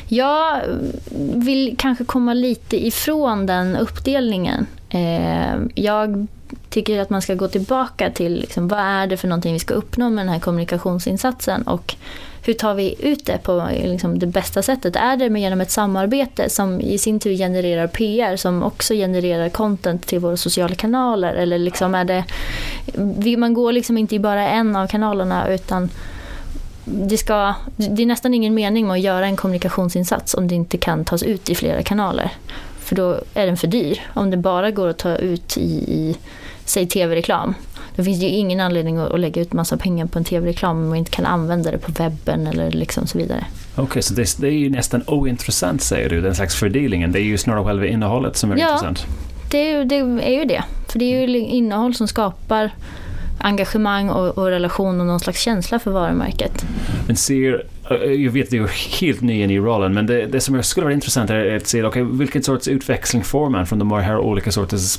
Jag 0.08 0.60
vill 1.34 1.74
kanske 1.78 2.04
komma 2.04 2.34
lite 2.34 2.86
ifrån 2.86 3.46
den 3.46 3.76
uppdelningen. 3.76 4.66
Eh, 4.90 5.54
jag 5.74 6.26
tycker 6.70 7.00
att 7.00 7.10
man 7.10 7.22
ska 7.22 7.34
gå 7.34 7.48
tillbaka 7.48 8.10
till 8.10 8.40
liksom, 8.40 8.68
vad 8.68 8.78
är 8.78 9.06
det 9.06 9.16
för 9.16 9.28
någonting 9.28 9.52
vi 9.52 9.58
ska 9.58 9.74
uppnå 9.74 10.10
med 10.10 10.26
den 10.26 10.32
här 10.32 10.40
kommunikationsinsatsen 10.40 11.62
och 11.62 11.94
hur 12.44 12.54
tar 12.54 12.74
vi 12.74 12.94
ut 12.98 13.26
det 13.26 13.38
på 13.42 13.68
liksom, 13.82 14.18
det 14.18 14.26
bästa 14.26 14.62
sättet? 14.62 14.96
Är 14.96 15.16
det 15.16 15.30
med 15.30 15.42
genom 15.42 15.60
ett 15.60 15.70
samarbete 15.70 16.50
som 16.50 16.80
i 16.80 16.98
sin 16.98 17.20
tur 17.20 17.36
genererar 17.36 17.86
PR 17.86 18.36
som 18.36 18.62
också 18.62 18.94
genererar 18.94 19.48
content 19.48 20.06
till 20.06 20.18
våra 20.18 20.36
sociala 20.36 20.74
kanaler? 20.74 21.34
Eller 21.34 21.58
liksom 21.58 21.94
är 21.94 22.04
det, 22.04 23.36
man 23.36 23.54
går 23.54 23.72
liksom 23.72 23.98
inte 23.98 24.14
i 24.14 24.18
bara 24.18 24.48
en 24.48 24.76
av 24.76 24.86
kanalerna 24.86 25.48
utan 25.48 25.90
det, 26.84 27.18
ska, 27.18 27.54
det 27.76 28.02
är 28.02 28.06
nästan 28.06 28.34
ingen 28.34 28.54
mening 28.54 28.86
med 28.86 28.94
att 28.94 29.00
göra 29.00 29.26
en 29.26 29.36
kommunikationsinsats 29.36 30.34
om 30.34 30.48
det 30.48 30.54
inte 30.54 30.78
kan 30.78 31.04
tas 31.04 31.22
ut 31.22 31.50
i 31.50 31.54
flera 31.54 31.82
kanaler. 31.82 32.30
För 32.78 32.96
då 32.96 33.20
är 33.34 33.46
den 33.46 33.56
för 33.56 33.66
dyr. 33.66 34.00
Om 34.14 34.30
det 34.30 34.36
bara 34.36 34.70
går 34.70 34.88
att 34.88 34.98
ta 34.98 35.16
ut 35.16 35.56
i, 35.56 35.70
i 35.70 36.16
säg 36.70 36.86
tv-reklam. 36.86 37.54
Då 37.96 38.04
finns 38.04 38.20
det 38.20 38.26
ju 38.26 38.32
ingen 38.32 38.60
anledning 38.60 38.98
att 38.98 39.20
lägga 39.20 39.42
ut 39.42 39.52
massa 39.52 39.76
pengar 39.76 40.06
på 40.06 40.18
en 40.18 40.24
tv-reklam 40.24 40.76
om 40.76 40.88
man 40.88 40.98
inte 40.98 41.10
kan 41.10 41.26
använda 41.26 41.70
det 41.70 41.78
på 41.78 41.92
webben 41.92 42.46
eller 42.46 42.70
liksom 42.70 43.06
så 43.06 43.18
vidare. 43.18 43.44
Okej, 43.72 43.84
okay, 43.84 44.02
så 44.02 44.14
det, 44.14 44.36
det, 44.38 44.46
är 44.46 44.52
ju 44.52 44.70
nästan 44.70 45.02
ointressant 45.06 45.82
säger 45.82 46.08
du, 46.08 46.20
den 46.20 46.34
slags 46.34 46.54
fördelningen. 46.56 47.12
Det 47.12 47.20
är 47.20 47.24
ju 47.24 47.38
snarare 47.38 47.64
själva 47.64 47.86
innehållet 47.86 48.36
som 48.36 48.52
är 48.52 48.56
ja, 48.56 48.72
intressant. 48.72 49.06
Det 49.50 49.84
det 49.84 49.96
är 49.96 50.38
ju 50.38 50.44
det. 50.44 50.64
För 50.88 50.98
det 50.98 51.04
är 51.04 51.28
ju 51.28 51.38
innehåll 51.38 51.94
som 51.94 52.08
skapar 52.08 52.70
engagemang 53.38 54.10
och, 54.10 54.38
och 54.38 54.46
relation 54.46 55.00
och 55.00 55.06
någon 55.06 55.20
slags 55.20 55.40
känsla 55.40 55.78
för 55.78 55.90
varumärket. 55.90 56.64
Men 57.06 57.16
ser 57.16 57.66
jag 57.90 58.30
vet 58.30 58.44
att 58.44 58.50
du 58.50 58.62
är 58.62 59.00
helt 59.00 59.20
ny 59.20 59.42
i 59.42 59.58
rollen, 59.58 59.94
men 59.94 60.06
det, 60.06 60.26
det 60.26 60.40
som 60.40 60.62
skulle 60.62 60.84
vara 60.84 60.94
intressant 60.94 61.30
är 61.30 61.56
att 61.56 61.66
se 61.66 61.84
okay, 61.84 62.02
vilken 62.02 62.42
sorts 62.42 62.68
utväxling 62.68 63.24
får 63.24 63.48
man 63.48 63.66
från 63.66 63.78
de 63.78 63.92
här 63.92 64.18
olika 64.18 64.52
sorters 64.52 64.98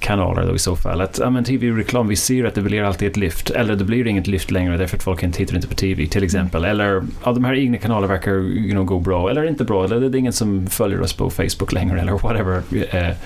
kanaler 0.00 0.46
då 0.46 0.54
i 0.54 0.58
så 0.58 0.76
fall. 0.76 1.00
Att 1.00 1.18
ja, 1.18 1.30
men 1.30 1.44
tv-reklam, 1.44 2.08
vi 2.08 2.16
ser 2.16 2.44
att 2.44 2.54
det 2.54 2.62
blir 2.62 2.82
alltid 2.82 3.08
ett 3.08 3.16
lyft. 3.16 3.50
Eller 3.50 3.76
det 3.76 3.84
blir 3.84 4.06
inget 4.06 4.26
lyft 4.26 4.50
längre 4.50 4.76
därför 4.76 4.96
att 4.96 5.02
folk 5.02 5.32
tittar 5.32 5.56
inte 5.56 5.68
på 5.68 5.74
tv 5.74 6.06
till 6.06 6.24
exempel. 6.24 6.64
Eller 6.64 7.02
ja, 7.24 7.32
de 7.32 7.44
här 7.44 7.54
egna 7.54 7.78
kanalerna 7.78 8.06
verkar 8.06 8.32
you 8.32 8.70
know, 8.70 8.84
gå 8.84 8.98
bra 8.98 9.30
eller 9.30 9.44
inte 9.44 9.64
bra. 9.64 9.84
Eller 9.84 10.00
det 10.00 10.06
är 10.06 10.18
ingen 10.18 10.32
som 10.32 10.66
följer 10.66 11.00
oss 11.00 11.12
på 11.12 11.30
Facebook 11.30 11.72
längre 11.72 12.00
eller 12.00 12.12
whatever. 12.12 12.62
Eh, 12.90 13.16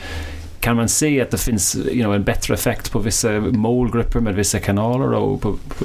kan 0.61 0.77
man 0.77 0.89
se 0.89 1.21
att 1.21 1.31
det 1.31 1.39
finns 1.39 1.77
you 1.77 2.03
know, 2.03 2.15
en 2.15 2.25
bättre 2.25 2.55
effekt 2.55 2.93
på 2.93 2.99
vissa 2.99 3.31
målgrupper 3.41 4.21
med 4.21 4.35
vissa 4.35 4.61
kanaler? 4.61 5.13
Och 5.13 5.41
på, 5.41 5.53
på 5.53 5.85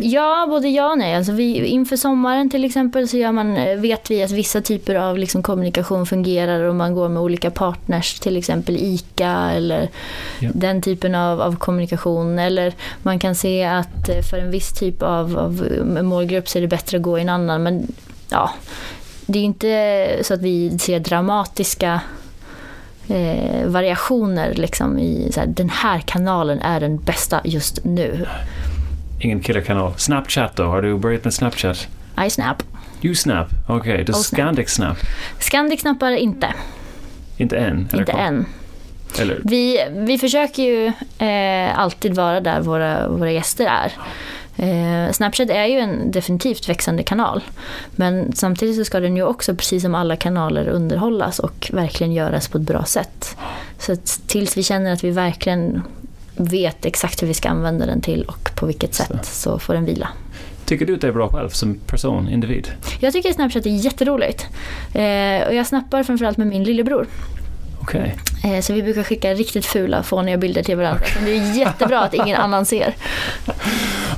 Ja, 0.00 0.46
både 0.48 0.68
ja 0.68 0.90
och 0.90 0.98
nej. 0.98 1.14
Alltså 1.14 1.32
vi, 1.32 1.66
inför 1.66 1.96
sommaren 1.96 2.50
till 2.50 2.64
exempel 2.64 3.08
så 3.08 3.32
man, 3.32 3.56
eh, 3.56 3.76
vet 3.76 4.10
vi 4.10 4.22
att 4.22 4.30
vissa 4.30 4.60
typer 4.60 4.94
av 4.94 5.18
liksom 5.18 5.42
kommunikation 5.42 6.06
fungerar 6.06 6.60
och 6.60 6.74
man 6.74 6.94
går 6.94 7.08
med 7.08 7.22
olika 7.22 7.50
partners, 7.50 8.20
till 8.20 8.36
exempel 8.36 8.76
ICA 8.76 9.50
eller 9.50 9.88
ja. 10.40 10.50
den 10.54 10.82
typen 10.82 11.14
av, 11.14 11.40
av, 11.40 11.56
kommunikation. 11.56 12.38
Eller 12.38 12.74
man 13.02 13.18
kan 13.18 13.34
se 13.34 13.64
att 13.64 14.08
eh, 14.08 14.22
för 14.30 14.38
en 14.38 14.50
viss 14.50 14.72
typ 14.72 15.02
av, 15.02 15.38
av 15.38 15.80
målgrupp 16.02 16.48
så 16.48 16.58
är 16.58 16.62
det 16.62 16.68
bättre 16.68 16.96
att 16.96 17.02
gå 17.02 17.18
i 17.18 17.22
en 17.22 17.28
annan. 17.28 17.62
Men 17.62 17.86
ja, 18.30 18.50
det 19.26 19.38
är 19.38 19.42
inte 19.42 20.18
så 20.22 20.34
att 20.34 20.42
vi 20.42 20.78
ser 20.78 21.00
dramatiska 21.00 22.00
eh, 23.08 23.66
variationer 23.66 24.54
liksom 24.54 24.98
i 24.98 25.30
så 25.32 25.40
här, 25.40 25.46
den 25.46 25.70
här 25.70 26.00
kanalen 26.00 26.60
är 26.60 26.80
den 26.80 26.96
bästa 26.96 27.40
just 27.44 27.84
nu. 27.84 28.26
Ingen 29.20 29.42
killerkanal. 29.42 29.92
Snapchat 29.96 30.56
då? 30.56 30.64
Har 30.64 30.82
du 30.82 30.98
börjat 30.98 31.24
med 31.24 31.34
Snapchat? 31.34 31.88
I 32.26 32.30
snap. 32.30 32.62
You 33.02 33.14
snap? 33.14 33.48
Okej, 33.68 33.92
okay. 33.92 34.04
does 34.04 34.26
Scandic 34.26 34.70
snap? 34.70 34.96
Scandic 35.38 35.80
snappar 35.80 36.10
inte. 36.10 36.54
Inte 37.36 37.56
än? 37.56 37.88
Inte 37.94 38.12
än. 38.12 38.46
Eller? 39.20 39.40
Vi, 39.44 39.88
vi 39.92 40.18
försöker 40.18 40.62
ju 40.62 40.86
eh, 41.26 41.78
alltid 41.78 42.14
vara 42.14 42.40
där 42.40 42.60
våra, 42.60 43.08
våra 43.08 43.32
gäster 43.32 43.66
är. 43.66 43.92
Eh, 44.56 45.12
Snapchat 45.12 45.50
är 45.50 45.64
ju 45.64 45.78
en 45.78 46.10
definitivt 46.10 46.68
växande 46.68 47.02
kanal. 47.02 47.42
Men 47.90 48.32
samtidigt 48.32 48.76
så 48.76 48.84
ska 48.84 49.00
den 49.00 49.16
ju 49.16 49.22
också, 49.22 49.54
precis 49.54 49.82
som 49.82 49.94
alla 49.94 50.16
kanaler, 50.16 50.68
underhållas 50.68 51.38
och 51.38 51.70
verkligen 51.72 52.12
göras 52.12 52.48
på 52.48 52.58
ett 52.58 52.64
bra 52.64 52.84
sätt. 52.84 53.36
Så 53.78 53.96
tills 54.26 54.56
vi 54.56 54.62
känner 54.62 54.92
att 54.92 55.04
vi 55.04 55.10
verkligen 55.10 55.82
vet 56.36 56.86
exakt 56.86 57.22
hur 57.22 57.26
vi 57.26 57.34
ska 57.34 57.48
använda 57.48 57.86
den 57.86 58.00
till 58.00 58.22
och 58.22 58.50
på 58.56 58.66
vilket 58.66 58.94
sätt 58.94 59.24
så 59.24 59.58
får 59.58 59.74
den 59.74 59.84
vila. 59.84 60.08
Tycker 60.64 60.86
du 60.86 60.94
att 60.94 61.00
det 61.00 61.08
är 61.08 61.12
bra 61.12 61.28
själv 61.28 61.48
som 61.48 61.74
person, 61.74 62.28
individ? 62.28 62.68
Jag 63.00 63.12
tycker 63.12 63.32
Snapchat 63.32 63.66
är 63.66 63.70
jätteroligt. 63.70 64.46
Eh, 64.94 65.46
och 65.46 65.54
jag 65.54 65.66
snappar 65.66 66.02
framförallt 66.02 66.36
med 66.36 66.46
min 66.46 66.64
lillebror. 66.64 67.06
Okay. 67.86 68.10
Eh, 68.44 68.60
så 68.60 68.72
vi 68.72 68.82
brukar 68.82 69.02
skicka 69.02 69.34
riktigt 69.34 69.66
fula, 69.66 70.02
fåniga 70.02 70.36
bilder 70.36 70.62
till 70.62 70.76
varandra. 70.76 71.00
Okay. 71.00 71.24
Det 71.24 71.36
är 71.36 71.58
jättebra 71.58 72.00
att 72.00 72.14
ingen 72.14 72.36
annan 72.36 72.66
ser. 72.66 72.94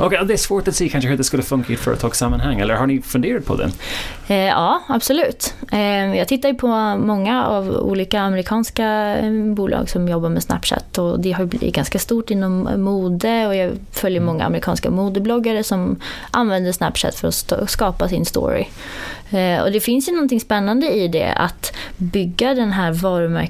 Okay, 0.00 0.24
det 0.24 0.32
är 0.32 0.36
svårt 0.36 0.68
att 0.68 0.74
se 0.74 0.88
kanske 0.88 1.10
hur 1.10 1.16
det 1.16 1.24
skulle 1.24 1.42
funka 1.42 1.72
i 1.72 1.74
ett 1.74 1.80
företagssammanhang, 1.80 2.60
eller 2.60 2.74
har 2.74 2.86
ni 2.86 3.02
funderat 3.02 3.44
på 3.44 3.56
det? 3.56 3.70
Eh, 4.28 4.36
ja, 4.36 4.82
absolut. 4.88 5.54
Eh, 5.72 6.16
jag 6.16 6.28
tittar 6.28 6.48
ju 6.48 6.54
på 6.54 6.66
många 6.96 7.46
av 7.46 7.68
olika 7.68 8.20
amerikanska 8.20 9.16
bolag 9.56 9.90
som 9.90 10.08
jobbar 10.08 10.28
med 10.28 10.42
Snapchat 10.42 10.98
och 10.98 11.20
det 11.20 11.32
har 11.32 11.44
blivit 11.44 11.74
ganska 11.74 11.98
stort 11.98 12.30
inom 12.30 12.70
mode 12.76 13.46
och 13.46 13.56
jag 13.56 13.72
följer 13.92 14.20
många 14.20 14.44
amerikanska 14.44 14.90
modebloggare 14.90 15.64
som 15.64 15.96
använder 16.30 16.72
Snapchat 16.72 17.14
för 17.14 17.28
att 17.28 17.70
skapa 17.70 18.08
sin 18.08 18.24
story. 18.24 18.64
Och 19.64 19.72
det 19.72 19.80
finns 19.80 20.08
ju 20.08 20.12
någonting 20.12 20.40
spännande 20.40 20.90
i 20.90 21.08
det 21.08 21.32
att 21.32 21.72
bygga 21.96 22.54
den 22.54 22.72
här 22.72 22.92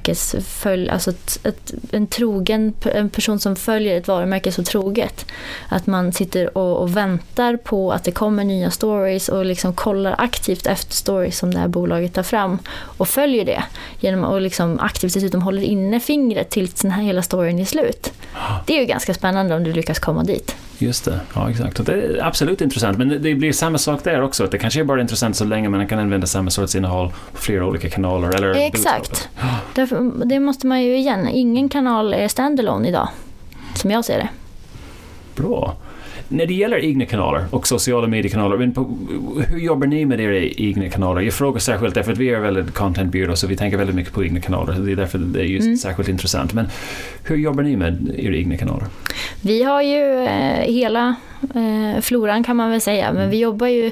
varumärkesfölj, 0.08 0.90
alltså 0.90 1.10
ett, 1.10 1.38
ett, 1.44 1.74
en 1.90 2.06
trogen, 2.06 2.74
en 2.82 3.10
person 3.10 3.38
som 3.38 3.56
följer 3.56 3.98
ett 3.98 4.08
varumärke 4.08 4.52
så 4.52 4.62
troget. 4.62 5.26
Att 5.68 5.86
man 5.86 6.12
sitter 6.12 6.58
och, 6.58 6.82
och, 6.82 6.96
väntar 6.96 7.56
på 7.56 7.92
att 7.92 8.04
det 8.04 8.12
kommer 8.12 8.44
nya 8.44 8.70
stories 8.70 9.28
och 9.28 9.44
liksom 9.44 9.74
kollar 9.74 10.14
aktivt 10.18 10.66
efter 10.66 10.94
stories 10.94 11.38
som 11.38 11.54
det 11.54 11.60
här 11.60 11.68
bolaget 11.68 12.14
tar 12.14 12.22
fram 12.22 12.58
och 12.98 13.08
följer 13.08 13.44
det 13.44 13.62
genom 14.00 14.24
att 14.24 14.42
liksom 14.42 14.78
aktivt 14.80 15.14
dessutom 15.14 15.42
håller 15.42 15.62
inne 15.62 16.00
fingret 16.00 16.50
tills 16.50 16.74
den 16.74 16.90
här 16.90 17.02
hela 17.02 17.22
storyn 17.22 17.58
är 17.58 17.64
slut. 17.64 18.12
Det 18.66 18.76
är 18.76 18.80
ju 18.80 18.86
ganska 18.86 19.14
spännande 19.14 19.56
om 19.56 19.64
du 19.64 19.72
lyckas 19.72 19.98
komma 19.98 20.24
dit. 20.24 20.56
Just 20.78 21.04
det, 21.04 21.20
ja 21.34 21.50
exakt. 21.50 21.86
Det 21.86 21.92
är 21.92 22.26
absolut 22.26 22.60
intressant, 22.60 22.98
men 22.98 23.08
det 23.08 23.34
blir 23.34 23.52
samma 23.52 23.78
sak 23.78 24.04
där 24.04 24.22
också. 24.22 24.46
det 24.46 24.58
kanske 24.58 24.80
är 24.80 24.84
bara 24.84 25.00
intressant 25.00 25.36
så 25.36 25.44
länge 25.44 25.68
man 25.68 25.86
kan 25.86 25.98
använda 25.98 26.26
samma 26.26 26.50
sorts 26.50 26.74
innehåll 26.74 27.12
på 27.32 27.38
flera 27.38 27.66
olika 27.66 27.90
kanaler. 27.90 28.36
Eller 28.36 28.54
exakt. 28.54 29.28
Därför, 29.74 30.26
det 30.26 30.40
måste 30.40 30.66
man 30.66 30.82
ju 30.82 30.96
igen, 30.96 31.28
ingen 31.28 31.68
kanal 31.68 32.14
är 32.14 32.28
standalone 32.28 32.88
idag, 32.88 33.08
som 33.74 33.90
jag 33.90 34.04
ser 34.04 34.18
det. 34.18 34.28
Bra. 35.42 35.76
När 36.28 36.46
det 36.46 36.54
gäller 36.54 36.84
egna 36.84 37.06
kanaler 37.06 37.44
och 37.50 37.66
sociala 37.66 38.06
mediekanaler, 38.06 38.56
men 38.56 38.74
på, 38.74 38.96
hur 39.48 39.58
jobbar 39.58 39.86
ni 39.86 40.04
med 40.04 40.20
era 40.20 40.38
egna 40.38 40.88
kanaler? 40.88 41.20
Jag 41.20 41.34
frågar 41.34 41.58
särskilt 41.58 41.94
därför 41.94 42.12
att 42.12 42.18
vi 42.18 42.30
är 42.30 42.40
väldigt 42.40 42.74
contentbyrå 42.74 43.36
så 43.36 43.46
vi 43.46 43.56
tänker 43.56 43.78
väldigt 43.78 43.96
mycket 43.96 44.12
på 44.12 44.24
egna 44.24 44.40
kanaler. 44.40 44.72
Det 44.72 44.92
är 44.92 44.96
därför 44.96 45.18
det 45.18 45.40
är 45.40 45.44
just 45.44 45.64
mm. 45.64 45.76
särskilt 45.76 46.08
intressant. 46.08 46.52
Men 46.52 46.68
hur 47.24 47.36
jobbar 47.36 47.62
ni 47.62 47.76
med 47.76 48.14
era 48.18 48.36
egna 48.36 48.56
kanaler? 48.56 48.86
Vi 49.42 49.62
har 49.62 49.82
ju 49.82 50.24
eh, 50.24 50.72
hela 50.72 51.14
eh, 51.54 52.00
floran 52.00 52.44
kan 52.44 52.56
man 52.56 52.70
väl 52.70 52.80
säga, 52.80 53.06
men 53.12 53.22
mm. 53.22 53.30
vi 53.30 53.38
jobbar 53.38 53.66
ju 53.66 53.90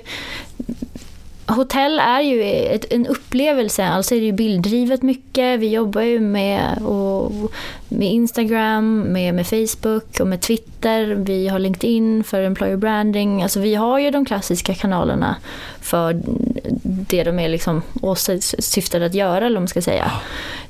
hotell 1.46 1.98
är 1.98 2.20
ju 2.20 2.42
ett, 2.42 2.92
en 2.92 3.06
upplevelse, 3.06 3.87
alltså 3.87 4.14
är 4.14 4.20
det 4.20 4.26
ju 4.26 4.32
bilddrivet 4.32 5.02
mycket. 5.02 5.61
Vi 5.61 5.68
jobbar 5.68 6.02
ju 6.02 6.20
med, 6.20 6.82
och, 6.82 7.32
med 7.88 8.09
Instagram, 8.12 9.00
med, 9.00 9.35
med 9.35 9.46
Facebook 9.46 10.20
och 10.20 10.26
med 10.26 10.40
Twitter. 10.40 11.04
Vi 11.04 11.48
har 11.48 11.59
LinkedIn 11.59 12.24
för 12.24 12.42
employer 12.42 12.76
branding. 12.76 13.42
Alltså 13.42 13.61
vi 13.61 13.74
har 13.74 13.98
ju 13.98 14.11
de 14.11 14.24
klassiska 14.24 14.74
kanalerna 14.74 15.37
för 15.80 16.22
det 16.82 17.24
de 17.24 17.38
är 17.38 17.48
liksom 17.48 17.82
syftade 18.59 19.06
att 19.06 19.14
göra, 19.14 19.46
eller 19.46 19.61
man 19.61 19.68
ska 19.68 19.82
säga. 19.82 20.12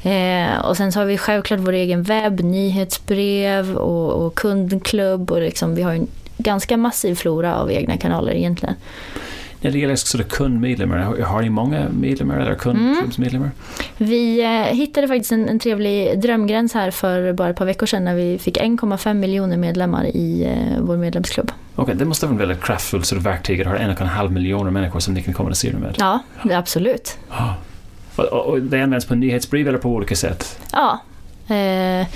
Eh, 0.02 0.58
och 0.58 0.76
sen 0.76 0.92
så 0.92 0.98
har 0.98 1.06
vi 1.06 1.18
självklart 1.18 1.60
vår 1.60 1.72
egen 1.72 2.02
webb, 2.02 2.40
nyhetsbrev 2.40 3.76
och, 3.76 4.26
och 4.26 4.34
kundklubb 4.34 5.30
och 5.30 5.40
liksom, 5.40 5.74
vi 5.74 5.82
har 5.82 5.92
en 5.92 6.06
ganska 6.38 6.76
massiv 6.76 7.14
flora 7.14 7.56
av 7.56 7.72
egna 7.72 7.96
kanaler 7.96 8.32
egentligen. 8.32 8.74
När 9.66 9.72
det 9.72 9.78
gäller 9.78 9.96
sort 9.96 10.28
kundmedlemmar, 10.28 10.98
har 11.22 11.42
ni 11.42 11.50
många 11.50 11.88
medlemmar 11.88 12.38
eller 12.38 12.54
kundklubbsmedlemmar? 12.54 13.50
Mm. 13.98 14.10
Vi 14.10 14.44
eh, 14.44 14.76
hittade 14.76 15.08
faktiskt 15.08 15.32
en, 15.32 15.48
en 15.48 15.58
trevlig 15.58 16.20
drömgräns 16.20 16.74
här 16.74 16.90
för 16.90 17.32
bara 17.32 17.50
ett 17.50 17.56
par 17.56 17.64
veckor 17.64 17.86
sedan 17.86 18.04
när 18.04 18.14
vi 18.14 18.38
fick 18.38 18.58
1,5 18.58 19.14
miljoner 19.14 19.56
medlemmar 19.56 20.04
i 20.04 20.44
eh, 20.44 20.80
vår 20.80 20.96
medlemsklubb. 20.96 21.52
Okej, 21.74 21.82
okay, 21.82 21.94
det 21.94 22.04
måste 22.04 22.26
vara 22.26 22.32
en 22.32 22.38
väldigt 22.38 22.62
kraftfullt 22.62 23.06
sort 23.06 23.22
verktyg 23.22 23.60
att 23.60 23.66
ha 23.66 23.76
en 23.76 23.90
och 23.90 24.00
en 24.00 24.06
halv 24.06 24.32
miljoner 24.32 24.70
människor 24.70 25.00
som 25.00 25.14
ni 25.14 25.22
kan 25.22 25.34
kommunicera 25.34 25.78
med. 25.78 25.94
Ja, 25.98 26.20
det 26.42 26.58
absolut. 26.58 27.18
Ah. 27.28 27.52
Och, 28.16 28.46
och 28.46 28.62
det 28.62 28.82
används 28.82 29.06
på 29.06 29.14
nyhetsbrev 29.14 29.68
eller 29.68 29.78
på 29.78 29.88
olika 29.88 30.16
sätt? 30.16 30.60
Ja. 30.72 31.00
Eh, 31.54 32.06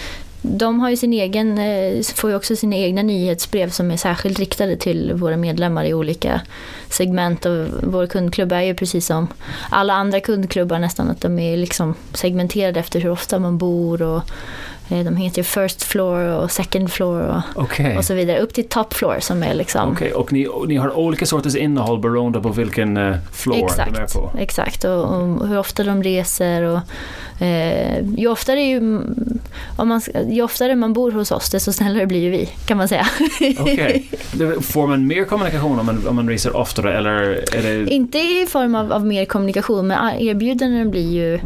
de 0.42 0.80
har 0.80 0.90
ju 0.90 0.96
sin 0.96 1.12
egen, 1.12 1.58
eh, 1.58 2.02
får 2.14 2.30
ju 2.30 2.36
också 2.36 2.56
sina 2.56 2.76
egna 2.76 3.02
nyhetsbrev 3.02 3.70
som 3.70 3.90
är 3.90 3.96
särskilt 3.96 4.38
riktade 4.38 4.76
till 4.76 5.12
våra 5.14 5.36
medlemmar 5.36 5.84
i 5.84 5.94
olika 5.94 6.40
segment. 6.88 7.46
Och 7.46 7.66
vår 7.82 8.06
kundklubb 8.06 8.52
är 8.52 8.60
ju 8.60 8.74
precis 8.74 9.06
som 9.06 9.28
alla 9.70 9.94
andra 9.94 10.20
kundklubbar 10.20 10.78
nästan, 10.78 11.10
att 11.10 11.20
de 11.20 11.38
är 11.38 11.56
liksom 11.56 11.94
segmenterade 12.14 12.80
efter 12.80 13.00
hur 13.00 13.10
ofta 13.10 13.38
man 13.38 13.58
bor 13.58 14.02
och 14.02 14.22
de 14.90 15.16
heter 15.16 15.42
First 15.42 15.82
Floor 15.82 16.18
och 16.18 16.50
Second 16.50 16.92
Floor 16.92 17.20
och, 17.22 17.62
okay. 17.62 17.96
och 17.96 18.04
så 18.04 18.14
vidare. 18.14 18.38
Upp 18.38 18.54
till 18.54 18.68
Top 18.68 18.94
Floor 18.94 19.16
som 19.20 19.42
är 19.42 19.54
liksom... 19.54 19.92
Okej, 19.92 20.14
okay. 20.14 20.20
och 20.20 20.32
ni, 20.32 20.48
ni 20.66 20.76
har 20.76 20.98
olika 20.98 21.26
sorters 21.26 21.56
innehåll 21.56 22.00
beroende 22.00 22.40
på 22.40 22.48
vilken 22.48 22.96
uh, 22.96 23.16
floor 23.32 23.64
exakt, 23.64 23.94
de 23.94 24.00
är 24.00 24.06
på? 24.06 24.32
Exakt, 24.38 24.84
och, 24.84 25.04
och, 25.04 25.48
hur 25.48 25.58
ofta 25.58 25.84
de 25.84 26.02
reser 26.02 26.62
och 26.62 26.80
eh, 27.42 28.04
ju, 28.16 28.28
oftare 28.28 28.60
ju, 28.60 28.78
om 29.76 29.88
man, 29.88 30.00
ju 30.28 30.42
oftare 30.42 30.76
man 30.76 30.92
bor 30.92 31.12
hos 31.12 31.30
oss 31.32 31.50
desto 31.50 31.72
snällare 31.72 32.06
blir 32.06 32.20
ju 32.20 32.30
vi 32.30 32.48
kan 32.66 32.76
man 32.76 32.88
säga. 32.88 33.06
Okej, 33.58 34.10
okay. 34.32 34.60
får 34.60 34.86
man 34.86 35.06
mer 35.06 35.24
kommunikation 35.24 35.78
om 35.78 35.86
man, 35.86 36.06
om 36.08 36.16
man 36.16 36.28
reser 36.28 36.56
oftare 36.56 36.98
eller? 36.98 37.44
Det... 37.52 37.90
Inte 37.90 38.18
i 38.18 38.46
form 38.48 38.74
av, 38.74 38.92
av 38.92 39.06
mer 39.06 39.24
kommunikation 39.24 39.86
men 39.86 40.20
erbjudanden 40.20 40.90
blir 40.90 41.10
ju 41.10 41.40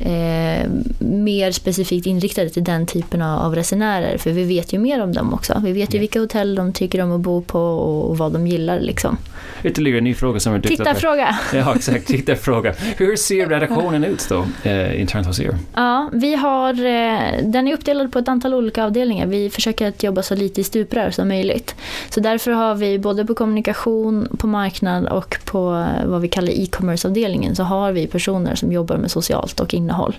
eh, 0.00 0.70
mer 0.98 1.52
specifikt 1.52 2.06
inriktade 2.06 2.50
till 2.50 2.64
den 2.64 2.86
typen 2.86 3.22
av, 3.22 3.54
resenärer. 3.54 4.18
För 4.18 4.30
vi 4.30 4.44
vet 4.44 4.72
ju 4.72 4.78
mer 4.78 5.02
om 5.02 5.12
dem 5.12 5.34
också. 5.34 5.60
Vi 5.64 5.72
vet 5.72 5.94
ju 5.94 5.98
vilka 5.98 6.20
hotell 6.20 6.54
de 6.54 6.72
tycker 6.72 7.02
om 7.02 7.12
att 7.12 7.20
bo 7.20 7.42
på 7.42 7.60
och, 7.60 8.18
vad 8.18 8.32
de 8.32 8.46
gillar. 8.46 8.80
Liksom. 8.80 9.16
Ytterligare 9.64 9.98
en 9.98 10.04
ny 10.04 10.14
fråga 10.14 10.40
som 10.40 10.52
har 10.52 10.58
dykt 10.58 10.76
Titta 10.76 10.94
fråga! 10.94 11.38
Ja, 11.54 11.74
exakt. 11.74 12.06
Titta 12.06 12.36
fråga. 12.36 12.74
Hur 12.96 13.16
ser 13.16 13.46
redaktionen 13.46 14.04
ut 14.04 14.26
då, 14.28 14.46
eh, 14.62 15.00
internt 15.00 15.26
hos 15.26 15.40
er? 15.40 15.58
Ja, 15.74 16.10
vi 16.12 16.34
har, 16.34 16.72
eh, 16.72 17.42
den 17.42 17.68
är 17.68 17.74
uppdelad 17.74 18.12
på 18.12 18.18
ett 18.18 18.28
antal 18.28 18.54
olika 18.54 18.84
avdelningar. 18.84 19.26
Vi 19.26 19.50
försöker 19.50 19.88
att 19.88 20.02
jobba 20.02 20.22
så 20.22 20.34
lite 20.34 20.60
i 20.60 20.64
stuprör 20.64 21.10
som 21.10 21.28
möjligt. 21.28 21.74
Så 22.10 22.20
därför 22.20 22.50
har 22.50 22.74
vi 22.74 22.98
både 22.98 23.24
på 23.24 23.34
kommunikation, 23.34 24.28
på 24.38 24.46
marknad 24.46 25.06
och 25.06 25.36
på 25.44 25.86
vad 26.04 26.20
vi 26.20 26.28
kallar 26.28 26.52
e-commerce-avdelningen 26.52 27.56
så 27.56 27.62
har 27.62 27.92
vi 27.92 28.06
personer 28.06 28.54
som 28.54 28.72
jobbar 28.72 28.96
med 28.96 29.10
socialt 29.10 29.60
och 29.60 29.74
innehåll. 29.74 30.16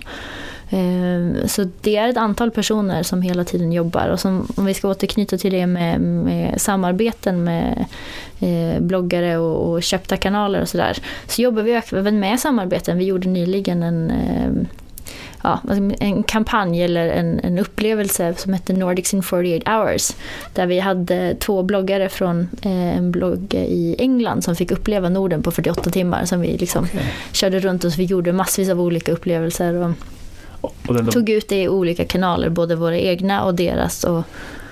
Ehm, 0.72 1.48
så 1.48 1.68
det 1.80 1.96
är 1.96 2.08
ett 2.08 2.16
antal 2.16 2.50
personer 2.50 3.02
som 3.02 3.22
hela 3.22 3.44
tiden 3.44 3.72
jobbar 3.72 4.08
och 4.08 4.20
som, 4.20 4.48
om 4.56 4.64
vi 4.64 4.74
ska 4.74 4.88
återknyta 4.88 5.38
till 5.38 5.52
det 5.52 5.66
med, 5.66 6.00
med 6.00 6.60
samarbeten 6.60 7.44
med 7.44 7.84
eh, 8.40 8.82
bloggare 8.82 9.38
och, 9.38 9.70
och, 9.70 9.82
köpta 9.82 10.16
kanaler 10.16 10.60
och 10.60 10.68
sådär. 10.68 10.98
Så 11.26 11.42
jobbar 11.42 11.62
vi 11.62 11.80
även 11.92 12.20
med 12.20 12.40
samarbeten. 12.40 12.98
Vi 12.98 13.04
gjorde 13.04 13.28
nyligen 13.28 13.82
en 13.82 14.10
ehm, 14.10 14.66
ja, 15.42 15.60
en 16.00 16.22
kampanj 16.22 16.82
eller 16.82 17.08
en, 17.08 17.40
en 17.40 17.58
upplevelse 17.58 18.34
som 18.36 18.52
hette 18.52 18.72
Nordics 18.72 19.14
in 19.14 19.22
48 19.22 19.72
hours. 19.72 20.12
Där 20.54 20.66
vi 20.66 20.80
hade 20.80 21.34
två 21.34 21.62
bloggare 21.62 22.08
från 22.08 22.48
eh, 22.62 22.96
en 22.96 23.10
blogg 23.10 23.54
i 23.54 23.96
England 23.98 24.44
som 24.44 24.56
fick 24.56 24.70
uppleva 24.70 25.08
Norden 25.08 25.42
på 25.42 25.50
48 25.50 25.90
timmar. 25.90 26.24
Som 26.24 26.40
vi 26.40 26.56
liksom 26.56 26.84
okay. 26.84 27.06
körde 27.32 27.60
runt 27.60 27.84
och 27.84 27.92
så 27.92 27.98
vi 27.98 28.04
gjorde 28.04 28.32
massvis 28.32 28.70
av 28.70 28.80
olika 28.80 29.12
upplevelser. 29.12 29.74
Och, 29.74 29.90
och 30.62 30.94
den, 30.94 31.06
tog 31.06 31.28
ut 31.28 31.48
det 31.48 31.62
i 31.62 31.68
olika 31.68 32.04
kanaler, 32.04 32.50
både 32.50 32.76
våra 32.76 32.98
egna 32.98 33.44
och 33.44 33.54
deras. 33.54 34.04
Och, 34.04 34.22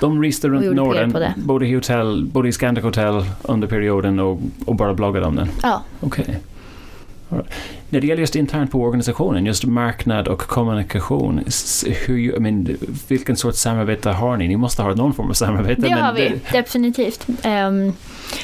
de 0.01 0.23
reste 0.23 0.49
runt 0.49 0.77
Norden, 0.77 1.17
både 1.37 1.67
i, 1.67 1.75
hotell, 1.75 2.25
både 2.33 2.49
i 2.49 2.53
Scandic 2.53 2.85
Hotel 2.85 3.25
under 3.43 3.69
perioden 3.69 4.21
och, 4.21 4.41
och 4.65 4.75
bara 4.75 4.95
bloggade 4.95 5.27
om 5.27 5.37
den? 5.37 5.49
Ja. 5.63 5.83
Okej. 6.01 6.25
Okay. 6.25 6.35
När 7.89 8.01
det 8.01 8.07
gäller 8.07 8.21
just 8.21 8.37
internt 8.37 8.71
på 8.71 8.83
organisationen, 8.83 9.47
just 9.47 9.65
marknad 9.65 10.29
och 10.29 10.41
kommunikation, 10.41 11.45
hur, 12.07 12.37
I 12.37 12.41
mean, 12.41 12.77
vilken 13.09 13.37
sorts 13.37 13.59
samarbete 13.59 14.11
har 14.11 14.37
ni? 14.37 14.49
Ni 14.49 14.57
måste 14.57 14.83
ha 14.83 14.95
någon 14.95 15.15
form 15.15 15.29
av 15.29 15.35
samarbete. 15.35 15.83
Det 15.83 15.91
har 15.91 16.13
vi, 16.13 16.29
det... 16.29 16.59
definitivt. 16.59 17.27
Um, 17.29 17.93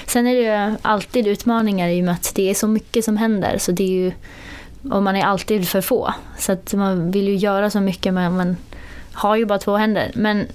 sen 0.06 0.26
är 0.26 0.34
det 0.34 0.70
ju 0.70 0.76
alltid 0.82 1.26
utmaningar 1.26 1.88
i 1.88 2.00
och 2.00 2.04
med 2.04 2.14
att 2.14 2.32
det 2.34 2.50
är 2.50 2.54
så 2.54 2.68
mycket 2.68 3.04
som 3.04 3.16
händer. 3.16 3.58
Så 3.58 3.72
det 3.72 3.84
är 3.84 4.04
ju, 4.04 4.12
och 4.90 5.02
man 5.02 5.16
är 5.16 5.24
alltid 5.24 5.68
för 5.68 5.80
få. 5.80 6.14
Så 6.38 6.52
att 6.52 6.74
man 6.74 7.10
vill 7.10 7.28
ju 7.28 7.36
göra 7.36 7.70
så 7.70 7.80
mycket 7.80 8.14
men 8.14 8.36
man 8.36 8.56
har 9.12 9.36
ju 9.36 9.44
bara 9.44 9.58
två 9.58 9.76
händer. 9.76 10.10
Men 10.14 10.46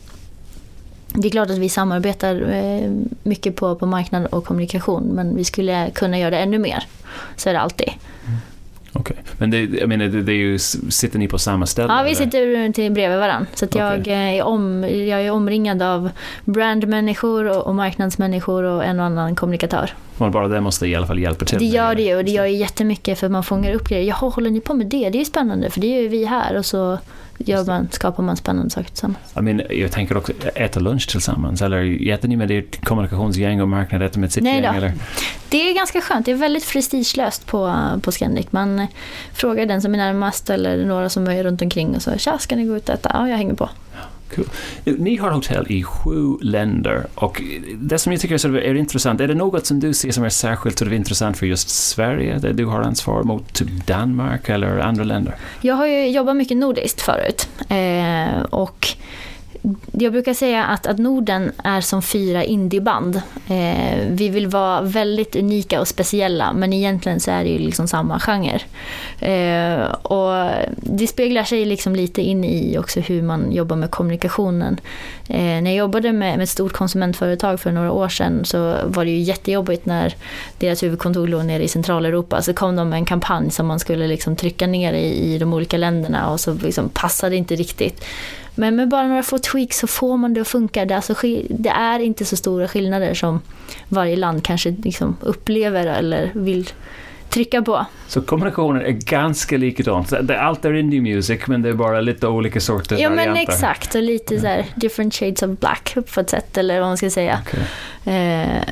det 1.14 1.28
är 1.28 1.32
klart 1.32 1.50
att 1.50 1.58
vi 1.58 1.70
samarbetar 1.70 2.42
eh, 2.52 2.92
mycket 3.24 3.56
på, 3.56 3.76
på 3.76 3.86
marknad 3.86 4.26
och 4.26 4.46
kommunikation 4.46 5.04
men 5.04 5.36
vi 5.36 5.44
skulle 5.44 5.92
kunna 5.94 6.20
göra 6.20 6.30
det 6.30 6.38
ännu 6.38 6.60
mer. 6.60 6.84
Så 7.36 7.50
är 7.50 7.54
det 7.54 7.60
alltid. 7.60 7.90
Mm. 8.28 8.38
Okej, 8.94 9.18
okay 9.20 9.21
men 9.42 9.50
det, 9.50 9.66
jag 9.66 9.90
menar, 9.90 10.06
det, 10.06 10.22
det 10.22 10.32
är 10.32 10.36
ju, 10.36 10.60
sitter 10.60 11.20
ni 11.20 11.28
på 11.28 11.38
samma 11.38 11.66
ställe? 11.66 11.94
Ja, 11.94 12.04
vi 12.04 12.16
sitter 12.16 12.72
till 12.74 12.92
bredvid 12.92 13.20
varandra. 13.20 13.48
Så 13.54 13.66
att 13.66 13.76
jag, 13.76 14.00
okay. 14.00 14.38
är 14.38 14.44
om, 14.44 14.84
jag 14.84 15.22
är 15.22 15.32
omringad 15.32 15.82
av 15.82 16.10
brandmänniskor 16.46 17.46
och, 17.46 17.68
och 17.68 17.76
marknadsmänniskor 17.76 18.64
och 18.64 18.86
en 18.86 19.00
och 19.00 19.06
annan 19.06 19.36
kommunikatör. 19.36 19.94
Men 20.18 20.32
bara 20.32 20.48
det 20.48 20.62
måste 20.62 20.88
i 20.88 20.96
alla 20.96 21.08
fall 21.08 21.20
hjälpa 21.20 21.46
till. 21.46 21.60
Det 21.60 21.66
gör 21.66 21.96
det 21.96 22.02
ju 22.02 22.16
och 22.16 22.26
det 22.26 22.32
gör 22.32 22.46
ju 22.46 22.56
jättemycket 22.56 23.20
för 23.20 23.30
man 23.30 23.44
fångar 23.44 23.74
upp 23.74 23.90
grejer. 23.90 24.08
Jaha, 24.08 24.30
håller 24.30 24.50
ni 24.50 24.62
på 24.62 24.74
med 24.74 24.88
det? 24.88 25.10
Det 25.10 25.18
är 25.18 25.20
ju 25.20 25.26
spännande 25.26 25.70
för 25.70 25.82
det 25.82 25.88
gör 25.88 26.02
ju 26.02 26.08
vi 26.08 26.26
här. 26.26 26.58
Och 26.58 26.66
så 26.66 26.98
gör 27.48 27.66
man, 27.66 27.88
skapar 27.92 28.24
man 28.24 28.38
spännande 28.38 28.70
saker 28.70 28.88
tillsammans. 28.90 29.34
I 29.38 29.42
mean, 29.42 29.62
jag 29.70 29.92
tänker 29.92 30.18
också 30.18 30.34
äta 30.56 30.80
lunch 30.80 31.10
tillsammans. 31.10 31.62
Eller 31.62 32.10
äter 32.10 32.28
ni 32.28 32.36
med 32.36 32.48
ditt 32.48 32.86
kommunikationsgäng 32.86 33.62
och 33.62 33.68
marknad 33.68 34.02
äter 34.02 34.20
med 34.20 34.32
sitt 34.32 34.44
Nej 34.44 34.62
gäng? 34.62 34.76
Eller? 34.76 34.94
Det 35.50 35.70
är 35.70 35.76
ganska 35.76 36.02
skönt. 36.02 36.26
Det 36.26 36.32
är 36.32 36.36
väldigt 36.36 36.72
prestigelöst 36.72 37.46
på, 37.46 37.76
på 38.02 38.12
Scandic. 38.12 38.48
Man 38.50 38.88
frågar 39.34 39.66
den 39.66 39.82
som 39.82 39.94
är 39.94 39.98
närmast 39.98 40.50
eller 40.50 40.86
några 40.86 41.10
som 41.10 41.28
är 41.28 41.44
runt 41.44 41.62
omkring 41.62 41.96
och 41.96 42.02
så 42.02 42.18
tja, 42.18 42.38
ska 42.38 42.56
ni 42.56 42.66
gå 42.66 42.78
ut 42.78 42.90
och 42.90 42.96
äta? 42.96 43.12
Ja, 43.14 43.30
jag 43.30 43.38
hänger 43.38 43.54
på. 43.54 43.70
Cool. 44.36 44.46
Ni 44.84 45.18
har 45.18 45.32
hotell 45.32 45.66
i 45.70 45.84
sju 45.84 46.38
länder 46.42 47.08
och 47.16 47.42
det 47.76 48.00
som 48.00 48.12
jag 48.12 48.22
tycker 48.22 48.56
är, 48.58 48.76
intressant, 48.76 49.22
är 49.22 49.28
det 49.28 49.36
något 49.36 49.66
som 49.66 49.80
du 49.80 49.94
ser 49.94 50.12
som 50.12 50.24
är 50.24 50.30
särskilt 50.30 50.82
intressant 50.82 51.38
för 51.38 51.46
just 51.46 51.70
Sverige, 51.70 52.40
där 52.40 52.54
du 52.54 52.66
har 52.66 52.82
ansvar 52.82 53.24
mot 53.24 53.54
typ 53.54 53.88
Danmark 53.88 54.50
eller 54.50 54.80
andra 54.80 55.04
länder? 55.04 55.36
Jag 55.62 55.76
har 55.76 55.88
ju 55.88 56.08
jobbat 56.10 56.36
mycket 56.36 56.58
nordiskt 56.58 57.02
förut 57.02 57.50
eh, 57.70 58.42
och 58.42 58.88
jag 59.92 60.12
brukar 60.12 60.34
säga 60.34 60.66
att, 60.66 60.88
att 60.88 60.98
Norden 60.98 61.52
är 61.64 61.82
som 61.82 62.02
fyra 62.02 62.44
indieband. 62.44 63.22
Eh, 63.48 64.08
vi 64.10 64.30
vill 64.30 64.48
vara 64.48 64.82
väldigt 64.82 65.36
unika 65.36 65.82
och 65.82 65.88
speciella 65.88 66.54
men 66.54 66.74
egentligen 66.74 67.20
så 67.20 67.32
är 67.32 67.44
det 67.44 67.50
ju 67.50 67.58
liksom 67.58 67.88
samma 67.88 68.20
genre. 68.20 68.62
Eh, 69.20 69.84
och 69.92 70.52
det 70.76 71.08
speglar 71.08 71.44
sig 71.44 71.66
liksom 71.66 71.96
lite 71.96 72.22
in 72.22 72.44
i 72.44 72.78
också 72.78 73.00
hur 73.00 73.22
man 73.22 73.52
jobbar 73.52 73.76
med 73.76 73.92
kommunikationen. 73.92 74.80
Eh, 75.28 75.38
när 75.38 75.66
jag 75.66 75.76
jobbade 75.76 76.14
med, 76.14 76.38
med 76.38 76.44
ett 76.44 76.50
stort 76.50 76.74
konsumentföretag 76.74 77.60
för 77.60 77.72
några 77.72 77.92
år 77.92 78.10
sedan 78.10 78.46
så 78.46 78.76
var 78.86 79.06
det 79.06 79.12
ju 79.12 79.20
jättejobbigt 79.20 79.86
när 79.86 80.16
deras 80.58 80.84
huvudkontor 80.84 81.28
låg 81.28 81.46
nere 81.46 81.64
i 81.64 81.68
Centraleuropa. 81.68 82.42
Så 82.42 82.54
kom 82.54 82.76
de 82.76 82.90
med 82.90 82.98
en 82.98 83.06
kampanj 83.06 83.52
som 83.52 83.68
man 83.68 83.80
skulle 83.80 84.08
liksom 84.08 84.36
trycka 84.36 84.68
ner 84.68 84.94
i, 84.94 85.34
i 85.34 85.38
de 85.38 85.54
olika 85.54 85.78
länderna 85.78 86.30
och 86.30 86.40
så 86.40 86.54
liksom 86.54 86.90
passade 86.90 87.36
inte 87.36 87.56
riktigt. 87.56 88.06
Men 88.56 88.76
med 88.76 88.90
bara 88.90 89.08
några 89.08 89.24
få 89.24 89.38
tweaks 89.38 89.80
så 89.80 89.88
får 89.88 90.18
man 90.18 90.34
det 90.34 90.42
att 90.42 90.48
funka. 90.48 90.86
Det, 90.86 90.96
alltså, 90.96 91.16
det 91.50 91.70
är 91.70 92.00
inte 92.00 92.26
så 92.26 92.38
stora 92.38 92.68
skillnader 92.68 93.14
som 93.14 93.42
varje 93.90 94.16
land 94.16 94.44
kanske 94.44 94.76
liksom 94.84 95.18
upplever 95.22 95.88
eller 95.88 96.32
vill 96.34 96.70
trycka 97.30 97.62
på. 97.62 97.86
Så 98.08 98.22
kommunikationen 98.22 98.82
är 98.86 98.92
ganska 98.92 99.58
likadant. 99.58 100.14
Allt 100.30 100.66
är 100.66 100.74
indie 100.74 101.02
music 101.02 101.48
men 101.48 101.62
det 101.62 101.70
är 101.70 101.74
bara 101.74 102.02
lite 102.02 102.28
olika 102.28 102.60
sorter 102.60 102.98
Ja 102.98 103.10
varianter. 103.10 103.34
men 103.34 103.42
exakt 103.42 103.96
och 103.96 104.02
lite 104.02 104.40
så 104.40 104.48
här 104.48 104.66
different 104.76 105.14
shades 105.14 105.44
of 105.44 105.60
black 105.60 105.96
på 106.14 106.20
ett 106.20 106.30
sätt 106.30 106.58
eller 106.58 106.80
vad 106.80 106.90
man 106.90 106.98
ska 106.98 107.10
säga. 107.10 107.40
Okay. 107.46 108.16
Eh, 108.16 108.64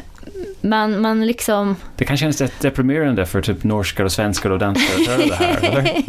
man, 0.62 1.02
man 1.02 1.28
liksom... 1.28 1.76
Det 1.96 2.06
kan 2.06 2.18
kännas 2.18 2.42
rätt 2.42 2.60
deprimerande 2.60 3.26
för 3.26 3.42
typ 3.42 3.64
norskar 3.64 4.04
och 4.04 4.12
svenskar 4.12 4.50
och 4.50 4.60
danskar 4.60 5.02
att 5.02 5.08
höra 5.08 5.26
det 5.28 5.36
här, 5.36 5.60
eller? 5.72 6.04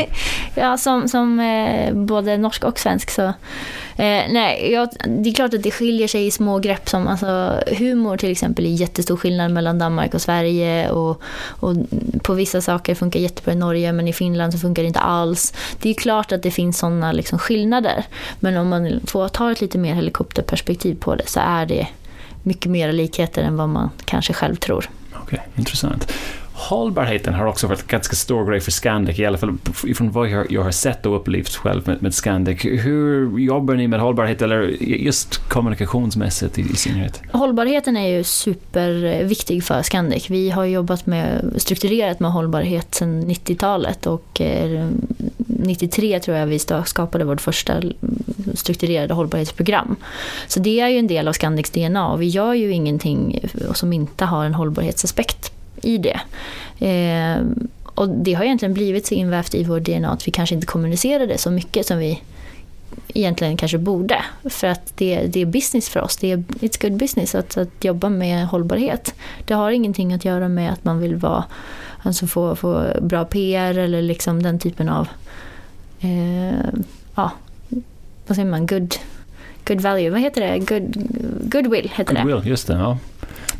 ja, 0.54 0.76
som, 0.76 1.08
som 1.08 1.40
eh, 1.40 1.94
både 1.94 2.36
norsk 2.36 2.64
och 2.64 2.78
svensk 2.78 3.10
så... 3.10 3.32
Eh, 3.96 4.22
nej, 4.30 4.72
jag, 4.72 4.88
det 5.08 5.30
är 5.30 5.34
klart 5.34 5.54
att 5.54 5.62
det 5.62 5.70
skiljer 5.70 6.08
sig 6.08 6.26
i 6.26 6.30
små 6.30 6.58
grepp 6.58 6.88
som 6.88 7.08
alltså, 7.08 7.60
humor 7.78 8.16
till 8.16 8.30
exempel 8.30 8.66
är 8.66 8.70
jättestor 8.70 9.16
skillnad 9.16 9.50
mellan 9.50 9.78
Danmark 9.78 10.14
och 10.14 10.22
Sverige 10.22 10.90
och, 10.90 11.22
och 11.46 11.76
på 12.22 12.34
vissa 12.34 12.60
saker 12.60 12.94
funkar 12.94 13.20
jättebra 13.20 13.52
i 13.52 13.56
Norge 13.56 13.92
men 13.92 14.08
i 14.08 14.12
Finland 14.12 14.52
så 14.52 14.58
funkar 14.58 14.82
det 14.82 14.86
inte 14.86 15.00
alls. 15.00 15.54
Det 15.80 15.90
är 15.90 15.94
klart 15.94 16.32
att 16.32 16.42
det 16.42 16.50
finns 16.50 16.78
sådana 16.78 17.12
liksom, 17.12 17.38
skillnader 17.38 18.04
men 18.40 18.56
om 18.56 18.68
man 18.68 19.00
får 19.06 19.28
ta 19.28 19.52
ett 19.52 19.60
lite 19.60 19.78
mer 19.78 19.94
helikopterperspektiv 19.94 20.94
på 21.00 21.14
det 21.14 21.26
så 21.26 21.40
är 21.40 21.66
det 21.66 21.86
mycket 22.42 22.70
mer 22.70 22.92
likheter 22.92 23.42
än 23.42 23.56
vad 23.56 23.68
man 23.68 23.90
kanske 24.04 24.32
själv 24.32 24.56
tror. 24.56 24.90
Okej, 25.12 25.22
okay, 25.22 25.38
intressant. 25.56 26.12
Hållbarheten 26.60 27.34
har 27.34 27.46
också 27.46 27.66
varit 27.66 27.80
en 27.80 27.86
ganska 27.88 28.16
stor 28.16 28.50
grej 28.50 28.60
för 28.60 28.70
Scandic, 28.70 29.18
i 29.18 29.26
alla 29.26 29.38
fall 29.38 29.58
från 29.96 30.10
vad 30.10 30.28
jag, 30.28 30.52
jag 30.52 30.62
har 30.62 30.70
sett 30.70 31.06
och 31.06 31.16
upplevt 31.16 31.54
själv 31.54 31.88
med, 31.88 32.02
med 32.02 32.14
Scandic. 32.14 32.64
Hur 32.64 33.38
jobbar 33.38 33.74
ni 33.74 33.88
med 33.88 34.00
hållbarhet, 34.00 34.42
eller 34.42 34.62
just 34.80 35.48
kommunikationsmässigt 35.48 36.58
i, 36.58 36.62
i 36.62 36.76
synnerhet? 36.76 37.22
Hållbarheten 37.32 37.96
är 37.96 38.08
ju 38.08 38.24
superviktig 38.24 39.64
för 39.64 39.82
Scandic. 39.82 40.30
Vi 40.30 40.50
har 40.50 40.64
jobbat 40.64 41.06
med, 41.06 41.54
strukturerat 41.56 42.20
med 42.20 42.32
hållbarhet 42.32 42.94
sedan 42.94 43.24
90-talet 43.24 44.06
och 44.06 44.40
93 45.62 46.20
tror 46.20 46.36
jag 46.36 46.46
vi 46.46 46.58
skapade 46.84 47.24
vårt 47.24 47.40
första 47.40 47.82
strukturerade 48.54 49.14
hållbarhetsprogram. 49.14 49.96
Så 50.46 50.60
det 50.60 50.80
är 50.80 50.88
ju 50.88 50.98
en 50.98 51.06
del 51.06 51.28
av 51.28 51.32
Scandics 51.32 51.70
DNA 51.70 52.08
och 52.08 52.22
vi 52.22 52.26
gör 52.26 52.54
ju 52.54 52.72
ingenting 52.72 53.40
som 53.74 53.92
inte 53.92 54.24
har 54.24 54.44
en 54.44 54.54
hållbarhetsaspekt 54.54 55.52
i 55.82 55.98
det. 55.98 56.20
Eh, 56.86 57.42
och 57.84 58.08
det 58.08 58.34
har 58.34 58.44
egentligen 58.44 58.74
blivit 58.74 59.06
så 59.06 59.14
invävt 59.14 59.54
i 59.54 59.64
vår 59.64 59.80
DNA 59.80 60.10
att 60.10 60.28
vi 60.28 60.32
kanske 60.32 60.54
inte 60.54 60.66
kommunicerar 60.66 61.26
det 61.26 61.38
så 61.38 61.50
mycket 61.50 61.86
som 61.86 61.98
vi 61.98 62.22
egentligen 63.14 63.56
kanske 63.56 63.78
borde. 63.78 64.24
För 64.44 64.66
att 64.66 64.92
det, 64.96 65.26
det 65.26 65.40
är 65.40 65.46
business 65.46 65.88
för 65.88 66.00
oss. 66.00 66.16
Det 66.16 66.32
är 66.32 66.36
it's 66.36 66.82
good 66.82 66.98
business 66.98 67.34
att, 67.34 67.56
att 67.56 67.84
jobba 67.84 68.08
med 68.08 68.46
hållbarhet. 68.46 69.14
Det 69.44 69.54
har 69.54 69.70
ingenting 69.70 70.12
att 70.12 70.24
göra 70.24 70.48
med 70.48 70.72
att 70.72 70.84
man 70.84 70.98
vill 70.98 71.16
vara, 71.16 71.44
alltså 72.02 72.26
få, 72.26 72.56
få 72.56 72.86
bra 73.00 73.24
PR 73.24 73.78
eller 73.78 74.02
liksom 74.02 74.42
den 74.42 74.58
typen 74.58 74.88
av 74.88 75.08
eh, 76.00 76.80
ja, 77.14 77.32
vad 78.26 78.36
säger 78.36 78.50
man, 78.50 78.66
good, 78.66 78.94
good 79.64 79.80
value, 79.80 80.10
vad 80.10 80.20
heter 80.20 80.40
det? 80.40 80.58
Good, 80.58 80.96
goodwill 81.50 81.90
heter 81.94 82.14
goodwill, 82.14 82.26
det. 82.26 82.32
Goodwill, 82.32 82.50
just 82.50 82.66
det. 82.66 82.74
Ja. 82.74 82.98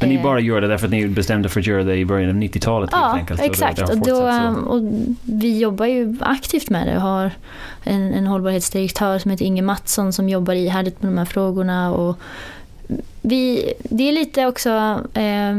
Men 0.01 0.09
ni 0.09 0.15
eh. 0.15 0.23
bara 0.23 0.41
gör 0.41 0.61
det 0.61 0.69
därför 0.69 0.87
att 0.87 0.93
ni 0.93 1.09
bestämde 1.09 1.49
för 1.49 1.61
att 1.61 1.67
göra 1.67 1.85
det 1.85 1.97
i 1.97 2.05
början 2.05 2.31
av 2.31 2.37
90-talet 2.37 2.91
ja, 2.93 2.99
helt 2.99 3.31
enkelt? 3.31 3.41
exakt. 3.41 3.91
Och, 3.91 3.99
då, 3.99 4.23
och 4.67 4.83
vi 5.23 5.59
jobbar 5.59 5.87
ju 5.87 6.17
aktivt 6.21 6.71
med 6.71 6.87
det. 6.87 6.93
Vi 6.93 6.99
har 6.99 7.31
en, 7.85 8.15
en 8.15 8.27
hållbarhetsdirektör 8.27 9.19
som 9.19 9.31
heter 9.31 9.45
Inge 9.45 9.63
Mattsson 9.63 10.13
som 10.13 10.29
jobbar 10.29 10.55
ihärdigt 10.55 11.03
med 11.03 11.13
de 11.13 11.19
här 11.19 11.25
frågorna. 11.25 11.93
Och 11.93 12.19
vi, 13.23 13.73
det 13.83 14.09
är 14.09 14.13
lite 14.13 14.47
också 14.47 14.71
eh, 15.15 15.55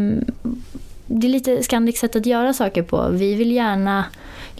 det 1.13 1.27
är 1.27 1.29
lite 1.29 1.63
Scandics 1.63 1.99
sätt 1.99 2.15
att 2.15 2.25
göra 2.25 2.53
saker 2.53 2.83
på. 2.83 3.07
Vi 3.11 3.35
vill 3.35 3.51
gärna 3.51 4.05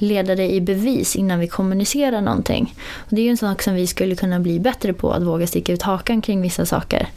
leda 0.01 0.35
det 0.35 0.53
i 0.53 0.61
bevis 0.61 1.15
innan 1.15 1.39
vi 1.39 1.47
kommunicerar 1.47 2.21
någonting. 2.21 2.75
Och 2.95 3.15
det 3.15 3.21
är 3.21 3.23
ju 3.23 3.29
en 3.29 3.37
sak 3.37 3.61
som 3.61 3.75
vi 3.75 3.87
skulle 3.87 4.15
kunna 4.15 4.39
bli 4.39 4.59
bättre 4.59 4.93
på, 4.93 5.11
att 5.11 5.23
våga 5.23 5.47
sticka 5.47 5.73
ut 5.73 5.81
hakan 5.81 6.21
kring 6.21 6.41
vissa 6.41 6.65
saker. 6.65 7.07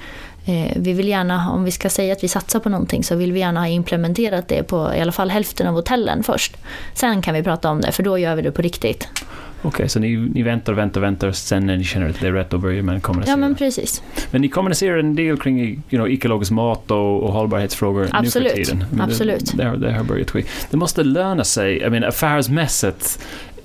Eh, 0.46 0.72
vi 0.76 0.92
vill 0.92 1.08
gärna, 1.08 1.50
om 1.50 1.64
vi 1.64 1.70
ska 1.70 1.90
säga 1.90 2.12
att 2.12 2.24
vi 2.24 2.28
satsar 2.28 2.60
på 2.60 2.68
någonting 2.68 3.04
så 3.04 3.16
vill 3.16 3.32
vi 3.32 3.40
gärna 3.40 3.60
ha 3.60 3.68
implementerat 3.68 4.48
det 4.48 4.62
på 4.62 4.94
i 4.94 5.00
alla 5.00 5.12
fall 5.12 5.30
hälften 5.30 5.66
av 5.66 5.74
hotellen 5.74 6.22
först. 6.22 6.56
Sen 6.94 7.22
kan 7.22 7.34
vi 7.34 7.42
prata 7.42 7.70
om 7.70 7.80
det, 7.80 7.92
för 7.92 8.02
då 8.02 8.18
gör 8.18 8.36
vi 8.36 8.42
det 8.42 8.52
på 8.52 8.62
riktigt. 8.62 9.08
Okej, 9.66 9.77
okay, 9.77 9.88
så 9.88 9.98
ni, 9.98 10.16
ni 10.16 10.42
väntar 10.42 10.72
och 10.72 10.79
väntar 10.79 11.00
och 11.00 11.05
väntar, 11.05 11.33
sen 11.33 11.66
när 11.66 11.77
ni 11.77 11.85
känner 11.85 12.09
att 12.09 12.20
det 12.20 12.27
är 12.27 12.33
rätt, 12.33 12.50
då 12.50 12.59
börjar 12.59 12.83
man 12.83 13.00
kommunicera? 13.00 13.33
Ja, 13.33 13.37
men 13.37 13.55
precis. 13.55 14.03
Men 14.31 14.40
ni 14.40 14.48
kommunicerar 14.48 14.98
en 14.98 15.14
del 15.14 15.37
kring 15.37 15.61
you 15.61 15.81
know, 15.88 16.11
ekologisk 16.11 16.50
mat 16.50 16.90
och, 16.90 17.22
och 17.22 17.33
hållbarhetsfrågor 17.33 18.09
Absolut. 18.12 18.57
nu 18.57 18.64
för 18.64 18.64
tiden? 18.64 18.85
Men 18.90 19.00
Absolut. 19.00 19.53
Det, 19.55 19.64
det, 19.64 19.77
det 19.77 19.92
har 19.92 20.05
börjat 20.05 20.31
ske. 20.31 20.44
Det 20.70 20.77
måste 20.77 21.05
löna 21.05 21.44
sig, 21.44 21.83
I 21.83 21.90
mean, 21.90 22.05
affärsmässigt, 22.05 23.18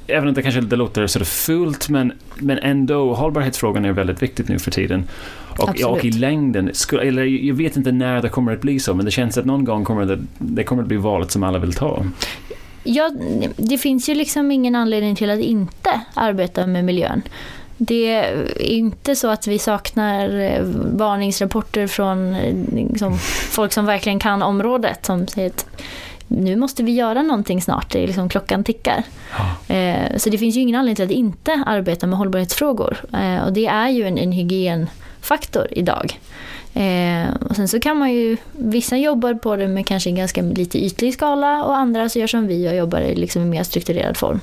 även 0.08 0.28
om 0.28 0.34
det 0.34 0.42
kanske 0.42 0.62
det 0.62 0.76
låter 0.76 1.08
så 1.08 1.26
fult, 1.26 1.90
men, 1.90 2.14
men 2.36 2.58
ändå, 2.58 3.14
hållbarhetsfrågan 3.14 3.86
är 3.86 3.92
väldigt 3.92 4.24
viktigt 4.24 4.48
nu 4.48 4.60
för 4.60 4.72
tiden. 4.72 5.04
Och, 5.58 5.82
och, 5.86 6.06
i 6.06 6.12
längden, 6.12 6.72
eller 7.02 7.24
jag 7.24 7.56
vet 7.56 7.78
inte 7.78 7.92
när 7.92 8.22
det 8.22 8.30
kommer 8.30 8.54
att 8.54 8.62
bli 8.62 8.80
så, 8.80 8.94
men 8.94 9.06
det 9.06 9.12
känns 9.12 9.38
att 9.38 9.46
någon 9.46 9.66
gång 9.66 9.84
kommer 9.86 10.06
det, 10.06 10.20
det 10.38 10.64
kommer 10.64 10.82
att 10.82 10.88
bli 10.88 10.98
valet 10.98 11.32
som 11.32 11.44
alla 11.44 11.60
vill 11.60 11.74
ta. 11.74 12.06
Ja, 12.92 13.12
det 13.56 13.78
finns 13.78 14.10
ju 14.10 14.16
liksom 14.16 14.52
ingen 14.52 14.76
anledning 14.76 15.16
till 15.16 15.30
att 15.30 15.40
inte 15.40 16.02
arbeta 16.14 16.68
med 16.68 16.86
miljön. 16.86 17.22
Det 17.78 18.08
är 18.08 18.62
inte 18.62 19.16
så 19.16 19.28
att 19.28 19.48
vi 19.48 19.60
saknar 19.60 20.40
eh, 20.40 20.62
varningsrapporter 20.94 21.88
från 21.88 22.36
eh, 22.36 22.56
liksom, 22.74 23.18
folk 23.50 23.74
som 23.74 23.86
verkligen 23.86 24.20
kan 24.20 24.42
området 24.42 25.06
som 25.06 25.28
säger 25.28 25.50
att 25.50 25.66
nu 26.28 26.56
måste 26.56 26.84
vi 26.84 26.92
göra 26.92 27.22
någonting 27.22 27.62
snart, 27.62 27.92
det 27.92 28.04
är 28.04 28.08
liksom, 28.08 28.30
klockan 28.30 28.64
tickar. 28.64 29.04
Ja. 29.38 29.76
Eh, 29.76 30.18
så 30.18 30.30
det 30.30 30.38
finns 30.38 30.56
ju 30.56 30.62
ingen 30.62 30.76
anledning 30.76 30.96
till 30.96 31.06
att 31.06 31.12
inte 31.12 31.64
arbeta 31.66 32.08
med 32.08 32.20
hållbarhetsfrågor. 32.20 32.98
och 33.46 33.54
det 33.54 33.68
är 33.68 33.90
ju 33.90 34.08
en, 34.08 34.18
en 34.18 34.32
hygienfaktor 34.32 35.68
idag. 35.72 36.20
Eh, 36.74 37.34
och 37.50 37.56
sen 37.56 37.68
så 37.68 37.80
kan 37.80 37.98
man 37.98 38.14
ju, 38.14 38.38
vissa 38.52 38.98
jobbar 38.98 39.34
på 39.34 39.56
det 39.56 39.68
med 39.68 39.86
kanske 39.86 40.10
en 40.10 40.16
ganska 40.16 40.42
lite 40.42 40.86
ytlig 40.86 41.14
skala 41.14 41.64
och 41.64 41.78
andra 41.78 42.10
så 42.10 42.20
gör 42.20 42.28
som 42.28 42.48
vi 42.48 42.70
och 42.70 42.76
jobbar 42.76 43.02
i 43.02 43.16
liksom 43.16 43.42
en 43.42 43.50
mer 43.50 43.64
strukturerad 43.64 44.18
form. 44.18 44.40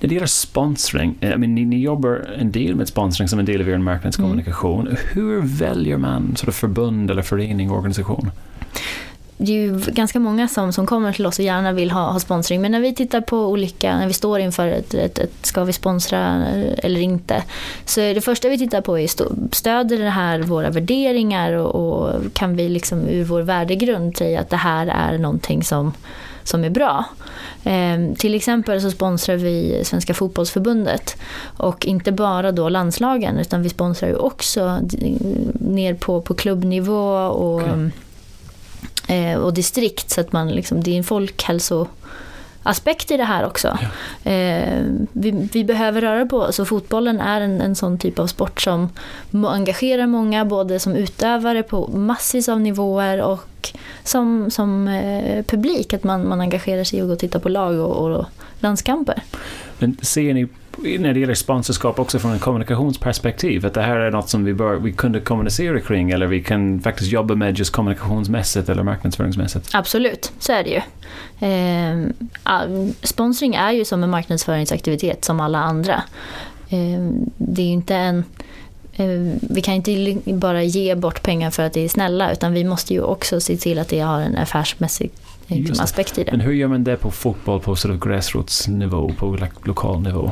När 0.00 0.08
det 0.08 0.14
gäller 0.14 0.26
sponsring, 0.26 1.18
I 1.20 1.26
mean, 1.26 1.54
ni, 1.54 1.64
ni 1.64 1.80
jobbar 1.80 2.26
en 2.38 2.52
del 2.52 2.74
med 2.74 2.88
sponsring 2.88 3.28
som 3.28 3.38
en 3.38 3.44
del 3.44 3.60
av 3.60 3.68
er 3.68 3.78
marknadskommunikation. 3.78 4.86
Mm. 4.86 4.96
Hur 5.12 5.40
väljer 5.42 5.96
man 5.96 6.36
sort 6.36 6.48
of 6.48 6.54
förbund 6.54 7.10
eller 7.10 7.22
förening, 7.22 7.70
organisation? 7.70 8.30
Det 9.42 9.52
är 9.52 9.56
ju 9.56 9.78
ganska 9.78 10.20
många 10.20 10.48
som, 10.48 10.72
som 10.72 10.86
kommer 10.86 11.12
till 11.12 11.26
oss 11.26 11.38
och 11.38 11.44
gärna 11.44 11.72
vill 11.72 11.90
ha, 11.90 12.10
ha 12.10 12.20
sponsring. 12.20 12.60
Men 12.60 12.72
när 12.72 12.80
vi 12.80 12.94
tittar 12.94 13.20
på 13.20 13.46
olika, 13.46 13.98
när 13.98 14.06
vi 14.06 14.12
står 14.12 14.40
inför 14.40 14.68
ett, 14.68 14.94
ett, 14.94 15.18
ett 15.18 15.46
ska 15.46 15.64
vi 15.64 15.72
sponsra 15.72 16.44
eller 16.78 17.00
inte. 17.00 17.42
Så 17.84 18.00
det 18.00 18.20
första 18.20 18.48
vi 18.48 18.58
tittar 18.58 18.80
på 18.80 18.98
är 18.98 19.08
stöder 19.54 19.98
det 19.98 20.10
här 20.10 20.40
våra 20.42 20.70
värderingar 20.70 21.52
och, 21.52 21.74
och 21.74 22.34
kan 22.34 22.56
vi 22.56 22.68
liksom 22.68 23.08
ur 23.08 23.24
vår 23.24 23.42
värdegrund 23.42 24.16
säga 24.16 24.40
att 24.40 24.50
det 24.50 24.56
här 24.56 24.86
är 24.86 25.18
någonting 25.18 25.62
som 25.62 25.92
som 26.44 26.64
är 26.64 26.70
bra. 26.70 27.04
Eh, 27.64 28.14
till 28.16 28.34
exempel 28.34 28.80
så 28.80 28.90
sponsrar 28.90 29.36
vi 29.36 29.82
Svenska 29.84 30.14
fotbollsförbundet 30.14 31.16
och 31.56 31.86
inte 31.86 32.12
bara 32.12 32.52
då 32.52 32.68
landslagen 32.68 33.38
utan 33.38 33.62
vi 33.62 33.68
sponsrar 33.68 34.08
ju 34.08 34.16
också 34.16 34.80
ner 35.54 35.94
på, 35.94 36.20
på 36.20 36.34
klubbnivå 36.34 37.16
och 37.26 37.62
okay 37.62 37.90
eh, 39.12 39.38
och 39.38 39.54
distrikt 39.54 40.10
så 40.10 40.20
att 40.20 40.32
man 40.32 40.48
liksom, 40.48 40.82
det 40.82 40.90
är 40.90 40.98
en 40.98 41.04
folkhälsoaspekt 41.04 43.10
i 43.10 43.16
det 43.16 43.24
här 43.24 43.46
också. 43.46 43.78
Ja. 43.80 43.86
Eh, 44.30 44.82
vi, 45.12 45.48
vi, 45.52 45.64
behöver 45.64 46.00
röra 46.00 46.26
på 46.26 46.38
oss 46.38 46.58
och 46.58 46.68
fotbollen 46.68 47.20
är 47.20 47.40
en, 47.40 47.60
en 47.60 47.74
sån 47.74 47.98
typ 47.98 48.18
av 48.18 48.26
sport 48.26 48.60
som 48.60 48.88
engagerar 49.32 50.06
många 50.06 50.44
både 50.44 50.78
som 50.78 50.96
utövare 50.96 51.62
på 51.62 51.88
massvis 51.88 52.48
av 52.48 52.60
nivåer 52.60 53.22
och 53.22 53.72
som, 54.04 54.50
som 54.50 54.88
eh, 54.88 55.44
publik, 55.44 55.92
att 55.92 56.04
man, 56.04 56.28
man 56.28 56.40
engagerar 56.40 56.84
sig 56.84 56.98
i 56.98 57.02
att 57.02 57.08
gå 57.08 57.12
och 57.12 57.18
titta 57.18 57.40
på 57.40 57.48
lag 57.48 57.80
och, 57.80 58.10
och 58.10 58.26
landskamper. 58.60 59.22
Men 59.82 59.96
ser 60.02 60.34
ni 60.34 60.48
när 60.98 61.14
det 61.14 61.20
gäller 61.20 61.34
sponsorskap 61.34 61.98
också 61.98 62.18
från 62.18 62.32
en 62.32 62.38
kommunikationsperspektiv. 62.38 63.66
Att 63.66 63.74
det 63.74 63.82
här 63.82 63.96
är 63.96 64.10
något 64.10 64.28
som 64.28 64.44
vi, 64.44 64.54
bör, 64.54 64.76
vi 64.76 64.92
kunde 64.92 65.20
kommunicera 65.20 65.80
kring 65.80 66.10
eller 66.10 66.26
vi 66.26 66.42
kan 66.42 66.80
faktiskt 66.80 67.12
jobba 67.12 67.34
med 67.34 67.58
just 67.58 67.72
kommunikationsmässigt 67.72 68.68
eller 68.68 68.82
marknadsföringsmässigt. 68.82 69.70
Absolut, 69.72 70.32
så 70.38 70.52
är 70.52 70.64
det 70.64 70.70
ju. 70.70 70.80
Eh, 71.48 72.10
sponsring 73.02 73.54
är 73.54 73.72
ju 73.72 73.84
som 73.84 74.02
en 74.02 74.10
marknadsföringsaktivitet 74.10 75.24
som 75.24 75.40
alla 75.40 75.58
andra. 75.58 76.02
Eh, 76.68 77.10
det 77.36 77.62
är 77.62 77.66
ju 77.66 77.72
inte 77.72 77.96
en 77.96 78.24
eh, 78.92 79.36
vi 79.40 79.62
kan 79.62 79.74
inte 79.74 80.18
bara 80.24 80.62
ge 80.62 80.94
bort 80.94 81.22
pengar 81.22 81.50
för 81.50 81.62
att 81.62 81.72
det 81.72 81.84
är 81.84 81.88
snälla 81.88 82.32
utan 82.32 82.52
vi 82.52 82.64
måste 82.64 82.94
ju 82.94 83.02
också 83.02 83.40
se 83.40 83.56
till 83.56 83.78
att 83.78 83.88
det 83.88 84.00
har 84.00 84.20
en 84.20 84.36
affärsmässig 84.36 85.10
liksom, 85.46 85.84
aspekt 85.84 86.18
i 86.18 86.24
det. 86.24 86.30
Men 86.30 86.40
hur 86.40 86.52
gör 86.52 86.68
man 86.68 86.84
det 86.84 86.96
på 86.96 87.10
fotboll 87.10 87.60
på 87.60 87.76
sort 87.76 87.90
of 87.90 88.00
gräsrotsnivå, 88.00 89.12
på 89.18 89.38
lokal 89.64 90.02
nivå? 90.02 90.30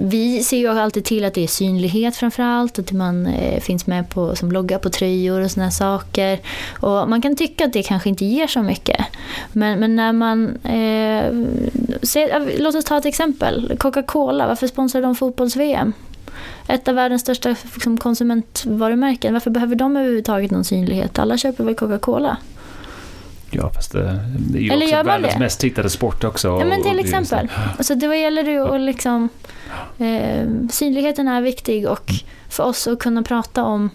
Vi 0.00 0.42
ser 0.42 0.58
ju 0.58 0.68
alltid 0.68 1.04
till 1.04 1.24
att 1.24 1.34
det 1.34 1.42
är 1.42 1.46
synlighet 1.46 2.16
framför 2.16 2.42
allt, 2.42 2.78
att 2.78 2.92
man 2.92 3.26
eh, 3.26 3.60
finns 3.60 3.86
med 3.86 4.10
på, 4.10 4.36
som 4.36 4.52
loggar 4.52 4.78
på 4.78 4.90
tröjor 4.90 5.40
och 5.40 5.50
sådana 5.50 5.70
saker. 5.70 6.40
Och 6.80 7.08
man 7.08 7.22
kan 7.22 7.36
tycka 7.36 7.64
att 7.64 7.72
det 7.72 7.82
kanske 7.82 8.08
inte 8.08 8.24
ger 8.24 8.46
så 8.46 8.62
mycket. 8.62 9.04
Men, 9.52 9.80
men 9.80 9.96
när 9.96 10.12
man... 10.12 10.56
Eh, 10.56 11.32
ser, 12.02 12.60
låt 12.60 12.74
oss 12.74 12.84
ta 12.84 12.98
ett 12.98 13.06
exempel. 13.06 13.72
Coca-Cola, 13.78 14.46
varför 14.46 14.66
sponsrar 14.66 15.02
de 15.02 15.14
fotbolls-VM? 15.14 15.92
Ett 16.68 16.88
av 16.88 16.94
världens 16.94 17.22
största 17.22 17.56
liksom, 17.74 17.98
konsumentvarumärken, 17.98 19.32
varför 19.32 19.50
behöver 19.50 19.76
de 19.76 19.96
överhuvudtaget 19.96 20.50
någon 20.50 20.64
synlighet? 20.64 21.18
Alla 21.18 21.36
köper 21.36 21.64
väl 21.64 21.74
Coca-Cola? 21.74 22.36
Ja, 23.50 23.70
fast 23.74 23.92
det, 23.92 24.20
det 24.38 24.58
är 24.58 24.62
ju 24.62 24.70
Eller 24.72 24.86
också 24.86 25.02
världens 25.02 25.32
det? 25.34 25.38
mest 25.40 25.60
tittade 25.60 25.90
sport 25.90 26.24
också. 26.24 26.48
Ja, 26.48 26.64
men 26.64 26.82
till 26.82 26.92
och- 26.98 27.04
exempel. 27.04 27.48
Alltså, 27.76 27.94
det 27.94 28.16
gäller 28.16 28.42
det 28.44 28.50
ju 28.50 28.74
att 28.74 28.80
liksom... 28.80 29.28
Eh, 29.98 30.46
synligheten 30.70 31.28
är 31.28 31.42
viktig 31.42 31.88
och 31.88 32.10
för 32.50 32.64
oss 32.64 32.86
att 32.86 32.98
kunna 32.98 33.22
prata 33.22 33.62
om... 33.64 33.90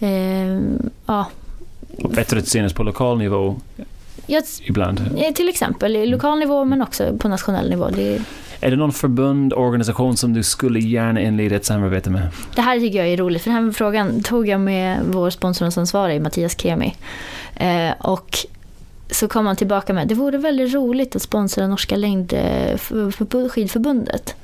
Eh, 0.00 0.58
ja, 1.06 1.26
Och 2.02 2.14
synas 2.44 2.72
på 2.72 2.82
lokal 2.82 3.18
nivå 3.18 3.56
jag, 4.26 4.42
ibland. 4.62 5.00
eh, 5.16 5.32
till 5.34 5.48
exempel 5.48 5.96
i 5.96 6.06
lokal 6.06 6.38
nivå 6.38 6.64
men 6.64 6.82
också 6.82 7.16
på 7.18 7.28
nationell 7.28 7.70
nivå. 7.70 7.88
Det, 7.88 8.20
Är 8.60 8.70
det 8.70 8.76
någon 8.76 8.92
förbund, 8.92 9.52
organisation 9.52 10.16
som 10.16 10.32
du 10.32 10.42
skulle 10.42 10.80
gärna 10.80 11.20
inleda 11.20 11.56
ett 11.56 11.64
samarbete 11.64 12.10
med? 12.10 12.28
det 12.54 12.60
här 12.62 12.80
tycker 12.80 12.98
jag 12.98 13.08
är 13.08 13.16
roligt 13.16 13.42
för 13.42 13.50
den 13.50 13.64
här 13.64 13.72
frågan 13.72 14.22
tog 14.22 14.48
jag 14.48 14.60
med 14.60 14.98
vår 15.10 15.30
sponsoransvarig 15.30 16.20
Mattias 16.20 16.60
Kemi. 16.60 16.94
Eh, 17.56 17.90
och 18.00 18.36
så 19.10 19.28
kom 19.28 19.46
han 19.46 19.56
tillbaka 19.56 19.92
med 19.92 20.08
det 20.08 20.14
vore 20.14 20.38
väldigt 20.38 20.74
roligt 20.74 21.16
att 21.16 21.22
sponsra 21.22 21.66
norska 21.66 21.96
längdskidförbundet. 21.96 24.28
Eh, 24.28 24.34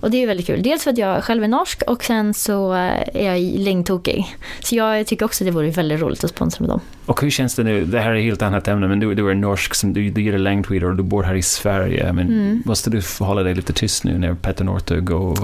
och 0.00 0.10
det 0.10 0.16
är 0.16 0.20
ju 0.20 0.26
väldigt 0.26 0.46
kul. 0.46 0.62
Dels 0.62 0.84
för 0.84 0.90
att 0.90 0.98
jag 0.98 1.24
själv 1.24 1.44
är 1.44 1.48
norsk 1.48 1.82
och 1.86 2.04
sen 2.04 2.34
så 2.34 2.74
eh, 2.74 3.08
är 3.14 3.34
jag 3.34 3.40
längdtokig. 3.60 4.36
Så 4.60 4.76
jag 4.76 5.06
tycker 5.06 5.24
också 5.24 5.44
det 5.44 5.50
vore 5.50 5.70
väldigt 5.70 6.00
roligt 6.00 6.24
att 6.24 6.30
sponsra 6.30 6.62
med 6.62 6.70
dem. 6.70 6.80
Och 7.10 7.22
hur 7.22 7.30
känns 7.30 7.54
det 7.54 7.64
nu? 7.64 7.84
Det 7.84 8.00
här 8.00 8.10
är 8.10 8.16
ett 8.16 8.24
helt 8.24 8.42
annat 8.42 8.68
ämne, 8.68 8.88
men 8.88 9.00
du, 9.00 9.14
du 9.14 9.30
är 9.30 9.34
norsk, 9.34 9.74
som, 9.74 9.92
du, 9.92 10.10
du 10.10 10.22
gillar 10.22 10.38
längdskidor 10.38 10.90
och 10.90 10.96
du 10.96 11.02
bor 11.02 11.22
här 11.22 11.34
i 11.34 11.42
Sverige. 11.42 12.12
Men 12.12 12.26
Mm. 12.28 12.62
måste 12.64 12.90
du 12.90 13.02
hålla 13.20 13.42
dig 13.42 13.54
lite 13.54 13.72
tyst 13.72 14.04
nu 14.04 14.18
när 14.18 14.34
Petter 14.34 14.64
Northug 14.64 15.10
och 15.10 15.38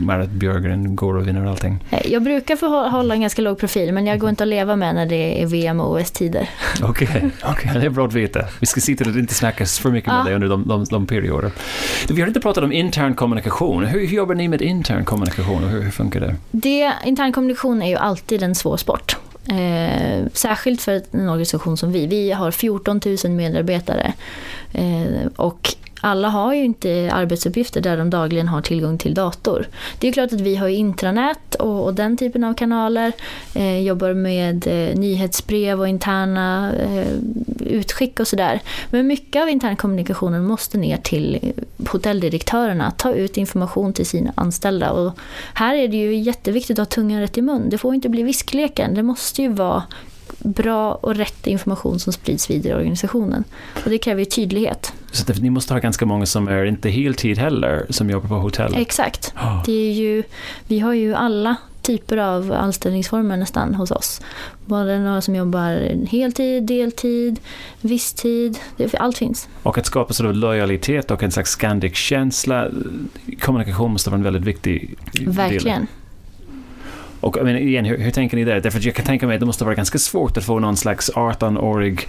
Marit 0.00 0.30
Björgren 0.30 0.96
går 0.96 1.16
och 1.16 1.28
vinner 1.28 1.46
allting? 1.46 1.84
Eh, 1.90 2.12
Jag 2.12 2.22
brukar 2.22 2.56
få 2.56 2.66
hå- 2.66 2.88
hålla 2.90 3.14
en 3.14 3.20
ganska 3.20 3.42
låg 3.42 3.58
profil 3.58 3.92
men 3.92 4.06
jag 4.06 4.18
går 4.18 4.30
inte 4.30 4.44
att 4.44 4.48
leva 4.48 4.76
med 4.76 4.94
när 4.94 5.06
det 5.06 5.42
är 5.42 5.46
VM 5.46 5.80
och 5.80 5.92
OS-tider. 6.00 6.48
Okej, 6.82 7.30
okej, 7.44 7.70
det 7.74 7.86
är 7.86 7.90
bra 7.90 8.06
att 8.06 8.12
veta. 8.12 8.40
Vi 8.60 8.66
ska 8.66 8.80
se 8.80 8.94
till 8.94 9.08
att 9.08 9.14
det 9.14 9.20
inte 9.20 9.34
snackas 9.34 9.78
för 9.78 9.90
mycket 9.90 10.08
med 10.12 10.20
Ja. 10.20 10.24
dig 10.24 10.34
under 10.34 10.48
de, 10.48 10.68
de, 10.68 10.84
de 10.84 11.06
perioder. 11.06 11.50
Du, 12.08 12.14
Vi 12.14 12.20
har 12.20 12.28
inte 12.28 12.40
pratat 12.40 12.64
om 12.64 12.72
intern 12.72 13.14
kommunikation. 13.14 13.84
Hur, 13.84 14.00
hur 14.00 14.16
jobbar 14.16 14.34
ni 14.34 14.48
med 14.48 14.62
intern 14.62 15.04
kommunikation 15.04 15.64
och 15.64 15.70
hur, 15.70 15.82
hur 15.82 15.90
funkar 15.90 16.20
det? 16.20 16.34
Det, 16.50 16.92
intern 17.06 17.32
kommunikation 17.32 17.82
är 17.82 17.88
ju 17.88 17.96
alltid 17.96 18.42
en 18.42 18.54
svår 18.54 18.76
sport. 18.76 19.16
Eh, 19.48 20.26
särskilt 20.32 20.82
för 20.82 21.02
en 21.10 21.28
organisation 21.28 21.76
som 21.76 21.92
vi. 21.92 22.06
Vi 22.06 22.30
har 22.30 22.50
14 22.50 23.00
000 23.24 23.32
medarbetare. 23.32 24.12
Eh, 24.72 25.26
och 25.36 25.76
alla 26.04 26.28
har 26.28 26.54
ju 26.54 26.64
inte 26.64 27.10
arbetsuppgifter 27.12 27.80
där 27.80 27.96
de 27.96 28.10
dagligen 28.10 28.48
har 28.48 28.62
tillgång 28.62 28.98
till 28.98 29.14
dator. 29.14 29.66
Det 29.98 30.08
är 30.08 30.12
klart 30.12 30.32
att 30.32 30.40
vi 30.40 30.56
har 30.56 30.68
intranät 30.68 31.54
och, 31.54 31.84
och 31.84 31.94
den 31.94 32.16
typen 32.16 32.44
av 32.44 32.54
kanaler. 32.54 33.12
Eh, 33.54 33.80
jobbar 33.80 34.14
med 34.14 34.66
eh, 34.66 34.98
nyhetsbrev 34.98 35.80
och 35.80 35.88
interna 35.88 36.72
eh, 36.72 37.06
utskick 37.60 38.20
och 38.20 38.28
sådär. 38.28 38.60
Men 38.90 39.06
mycket 39.06 39.42
av 39.42 39.48
internkommunikationen 39.48 40.44
måste 40.44 40.78
ner 40.78 40.96
till 40.96 41.52
hotelldirektörerna. 41.88 42.90
Ta 42.90 43.12
ut 43.12 43.36
information 43.36 43.92
till 43.92 44.06
sina 44.06 44.32
anställda. 44.34 44.90
Och 44.90 45.18
här 45.54 45.74
är 45.74 45.88
det 45.88 45.96
ju 45.96 46.14
jätteviktigt 46.14 46.78
att 46.78 46.88
ha 46.88 46.94
tungan 46.94 47.20
rätt 47.20 47.38
i 47.38 47.42
mun. 47.42 47.70
Det 47.70 47.78
får 47.78 47.94
inte 47.94 48.08
bli 48.08 48.22
viskleken. 48.22 48.94
Det 48.94 49.02
måste 49.02 49.42
ju 49.42 49.48
vara 49.48 49.82
bra 50.38 50.94
och 50.94 51.14
rätt 51.14 51.46
information 51.46 52.00
som 52.00 52.12
sprids 52.12 52.50
vidare 52.50 52.72
i 52.72 52.76
organisationen. 52.76 53.44
Och 53.84 53.90
det 53.90 53.98
kräver 53.98 54.20
ju 54.20 54.24
tydlighet. 54.24 54.92
Så 55.12 55.32
att 55.32 55.38
ni 55.38 55.50
måste 55.50 55.74
ha 55.74 55.80
ganska 55.80 56.06
många 56.06 56.26
som 56.26 56.48
är 56.48 56.64
inte 56.64 56.90
heltid 56.90 57.38
heller, 57.38 57.86
som 57.90 58.10
jobbar 58.10 58.28
på 58.28 58.34
hotell. 58.34 58.74
Exakt. 58.76 59.32
Ah. 59.36 59.62
Det 59.66 59.72
är 59.72 59.92
ju, 59.92 60.22
vi 60.66 60.78
har 60.78 60.92
ju 60.92 61.14
alla 61.14 61.56
typer 61.82 62.16
av 62.16 62.52
anställningsformer 62.52 63.36
nästan 63.36 63.74
hos 63.74 63.90
oss. 63.90 64.20
Både 64.66 64.98
några 64.98 65.20
som 65.20 65.34
jobbar 65.34 66.06
heltid, 66.06 66.62
deltid, 66.62 67.40
visstid. 67.80 68.58
Allt 68.98 69.18
finns. 69.18 69.48
Och 69.62 69.78
att 69.78 69.86
skapa 69.86 70.10
of 70.10 70.36
lojalitet 70.36 71.10
och 71.10 71.22
en 71.22 71.30
slags 71.30 71.50
Scandic-känsla. 71.50 72.68
Kommunikation 73.40 73.92
måste 73.92 74.10
vara 74.10 74.18
en 74.18 74.22
väldigt 74.22 74.44
viktig 74.44 74.96
del. 75.12 75.28
Verkligen. 75.28 75.86
Och 77.20 77.36
jag 77.36 77.44
menar, 77.44 77.60
igen, 77.60 77.84
hur, 77.84 77.98
hur 77.98 78.10
tänker 78.10 78.36
ni 78.36 78.44
där? 78.44 78.60
Därför 78.60 78.78
att 78.78 78.84
jag 78.84 78.94
kan 78.94 79.04
tänka 79.04 79.26
mig 79.26 79.34
att 79.34 79.40
det 79.40 79.46
måste 79.46 79.64
vara 79.64 79.74
ganska 79.74 79.98
svårt 79.98 80.36
att 80.36 80.44
få 80.44 80.58
någon 80.58 80.76
slags 80.76 81.10
18-årig 81.10 82.08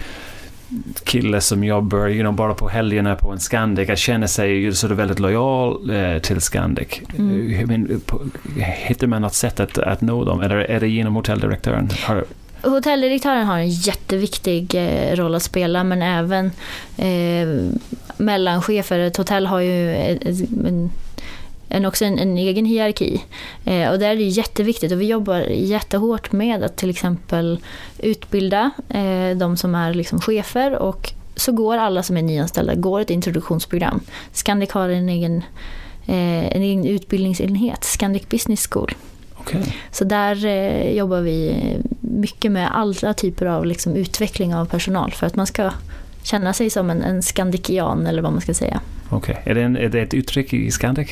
kille 1.04 1.40
som 1.40 1.64
jobbar 1.64 2.08
you 2.08 2.20
know, 2.20 2.32
bara 2.32 2.54
på 2.54 2.68
helgerna 2.68 3.14
på 3.16 3.30
en 3.30 3.40
Scandic 3.40 3.90
att 3.90 3.98
känna 3.98 4.28
sig 4.28 4.50
ju 4.52 4.72
så 4.72 4.88
väldigt 4.88 5.18
lojal 5.18 5.90
eh, 5.90 6.18
till 6.18 6.40
Scandic. 6.40 7.00
Mm. 7.18 7.50
Hur- 7.50 7.66
Men, 7.66 8.00
på, 8.06 8.20
hittar 8.86 9.06
man 9.06 9.22
något 9.22 9.34
sätt 9.34 9.60
att, 9.60 9.78
att 9.78 10.00
nå 10.00 10.24
dem? 10.24 10.40
Eller 10.40 10.56
är 10.56 10.80
det 10.80 10.88
genom 10.88 11.14
hotelldirektören? 11.14 11.88
Har, 12.06 12.24
Hotelldirektören 12.62 13.46
har 13.46 13.58
en 13.58 13.70
jätteviktig 13.70 14.74
eh, 14.74 15.16
roll 15.16 15.34
att 15.34 15.42
spela 15.42 15.84
men 15.84 16.02
även 16.02 16.50
eh, 16.96 17.78
mellanchefer. 18.16 18.98
Ett 18.98 19.16
hotell 19.16 19.46
har 19.46 19.60
ju 19.60 19.94
ett, 19.96 20.22
ett, 20.22 20.50
en, 20.66 20.90
en, 21.68 21.84
också 21.86 22.04
en, 22.04 22.18
en 22.18 22.38
egen 22.38 22.64
hierarki. 22.64 23.22
Eh, 23.64 23.90
och 23.90 23.98
där 23.98 24.10
är 24.10 24.16
det 24.16 24.22
jätteviktigt 24.22 24.92
och 24.92 25.00
vi 25.00 25.06
jobbar 25.06 25.40
jättehårt 25.50 26.32
med 26.32 26.62
att 26.62 26.76
till 26.76 26.90
exempel 26.90 27.58
utbilda 27.98 28.70
eh, 28.88 29.36
de 29.36 29.56
som 29.56 29.74
är 29.74 29.94
liksom 29.94 30.20
chefer 30.20 30.78
och 30.78 31.12
så 31.36 31.52
går 31.52 31.76
alla 31.76 32.02
som 32.02 32.16
är 32.16 32.22
nyanställda 32.22 32.74
går 32.74 33.00
ett 33.00 33.10
introduktionsprogram. 33.10 34.00
Scandic 34.32 34.70
har 34.70 34.88
en 34.88 35.08
egen, 35.08 35.36
eh, 36.06 36.56
en 36.56 36.62
egen 36.62 36.86
utbildningsenhet, 36.86 37.84
Scandic 37.84 38.28
Business 38.28 38.68
School. 38.70 38.94
okej. 39.34 39.76
Så 39.90 40.04
där 40.04 40.44
eh, 40.46 40.90
jobbar 40.96 41.20
vi 41.20 41.54
mycket 42.00 42.52
med 42.52 42.76
alla 42.76 43.14
typer 43.14 43.46
av 43.46 43.66
liksom, 43.66 43.94
utveckling 43.96 44.54
av 44.54 44.66
personal 44.66 45.12
för 45.12 45.26
att 45.26 45.36
man 45.36 45.46
ska 45.46 45.70
känna 46.22 46.52
sig 46.52 46.70
som 46.70 46.90
en, 46.90 47.02
en 47.02 47.22
skandikian 47.22 48.06
eller 48.06 48.22
vad 48.22 48.32
man 48.32 48.40
ska 48.40 48.54
säga. 48.54 48.80
Okej. 49.10 49.42
Är, 49.44 49.54
det 49.54 49.62
en- 49.62 49.76
är 49.76 49.88
det 49.88 50.00
ett 50.00 50.14
uttryck 50.14 50.52
i 50.52 50.70
Scandic? 50.70 51.08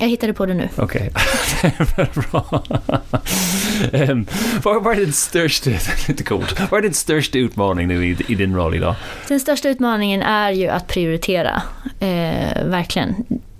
Jag 0.00 0.08
hittade 0.08 0.32
på 0.32 0.46
det 0.46 0.54
nu. 0.54 0.68
Okej, 0.76 1.10
väldigt 1.96 2.14
bra. 2.30 2.62
um, 3.92 4.26
vad 4.64 4.86
är 4.86 4.96
din 4.96 5.12
största, 5.12 5.70
lite 6.08 6.22
coolt, 6.24 6.60
vad 6.70 6.78
är 6.78 6.82
din 6.82 6.94
största 6.94 7.38
utmaning 7.38 7.88
nu 7.88 8.06
i, 8.06 8.16
i 8.28 8.34
din 8.34 8.54
roll 8.56 8.74
idag? 8.74 8.94
Den 9.28 9.40
största 9.40 9.68
utmaningen 9.68 10.22
är 10.22 10.50
ju 10.50 10.68
att 10.68 10.86
prioritera, 10.86 11.62
eh, 12.00 12.64
verkligen. 12.64 13.14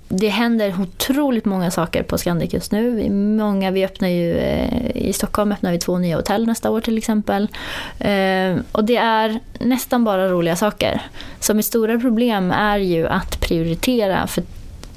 Det 0.09 0.29
händer 0.29 0.75
otroligt 0.81 1.45
många 1.45 1.71
saker 1.71 2.03
på 2.03 2.19
Scandic 2.19 2.53
just 2.55 2.73
nu. 2.73 2.91
Vi- 2.91 3.11
Många, 3.11 3.71
vi 3.71 3.85
öppnar 3.85 4.09
ju, 4.09 4.37
eh, 4.39 4.91
I 4.97 5.13
Stockholm 5.13 5.53
öppnar 5.53 5.73
vi 5.73 5.79
två 5.79 5.99
nya 5.99 6.17
hotell 6.17 6.47
nästa 6.47 6.71
år 6.71 6.81
till 6.81 6.99
exempel. 6.99 7.49
Eh, 7.99 8.57
och 8.73 8.85
det 8.85 8.97
är 8.97 9.41
nästan 9.61 10.05
bara 10.05 10.29
roliga 10.29 10.57
saker. 10.57 11.01
Så 11.41 11.55
mitt 11.55 11.67
stora 11.67 11.99
problem 11.99 12.51
är 12.51 12.79
ju 12.79 13.07
att 13.07 13.41
prioritera. 13.41 14.27
För 14.27 14.43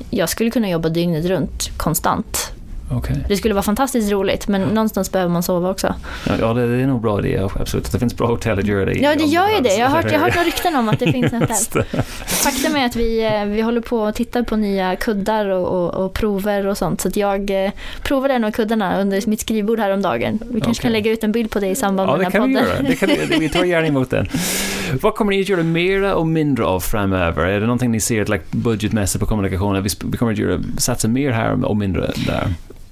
jag 0.09 0.29
skulle 0.29 0.49
kunna 0.49 0.69
jobba 0.69 0.89
dygnet 0.89 1.25
runt 1.25 1.77
konstant. 1.77 2.51
Okej. 2.91 3.25
Det 3.27 3.37
skulle 3.37 3.53
vara 3.53 3.63
fantastiskt 3.63 4.11
roligt 4.11 4.47
men 4.47 4.61
någonstans 4.61 5.11
behöver 5.11 5.33
man 5.33 5.43
sova 5.43 5.69
också. 5.69 5.95
Ja, 6.39 6.53
det, 6.53 6.61
är 6.61 6.87
nog 6.87 7.01
bra 7.01 7.19
idé, 7.19 7.47
absolut. 7.59 7.91
Det 7.91 7.99
finns 7.99 8.17
bra 8.17 8.27
hotell 8.27 8.59
att 8.59 8.65
göra 8.65 8.85
det 8.85 8.91
i. 8.91 9.03
Ja, 9.03 9.15
det 9.15 9.23
gör 9.23 9.49
ju 9.55 9.61
det. 9.61 9.75
Jag 9.75 9.87
har 9.87 9.95
hört, 10.03 10.11
jag 10.11 10.19
har 10.19 10.25
hört 10.25 10.35
några 10.35 10.47
rykten 10.47 10.75
om 10.75 10.89
att 10.89 10.99
det 10.99 11.11
finns 11.11 11.33
en 11.33 11.41
hotell. 11.41 11.83
Faktum 12.25 12.75
är 12.75 12.85
att 12.85 12.95
vi, 12.95 13.25
eh, 13.25 13.45
vi 13.45 13.61
håller 13.61 13.81
på 13.81 13.99
och 13.99 14.15
tittar 14.15 14.43
på 14.43 14.55
nya 14.55 14.95
kuddar 14.95 15.45
och, 15.49 15.67
och, 15.67 16.05
och 16.05 16.13
prover 16.13 16.67
och 16.67 16.77
sånt. 16.77 17.01
Så 17.01 17.07
att 17.07 17.15
jag 17.15 17.65
eh, 17.65 17.71
provade 18.03 18.33
en 18.33 18.43
av 18.43 18.51
kuddarna 18.51 19.01
under 19.01 19.29
mitt 19.29 19.39
skrivbord 19.41 19.79
häromdagen. 19.79 20.39
Vi 20.41 20.61
kanske 20.61 20.69
Okej. 20.69 20.81
kan 20.81 20.91
lägga 20.91 21.11
ut 21.11 21.23
en 21.23 21.31
bild 21.31 21.51
på 21.51 21.59
det 21.59 21.67
i 21.67 21.75
samband 21.75 22.09
Ja, 22.09 22.17
med 22.17 22.25
den 22.25 22.31
här 22.31 22.39
podden. 22.39 22.53
göra. 22.53 22.81
Det 22.81 22.95
kan 22.95 23.09
vi, 23.09 23.37
vi 23.39 23.49
tar 23.49 23.63
gärna 23.63 23.87
emot 23.87 24.09
den. 24.09 24.27
Vad 25.01 25.15
kommer 25.15 25.31
ni 25.31 25.41
att 25.41 25.49
göra 25.49 25.63
mera 25.63 26.15
och 26.15 26.27
mindre 26.27 26.65
av 26.65 26.79
framöver? 26.79 27.45
Är 27.45 27.59
det 27.59 27.65
någonting 27.65 27.91
ni 27.91 27.99
ser 27.99 28.25
like, 28.25 28.43
budgetmässigt 28.51 29.19
på 29.19 29.25
kommunikationen? 29.25 29.87
Vi 30.05 30.17
kommer 30.17 30.31
att 30.31 30.37
göra, 30.37 30.59
satsa 30.77 31.07
mer 31.07 31.31
här 31.31 31.65
och 31.65 31.77
mindre 31.77 32.11
där. 32.27 32.47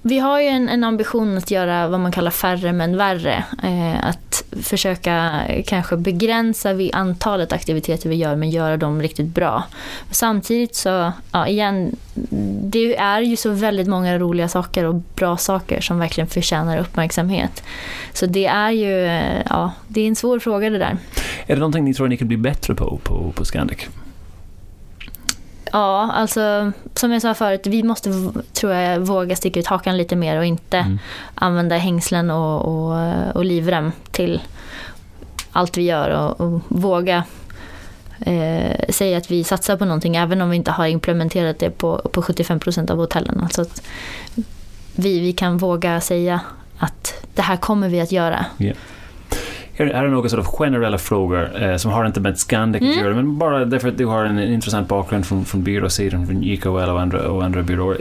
Vi 0.07 0.19
har 0.19 0.41
ju 0.41 0.47
en, 0.47 0.69
en 0.69 0.83
ambition 0.83 1.37
att 1.37 1.51
göra 1.51 1.87
vad 1.87 1.99
man 1.99 2.11
kallar 2.11 2.31
färre 2.31 2.73
men 2.73 2.97
värre. 2.97 3.43
Eh, 3.63 4.05
att 4.05 4.43
försöka 4.61 5.41
kanske 5.65 5.97
begränsa 5.97 6.73
vi 6.73 6.91
antalet 6.93 7.53
aktiviteter 7.53 8.09
vi 8.09 8.15
gör 8.15 8.35
men 8.35 8.49
göra 8.49 8.77
dem 8.77 9.01
riktigt 9.01 9.27
bra. 9.27 9.63
Samtidigt 10.11 10.75
så, 10.75 11.11
ja 11.31 11.47
igen, 11.47 11.95
det 12.61 12.97
är 12.97 13.21
ju 13.21 13.35
så 13.35 13.49
väldigt 13.49 13.87
många 13.87 14.19
roliga 14.19 14.47
saker 14.47 14.83
och 14.83 14.95
bra 14.95 15.37
saker 15.37 15.81
som 15.81 15.99
verkligen 15.99 16.27
förtjänar 16.27 16.77
uppmärksamhet. 16.77 17.63
Så 18.13 18.25
det 18.25 18.45
är 18.45 18.71
ju, 18.71 19.21
ja, 19.49 19.71
det 19.87 20.01
är 20.01 20.07
en 20.07 20.15
svår 20.15 20.39
fråga 20.39 20.69
det 20.69 20.77
där. 20.77 20.97
Är 21.47 21.55
det 21.55 21.59
någonting 21.59 21.85
ni 21.85 21.93
tror 21.93 22.07
ni 22.07 22.17
kan 22.17 22.27
bli 22.27 22.37
bättre 22.37 22.75
på 22.75 22.99
på, 23.03 23.31
på 23.31 23.45
Scandic? 23.45 23.87
Ja, 25.75 26.11
alltså 26.13 26.71
som 26.93 27.11
jag 27.11 27.21
sa 27.21 27.33
förut, 27.33 27.67
vi 27.67 27.83
måste, 27.83 28.31
tror 28.53 28.73
jag, 28.73 28.99
våga 28.99 29.35
sticka 29.35 29.59
ut 29.59 29.67
hakan 29.67 29.97
lite 29.97 30.15
mer 30.15 30.37
och 30.37 30.45
inte 30.45 30.77
Mm. 30.77 30.99
använda 31.35 31.77
hängslen 31.77 32.31
och, 32.31 32.61
och, 32.61 32.97
och 33.35 33.45
livrem 33.45 33.91
till 34.11 34.41
allt 35.51 35.77
vi 35.77 35.83
gör 35.83 36.09
och, 36.09 36.41
och 36.41 36.61
våga 36.67 37.23
eh, 38.19 38.89
säga 38.89 39.17
att 39.17 39.31
vi 39.31 39.43
satsar 39.43 39.77
på 39.77 39.85
någonting 39.85 40.15
även 40.15 40.41
om 40.41 40.49
vi 40.49 40.55
inte 40.55 40.71
har 40.71 40.87
implementerat 40.87 41.59
det 41.59 41.69
på, 41.69 41.97
på 42.11 42.21
75% 42.21 42.91
av 42.91 42.97
hotellen. 42.97 43.39
Alltså 43.43 43.61
att 43.61 43.81
vi, 44.95 45.19
vi 45.19 45.33
kan 45.33 45.57
våga 45.57 46.01
säga 46.01 46.39
att 46.79 47.25
det 47.33 47.41
här 47.41 47.57
kommer 47.57 47.89
vi 47.89 48.01
att 48.01 48.11
göra. 48.11 48.45
Här 49.77 49.85
är 49.85 50.07
några 50.07 50.29
sort 50.29 50.39
of 50.39 50.45
generella 50.47 50.97
frågor 50.97 51.63
eh, 51.63 51.75
som 51.75 51.91
har 51.91 52.05
inte 52.05 52.19
med 52.19 52.37
Scandic 52.37 52.81
att 52.81 52.87
Mm. 52.87 52.99
göra, 53.05 53.15
men 53.15 53.37
bara 53.37 53.65
därför 53.65 53.87
att 53.87 53.97
du 53.97 54.05
har 54.05 54.25
en 54.25 54.39
intressant 54.39 54.87
bakgrund 54.87 55.25
från, 55.25 55.45
från 55.45 55.63
byråsidan, 55.63 56.27
från 56.27 56.43
JKL 56.43 56.67
och 56.67 57.01
andra, 57.01 57.27
och 57.29 57.43
andra 57.43 57.61
byråer. 57.63 57.97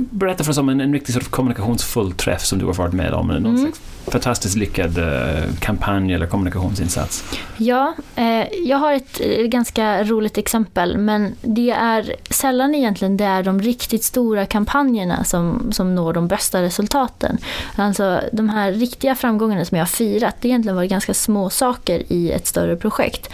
Berätta 0.00 0.44
för 0.44 0.50
oss 0.50 0.58
om 0.58 0.68
en, 0.68 0.80
en 0.80 0.92
riktigt 0.92 1.14
sort 1.14 1.22
of 1.22 1.28
kommunikationsfull 1.28 2.12
träff 2.12 2.44
som 2.44 2.58
du 2.58 2.66
har 2.66 2.74
varit 2.74 2.92
med 2.92 3.12
om. 3.14 3.26
Någon 3.26 3.46
Mm. 3.46 3.58
slags 3.58 3.80
fantastiskt 4.06 4.56
lyckad 4.56 4.98
eh, 4.98 5.44
kampanj 5.60 6.14
eller 6.14 6.26
kommunikationsinsats. 6.26 7.24
Ja, 7.56 7.94
eh, 8.16 8.46
jag 8.64 8.76
har 8.78 8.92
ett 8.92 9.20
eh, 9.20 9.44
ganska 9.46 10.04
roligt 10.04 10.38
exempel 10.38 10.98
men 10.98 11.34
det 11.42 11.70
är 11.70 12.14
sällan 12.30 12.74
egentligen 12.74 13.16
det 13.16 13.24
är 13.24 13.42
de 13.42 13.60
riktigt 13.62 14.04
stora 14.04 14.46
kampanjerna 14.46 15.24
som, 15.24 15.72
som 15.72 15.94
når 15.94 16.12
de 16.12 16.28
bästa 16.28 16.62
resultaten. 16.62 17.38
Alltså 17.76 18.20
de 18.32 18.48
här 18.48 18.72
riktiga 18.72 19.14
framgångarna 19.14 19.64
som 19.64 19.76
jag 19.76 19.82
har 19.82 19.88
firat, 19.88 20.34
det 20.40 20.48
har 20.48 20.50
egentligen 20.50 20.76
varit 20.76 20.90
ganska 20.90 21.14
små 21.14 21.50
saker 21.50 22.02
i 22.12 22.30
ett 22.32 22.46
större 22.46 22.76
projekt. 22.76 23.30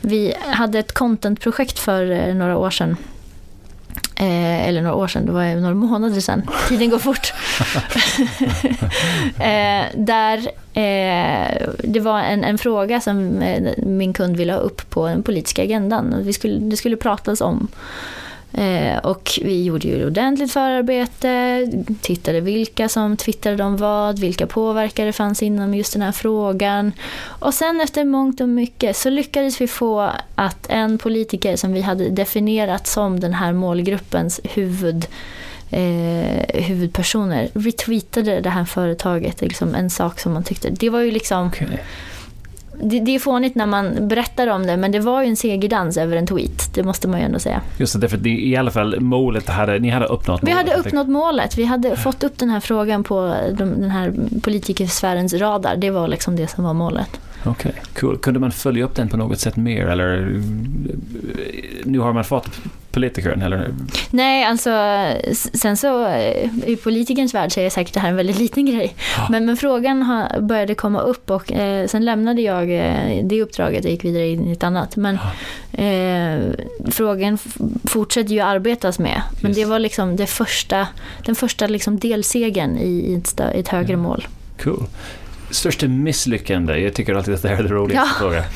Vi 0.00 0.34
hade 0.46 0.78
ett 0.78 0.92
contentprojekt 0.92 1.78
för 1.78 2.10
eh, 2.10 2.34
några 2.34 2.56
år 2.58 2.70
sedan 2.70 2.96
Eh, 4.20 4.68
eller 4.68 4.82
några 4.82 4.94
år 4.96 5.08
sedan, 5.08 5.26
det 5.26 5.32
var 5.32 5.54
några 5.54 5.74
månader 5.74 6.20
sedan. 6.20 6.42
Tiden 6.68 6.90
går 6.90 6.98
fort. 6.98 7.32
eh, 9.38 9.84
där 9.94 10.38
eh, 10.74 11.68
det 11.78 12.00
var 12.00 12.20
en, 12.20 12.44
en 12.44 12.58
fråga 12.58 13.00
som 13.00 13.42
eh, 13.42 13.72
min 13.76 14.12
kund 14.12 14.36
ville 14.36 14.52
ha 14.52 14.60
upp 14.60 14.90
på 14.90 15.06
den 15.06 15.22
politiska 15.22 15.62
agendan. 15.62 16.14
Vi 16.22 16.32
skulle, 16.32 16.58
det 16.58 16.76
skulle 16.76 16.96
pratas 16.96 17.40
om. 17.40 17.68
Eh, 18.52 18.98
och 18.98 19.30
vi 19.42 19.64
gjorde 19.64 19.88
ju 19.88 20.06
ordentligt 20.06 20.52
förarbete, 20.52 21.66
tittade 22.00 22.40
vilka 22.40 22.88
som 22.88 23.16
twittrade 23.16 23.64
om 23.64 23.76
vad, 23.76 24.18
vilka 24.18 24.46
påverkare 24.46 25.12
fanns 25.12 25.42
inom 25.42 25.74
just 25.74 25.92
den 25.92 26.02
här 26.02 26.12
frågan. 26.12 26.92
Och 27.24 27.54
sen 27.54 27.80
efter 27.80 28.04
mångt 28.04 28.40
och 28.40 28.48
mycket 28.48 28.96
så 28.96 29.10
lyckades 29.10 29.60
vi 29.60 29.66
få 29.66 30.10
att 30.34 30.66
en 30.70 30.98
politiker 30.98 31.56
som 31.56 31.72
vi 31.72 31.80
hade 31.80 32.08
definierat 32.08 32.86
som 32.86 33.20
den 33.20 33.34
här 33.34 33.52
målgruppens 33.52 34.40
huvud 34.44 35.06
eh, 35.70 36.62
huvudpersoner 36.62 37.48
retweetade 37.54 38.40
det 38.40 38.50
här 38.50 38.64
företaget, 38.64 39.40
liksom 39.40 39.74
en 39.74 39.90
sak 39.90 40.20
som 40.20 40.32
man 40.32 40.44
tyckte. 40.44 40.70
Det 40.70 40.90
var 40.90 41.00
ju 41.00 41.10
liksom, 41.10 41.46
okay 41.46 41.66
det, 42.82 43.00
det 43.00 43.14
är 43.14 43.18
fånigt 43.18 43.54
när 43.54 43.66
man 43.66 44.08
berättar 44.08 44.46
om 44.46 44.66
det, 44.66 44.76
men 44.76 44.92
det 44.92 45.00
var 45.00 45.22
ju 45.22 45.28
en 45.28 45.36
segerdans 45.36 45.96
över 45.96 46.16
en 46.16 46.26
tweet, 46.26 46.74
det 46.74 46.82
måste 46.82 47.08
man 47.08 47.20
ju 47.20 47.26
ändå 47.26 47.38
säga. 47.38 47.60
Just 47.78 48.00
det, 48.00 48.12
att 48.12 48.22
det, 48.22 48.30
i 48.30 48.56
alla 48.56 48.70
fall 48.70 49.00
målet, 49.00 49.48
hade, 49.48 49.78
ni 49.78 49.88
hade 49.90 50.06
uppnått 50.06 50.40
Vi 50.42 50.54
målet. 50.54 50.68
hade 50.68 50.80
uppnått 50.80 51.08
målet, 51.08 51.58
vi 51.58 51.64
hade 51.64 51.96
fått 51.96 52.24
upp 52.24 52.38
den 52.38 52.50
här 52.50 52.60
frågan 52.60 53.04
på 53.04 53.34
de, 53.52 53.80
den 53.80 53.90
här 53.90 54.12
politikersfärens 54.42 55.34
radar, 55.34 55.76
det 55.76 55.90
var 55.90 56.08
liksom 56.08 56.36
det 56.36 56.46
som 56.46 56.64
var 56.64 56.74
målet. 56.74 57.20
Okej, 57.44 57.72
cool. 58.00 58.18
Kunde 58.18 58.40
man 58.40 58.52
följa 58.52 58.84
upp 58.84 58.94
den 58.94 59.08
på 59.08 59.16
något 59.16 59.38
sätt 59.40 59.56
mer 59.56 59.86
eller 59.86 60.42
nu 61.84 61.98
har 61.98 62.12
man 62.12 62.24
fått 62.24 62.48
politikern 62.90 63.42
eller? 63.42 63.74
Nej, 64.10 64.44
alltså 64.44 64.70
sen 65.52 65.76
så 65.76 66.06
eh, 66.06 66.48
i 66.66 66.76
politikerns 66.82 67.34
värld 67.34 67.52
så 67.52 67.60
är 67.60 67.70
säkert 67.70 67.94
det 67.94 68.00
här 68.00 68.08
en 68.08 68.16
väldigt 68.16 68.38
liten 68.38 68.66
grej. 68.66 68.94
Ja. 69.16 69.26
Men, 69.30 69.44
men 69.46 69.56
frågan 69.56 70.26
började 70.40 70.74
komma 70.74 71.00
upp 71.00 71.30
och 71.30 71.52
eh, 71.52 71.86
sen 71.86 72.04
lämnade 72.04 72.42
jag 72.42 72.62
eh, 72.78 73.24
det 73.24 73.42
uppdraget 73.42 73.84
och 73.84 73.90
gick 73.90 74.04
vidare 74.04 74.28
in 74.28 74.48
i 74.48 74.52
ett 74.52 74.62
annat. 74.62 74.96
Men 74.96 75.18
eh, 75.72 76.52
frågan 76.90 77.38
fortsätter 77.84 78.30
ju 78.34 78.40
arbetas 78.40 78.98
med. 78.98 79.22
Men 79.40 79.50
Just. 79.50 79.60
det 79.60 79.66
var 79.66 79.78
liksom 79.78 80.16
det 80.16 80.26
första, 80.26 80.86
den 81.26 81.34
första 81.34 81.66
liksom 81.66 81.98
delsegen 81.98 82.78
i, 82.78 83.14
ett, 83.14 83.40
i 83.54 83.60
ett 83.60 83.68
högre 83.68 83.92
Ja. 83.92 83.96
mål. 83.98 84.26
Cool. 84.62 84.84
Största 85.50 85.88
misslyckande? 85.88 86.78
Jag 86.78 86.94
tycker 86.94 87.14
alltid 87.14 87.34
att 87.34 87.42
det 87.42 87.48
här 87.48 87.56
är 87.56 87.62
det 87.62 87.68
roligaste 87.68 88.08
Ja. 88.14 88.18
frågan. 88.18 88.44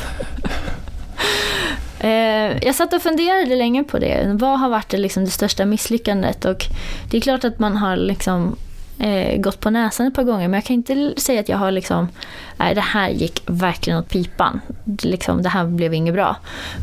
Eh, 1.98 2.58
jag 2.66 2.74
satt 2.74 2.92
och 2.92 3.02
funderade 3.02 3.56
länge 3.56 3.84
på 3.84 3.98
det. 3.98 4.30
Vad 4.34 4.60
har 4.60 4.68
varit 4.68 4.88
det, 4.88 4.96
liksom, 4.96 5.24
det 5.24 5.30
största 5.30 5.64
misslyckandet? 5.64 6.44
Och 6.44 6.64
det 7.10 7.16
är 7.16 7.20
klart 7.20 7.44
att 7.44 7.58
man 7.58 7.76
har 7.76 7.96
liksom, 7.96 8.56
eh, 8.98 9.40
gått 9.40 9.60
på 9.60 9.70
näsan 9.70 10.06
ett 10.06 10.14
par 10.14 10.22
gånger 10.22 10.48
men 10.48 10.54
jag 10.54 10.64
kan 10.64 10.74
inte 10.74 11.14
säga 11.16 11.40
att 11.40 11.48
jag 11.48 11.58
har 11.58 11.70
liksom, 11.70 12.08
nej 12.56 12.74
det 12.74 12.80
här 12.80 13.08
gick 13.08 13.42
verkligen 13.46 13.98
åt 13.98 14.08
pipan. 14.08 14.60
Det, 14.84 15.08
liksom, 15.08 15.42
det 15.42 15.48
här 15.48 15.64
blev 15.64 15.94
inget 15.94 16.14
bra. 16.14 16.36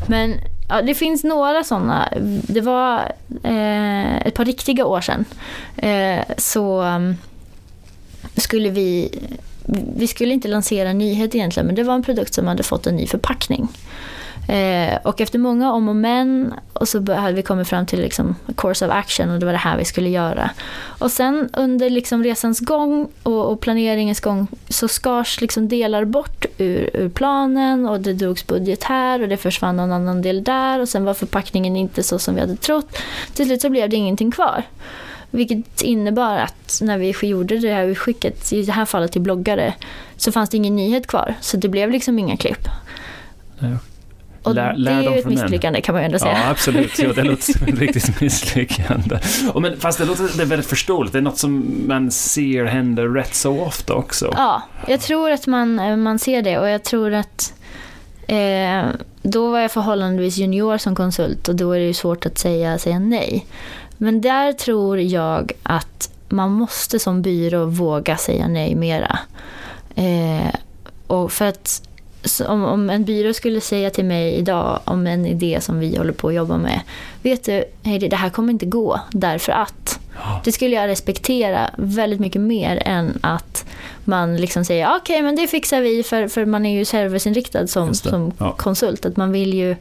Men 0.07 0.33
ja, 0.69 0.81
det 0.81 0.93
finns 0.95 1.23
några 1.23 1.63
sådana. 1.63 2.09
Det 2.41 2.61
var 2.61 2.97
eh, 3.43 4.17
ett 4.17 4.33
par 4.35 4.45
riktiga 4.45 4.85
år 4.85 5.01
sedan. 5.01 5.25
Eh, 5.77 6.23
så 6.37 6.81
um, 6.81 7.15
skulle 8.37 8.69
vi 8.69 9.09
vi 9.95 10.07
skulle 10.07 10.33
inte 10.33 10.47
lansera 10.47 10.89
en 10.89 10.97
nyhet 10.97 11.35
egentligen, 11.35 11.67
men 11.67 11.75
det 11.75 11.83
var 11.83 11.95
en 11.95 12.03
produkt 12.03 12.33
som 12.33 12.47
hade 12.47 12.63
fått 12.63 12.87
en 12.87 12.95
ny 12.95 13.07
förpackning. 13.07 13.67
Eh, 14.47 14.97
och 15.03 15.21
efter 15.21 15.39
många 15.39 15.71
om 15.73 15.89
och 15.89 15.95
men 15.95 16.53
och 16.73 16.87
så 16.87 17.13
hade 17.13 17.33
vi 17.33 17.41
kommit 17.41 17.67
fram 17.67 17.85
till 17.85 18.01
liksom 18.01 18.35
course 18.57 18.85
of 18.85 18.91
action 18.91 19.29
och 19.29 19.39
det 19.39 19.45
var 19.45 19.53
det 19.53 19.59
här 19.59 19.77
vi 19.77 19.85
skulle 19.85 20.09
göra. 20.09 20.49
Och 20.99 21.11
sen 21.11 21.49
under 21.53 21.89
liksom 21.89 22.23
resans 22.23 22.59
gång 22.59 23.07
och, 23.23 23.51
och 23.51 23.59
planeringens 23.59 24.19
gång 24.19 24.47
så 24.69 24.87
skars 24.87 25.41
liksom 25.41 25.67
delar 25.67 26.05
bort 26.05 26.45
ur, 26.57 26.89
ur 26.93 27.09
planen 27.09 27.89
och 27.89 28.01
det 28.01 28.13
drogs 28.13 28.47
budget 28.47 28.83
här 28.83 29.21
och 29.21 29.29
det 29.29 29.37
försvann 29.37 29.75
någon 29.75 29.91
annan 29.91 30.21
del 30.21 30.43
där 30.43 30.79
och 30.79 30.89
sen 30.89 31.05
var 31.05 31.13
förpackningen 31.13 31.75
inte 31.75 32.03
så 32.03 32.19
som 32.19 32.35
vi 32.35 32.41
hade 32.41 32.55
trott. 32.55 32.97
Till 33.33 33.45
slut 33.45 33.61
så 33.61 33.69
blev 33.69 33.89
det 33.89 33.95
ingenting 33.95 34.31
kvar. 34.31 34.63
Vilket 35.31 35.81
innebar 35.81 36.37
att 36.37 36.79
när 36.81 36.97
vi 36.97 37.13
gjorde 37.21 37.57
det 37.57 37.73
här 37.73 37.83
utskicket, 37.85 38.53
i 38.53 38.63
det 38.63 38.71
här 38.71 38.85
fallet 38.85 39.11
till 39.11 39.21
bloggare, 39.21 39.73
så 40.17 40.31
fanns 40.31 40.49
det 40.49 40.57
ingen 40.57 40.75
nyhet 40.75 41.07
kvar. 41.07 41.35
Så 41.41 41.57
det 41.57 41.69
blev 41.69 41.91
liksom 41.91 42.19
inga 42.19 42.37
klipp. 42.37 42.67
Ja. 43.59 43.67
Och 44.43 44.55
Lär- 44.55 44.73
det 44.73 44.77
lärdom 44.79 45.07
är 45.07 45.11
ju 45.11 45.17
ett 45.17 45.23
från 45.23 45.35
den. 45.35 45.43
misslyckande 45.43 45.81
kan 45.81 45.93
man 45.95 46.01
ju 46.01 46.05
ändå 46.05 46.19
säga. 46.19 46.37
Ja, 46.43 46.49
absolut. 46.49 46.91
Jo, 46.97 47.11
det 47.15 47.23
låter 47.23 47.53
som 47.53 47.67
ett 47.67 47.79
riktigt 47.79 48.21
misslyckande. 48.21 49.19
Och 49.53 49.61
men, 49.61 49.79
fast 49.79 49.97
det 49.97 50.05
låter 50.05 50.37
det 50.37 50.43
är 50.43 50.45
väldigt 50.45 50.69
förståeligt. 50.69 51.13
Det 51.13 51.19
är 51.19 51.21
något 51.21 51.37
som 51.37 51.81
man 51.87 52.11
ser 52.11 52.65
händer 52.65 53.07
rätt 53.07 53.35
så 53.35 53.61
ofta 53.61 53.93
också. 53.93 54.33
Ja, 54.37 54.61
jag 54.87 54.99
tror 54.99 55.31
att 55.31 55.47
man, 55.47 56.01
man 56.01 56.19
ser 56.19 56.41
det 56.41 56.59
och 56.59 56.69
jag 56.69 56.83
tror 56.83 57.13
att 57.13 57.53
eh, 58.27 58.83
då 59.21 59.51
var 59.51 59.59
jag 59.59 59.71
förhållandevis 59.71 60.37
junior 60.37 60.77
som 60.77 60.95
konsult 60.95 61.47
och 61.47 61.55
då 61.55 61.71
är 61.71 61.79
det 61.79 61.85
ju 61.85 61.93
svårt 61.93 62.25
att 62.25 62.37
säga, 62.37 62.77
säga 62.77 62.99
nej. 62.99 63.45
Men 64.03 64.21
där 64.21 64.53
tror 64.53 64.99
jag 64.99 65.51
att 65.63 66.11
man 66.29 66.51
måste 66.51 66.99
som 66.99 67.21
byrå 67.21 67.65
våga 67.65 68.17
säga 68.17 68.47
nej 68.47 68.75
mera. 68.75 69.19
Eh, 69.95 70.55
och 71.07 71.31
för 71.31 71.45
att 71.45 71.81
om, 72.47 72.65
om 72.65 72.89
en 72.89 73.05
byrå 73.05 73.33
skulle 73.33 73.61
säga 73.61 73.89
till 73.89 74.05
mig 74.05 74.33
idag 74.33 74.79
om 74.83 75.07
en 75.07 75.25
idé 75.25 75.61
som 75.61 75.79
vi 75.79 75.97
håller 75.97 76.13
på 76.13 76.27
att 76.27 76.33
jobba 76.33 76.57
med. 76.57 76.81
Vet 77.21 77.43
du, 77.45 77.63
Heidi, 77.83 78.07
det 78.07 78.15
här 78.15 78.29
kommer 78.29 78.53
inte 78.53 78.65
gå 78.65 78.99
därför 79.11 79.51
att. 79.51 79.99
Det 80.43 80.51
skulle 80.51 80.75
jag 80.75 80.87
respektera 80.87 81.69
väldigt 81.77 82.19
mycket 82.19 82.41
mer 82.41 82.81
än 82.85 83.19
att 83.21 83.65
man 84.05 84.37
liksom 84.37 84.65
säger 84.65 84.95
okej 84.95 85.21
men 85.21 85.35
det 85.35 85.47
fixar 85.47 85.81
vi 85.81 86.03
för, 86.03 86.27
för 86.27 86.45
man 86.45 86.65
är 86.65 86.77
ju 86.79 86.85
serviceinriktad 86.85 87.67
som, 87.67 87.93
som 87.93 88.31
Ja. 88.37 88.51
konsult. 88.51 89.05
Att 89.05 89.17
man 89.17 89.31
vill 89.31 89.53
ju 89.53 89.75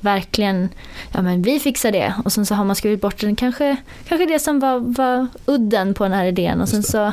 verkligen, 0.00 0.68
ja 1.14 1.22
men 1.22 1.42
vi 1.42 1.60
fixar 1.60 1.92
det. 1.92 2.14
Och 2.24 2.32
sen 2.32 2.46
så 2.46 2.54
har 2.54 2.64
man 2.64 2.76
skurit 2.76 3.00
bort 3.00 3.20
den, 3.20 3.36
kanske, 3.36 3.76
kanske 4.08 4.26
det 4.26 4.38
som 4.38 4.60
var, 4.60 4.78
var 4.78 5.26
udden 5.46 5.94
på 5.94 6.04
den 6.04 6.12
här 6.12 6.24
idén. 6.24 6.60
Och 6.60 6.68
sen 6.68 6.82
så, 6.82 7.12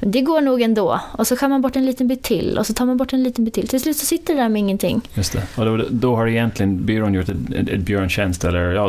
det 0.00 0.20
går 0.20 0.40
nog 0.40 0.62
ändå. 0.62 1.00
Och 1.12 1.26
så 1.26 1.36
skär 1.36 1.48
man 1.48 1.62
bort 1.62 1.76
en 1.76 1.86
liten 1.86 2.08
bit 2.08 2.22
till 2.22 2.58
och 2.58 2.66
så 2.66 2.74
tar 2.74 2.86
man 2.86 2.96
bort 2.96 3.12
en 3.12 3.22
liten 3.22 3.44
bit 3.44 3.54
till. 3.54 3.68
Till 3.68 3.80
slut 3.80 3.96
så 3.96 4.06
sitter 4.06 4.34
det 4.34 4.40
där 4.40 4.48
med 4.48 4.60
ingenting. 4.60 5.00
Just 5.14 5.32
det. 5.32 5.42
Och 5.56 5.64
då, 5.64 5.84
då 5.90 6.16
har 6.16 6.26
egentligen 6.26 6.84
byrån 6.86 7.14
gjort 7.14 7.28
ett, 7.28 7.36
ett, 7.54 7.68
ett 7.68 7.80
björntjänst 7.80 8.44
eller 8.44 8.72
ja, 8.72 8.86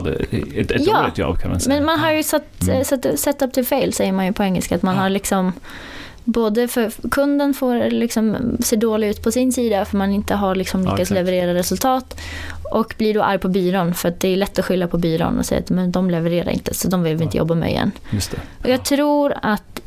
ett, 0.55 0.71
ett 0.71 0.87
Ja. 0.87 1.01
dåligt 1.01 1.17
jobb 1.17 1.39
kan 1.41 1.51
man 1.51 1.59
säga. 1.59 1.75
Men 1.75 1.85
man 1.85 1.99
har 1.99 2.11
ju 2.11 2.23
satt, 2.23 2.43
Mm. 2.67 2.85
satt 2.85 3.19
set 3.19 3.41
up 3.41 3.53
to 3.53 3.63
fail 3.63 3.93
säger 3.93 4.11
man 4.11 4.25
ju 4.25 4.33
på 4.33 4.43
engelska. 4.43 4.75
Att 4.75 4.81
man 4.81 4.95
Ja. 4.95 5.01
har 5.01 5.09
liksom 5.09 5.53
Både 6.29 6.67
för 6.67 7.09
kunden 7.11 7.53
får 7.53 7.89
liksom 7.91 8.37
se 8.59 8.75
dålig 8.75 9.09
ut 9.09 9.23
på 9.23 9.31
sin 9.31 9.51
sida 9.53 9.85
för 9.85 9.97
man 9.97 10.11
inte 10.11 10.35
har 10.35 10.55
liksom 10.55 10.81
Ja, 10.83 10.85
lyckats 10.91 11.01
exakt. 11.11 11.15
leverera 11.15 11.53
resultat. 11.53 12.19
Och 12.71 12.95
blir 12.97 13.13
då 13.13 13.23
arg 13.23 13.39
på 13.39 13.47
byrån 13.47 13.93
för 13.93 14.09
att 14.09 14.19
det 14.19 14.27
är 14.27 14.37
lätt 14.37 14.59
att 14.59 14.65
skylla 14.65 14.87
på 14.87 14.97
byrån 14.97 15.39
och 15.39 15.45
säga 15.45 15.59
att 15.59 15.69
men 15.69 15.91
de 15.91 16.09
levererar 16.09 16.49
inte 16.51 16.73
så 16.73 16.87
de 16.87 17.03
vill 17.03 17.15
vi 17.17 17.23
inte 17.23 17.37
Ja. 17.37 17.41
jobba 17.41 17.55
med 17.55 17.69
igen. 17.69 17.91
Just 18.11 18.31
det. 18.31 18.37
Och 18.63 18.69
jag 18.69 18.83
tror 18.85 19.33
att 19.41 19.81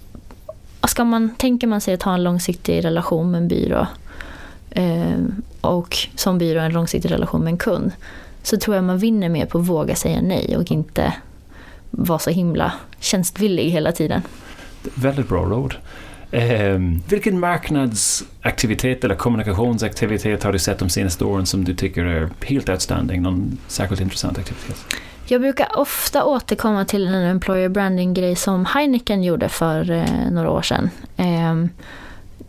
ska 0.89 1.05
man, 1.05 1.35
tänker 1.39 1.67
man 1.67 1.81
sig 1.81 1.95
att 1.95 2.03
ha 2.03 2.15
en 2.15 2.23
långsiktig 2.23 2.85
relation 2.85 3.31
med 3.31 3.39
en 3.43 3.49
byrå 3.49 3.87
eh, 4.71 5.15
och 5.61 5.97
som 6.17 6.39
byrå 6.39 6.61
en 6.61 6.73
långsiktig 6.73 7.11
relation 7.11 7.41
med 7.45 7.51
en 7.51 7.59
kund 7.59 7.93
så 8.43 8.57
tror 8.57 8.77
jag 8.77 8.85
man 8.85 8.99
vinner 8.99 9.29
mer 9.29 9.47
på 9.47 9.59
att 9.59 9.65
våga 9.67 9.95
säga 9.95 10.21
nej 10.23 10.57
och 10.57 10.71
inte 10.73 11.13
vara 11.91 12.19
så 12.19 12.31
himla 12.31 12.73
tjänstvillig 13.01 13.71
hela 13.71 13.93
tiden. 13.93 14.23
Väldigt 14.95 15.29
bra 15.29 15.43
råd. 15.43 15.75
Ehm, 16.33 17.03
vilken 17.09 17.41
marknadsaktivitet 17.41 19.05
eller 19.05 19.15
kommunikationsaktivitet 19.15 20.43
har 20.43 20.53
du 20.53 20.59
sett 20.59 20.79
de 20.79 20.89
senaste 20.89 21.25
åren 21.25 21.47
som 21.47 21.65
du 21.65 21.75
tycker 21.75 22.05
är 22.05 22.31
helt 22.45 22.69
outstanding? 22.69 23.23
Någon 23.23 23.59
särskilt 23.67 24.01
intressant 24.01 24.39
aktivitet? 24.39 24.77
Jag 25.27 25.41
brukar 25.41 25.79
ofta 25.79 26.25
återkomma 26.25 26.85
till 26.85 27.07
en 27.07 27.15
employer 27.15 27.69
branding-grej 27.69 28.37
som 28.37 28.65
Heineken 28.65 29.23
gjorde 29.23 29.49
för 29.49 29.91
eh, 29.91 30.31
några 30.31 30.51
år 30.51 30.63
sedan. 30.63 30.91
Eh, 31.17 31.55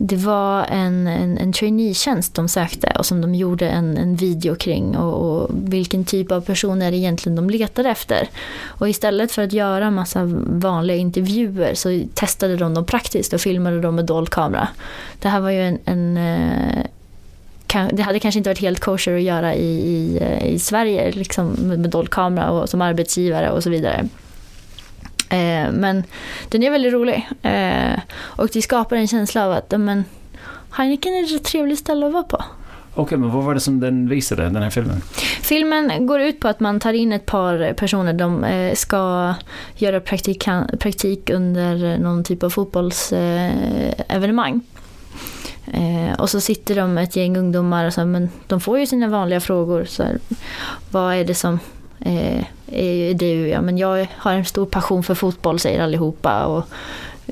det 0.04 0.16
var 0.16 0.64
en, 0.64 1.06
en, 1.06 1.38
en 1.38 1.52
traineetjänst 1.52 2.34
de 2.34 2.48
sökte 2.48 2.92
och 2.98 3.06
som 3.06 3.20
de 3.20 3.34
gjorde 3.34 3.68
en, 3.68 3.96
en 3.96 4.16
video 4.16 4.54
kring 4.54 4.96
och, 4.96 5.42
och 5.42 5.50
vilken 5.52 6.04
typ 6.04 6.32
av 6.32 6.40
personer 6.40 6.92
egentligen 6.92 7.36
de 7.36 7.50
letade 7.50 7.88
efter. 7.88 8.28
Och 8.66 8.88
istället 8.88 9.32
för 9.32 9.42
att 9.42 9.52
göra 9.52 9.90
massa 9.90 10.24
vanliga 10.46 10.96
intervjuer 10.96 11.74
så 11.74 12.02
testade 12.14 12.56
de 12.56 12.74
dem 12.74 12.86
praktiskt 12.86 13.32
och 13.32 13.40
filmade 13.40 13.80
dem 13.80 13.94
med 13.94 14.04
dold 14.04 14.30
kamera. 14.30 14.68
Det 15.18 15.28
här 15.28 15.40
var 15.40 15.50
ju 15.50 15.60
en, 15.60 15.78
en 15.84 16.16
eh, 16.16 16.86
det 17.92 18.02
hade 18.02 18.18
kanske 18.18 18.38
inte 18.38 18.50
varit 18.50 18.60
helt 18.60 18.80
kosher 18.80 19.16
att 19.16 19.22
göra 19.22 19.54
i, 19.54 19.66
i, 19.66 20.18
eh, 20.20 20.46
i 20.46 20.58
Sverige 20.58 21.12
liksom 21.12 21.46
med, 21.46 21.78
med 21.78 21.90
dold 21.90 22.10
kamera 22.10 22.50
och 22.50 22.68
som 22.68 22.82
arbetsgivare 22.82 23.50
och 23.50 23.62
så 23.62 23.70
vidare. 23.70 24.08
Eh, 25.32 25.72
men 25.72 26.04
den 26.48 26.62
är 26.62 26.70
väldigt 26.70 26.92
rolig. 26.92 27.28
Eh, 27.42 28.00
och 28.14 28.48
det 28.52 28.62
skapar 28.62 28.96
en 28.96 29.08
känsla 29.08 29.46
av 29.46 29.52
att 29.52 29.80
men, 29.80 30.04
Heineken 30.70 31.12
är 31.12 31.36
ett 31.36 31.44
trevligt 31.44 31.78
ställe 31.78 32.06
att 32.06 32.12
vara 32.12 32.22
på. 32.22 32.44
Okej, 32.94 33.02
okay, 33.02 33.18
men 33.18 33.30
vad 33.30 33.44
var 33.44 33.54
det 33.54 33.60
som 33.60 33.80
den 33.80 34.08
visade, 34.08 34.42
den 34.42 34.62
här 34.62 34.70
filmen? 34.70 35.00
Filmen 35.42 36.06
går 36.06 36.20
ut 36.20 36.40
på 36.40 36.48
att 36.48 36.60
man 36.60 36.80
tar 36.80 36.92
in 36.92 37.12
ett 37.12 37.26
par 37.26 37.72
personer. 37.72 38.12
De 38.12 38.44
eh, 38.44 38.74
ska 38.74 39.34
göra 39.76 40.00
praktik, 40.00 40.48
praktik 40.78 41.30
under 41.30 41.98
någon 41.98 42.24
typ 42.24 42.42
av 42.42 42.50
fotbollsevenemang. 42.50 44.60
Eh, 45.72 46.12
och 46.18 46.30
så 46.30 46.40
sitter 46.40 46.76
de 46.76 46.98
ett 46.98 47.16
gäng 47.16 47.36
ungdomar 47.36 47.86
och 47.86 47.92
så, 47.92 48.04
men 48.04 48.28
de 48.46 48.60
får 48.60 48.78
ju 48.78 48.86
sina 48.86 49.08
vanliga 49.08 49.40
frågor. 49.40 49.84
Så 49.84 50.02
här, 50.02 50.18
vad 50.90 51.14
är 51.14 51.24
det 51.24 51.34
som 51.34 51.58
eh, 52.04 52.44
är 52.66 53.14
du? 53.14 53.48
Ja, 53.48 53.60
men 53.60 53.78
jag 53.78 54.06
har 54.16 54.32
en 54.32 54.44
stor 54.44 54.66
passion 54.66 55.02
för 55.02 55.14
fotboll 55.14 55.58
säger 55.58 55.82
allihopa. 55.82 56.44
Och 56.44 56.64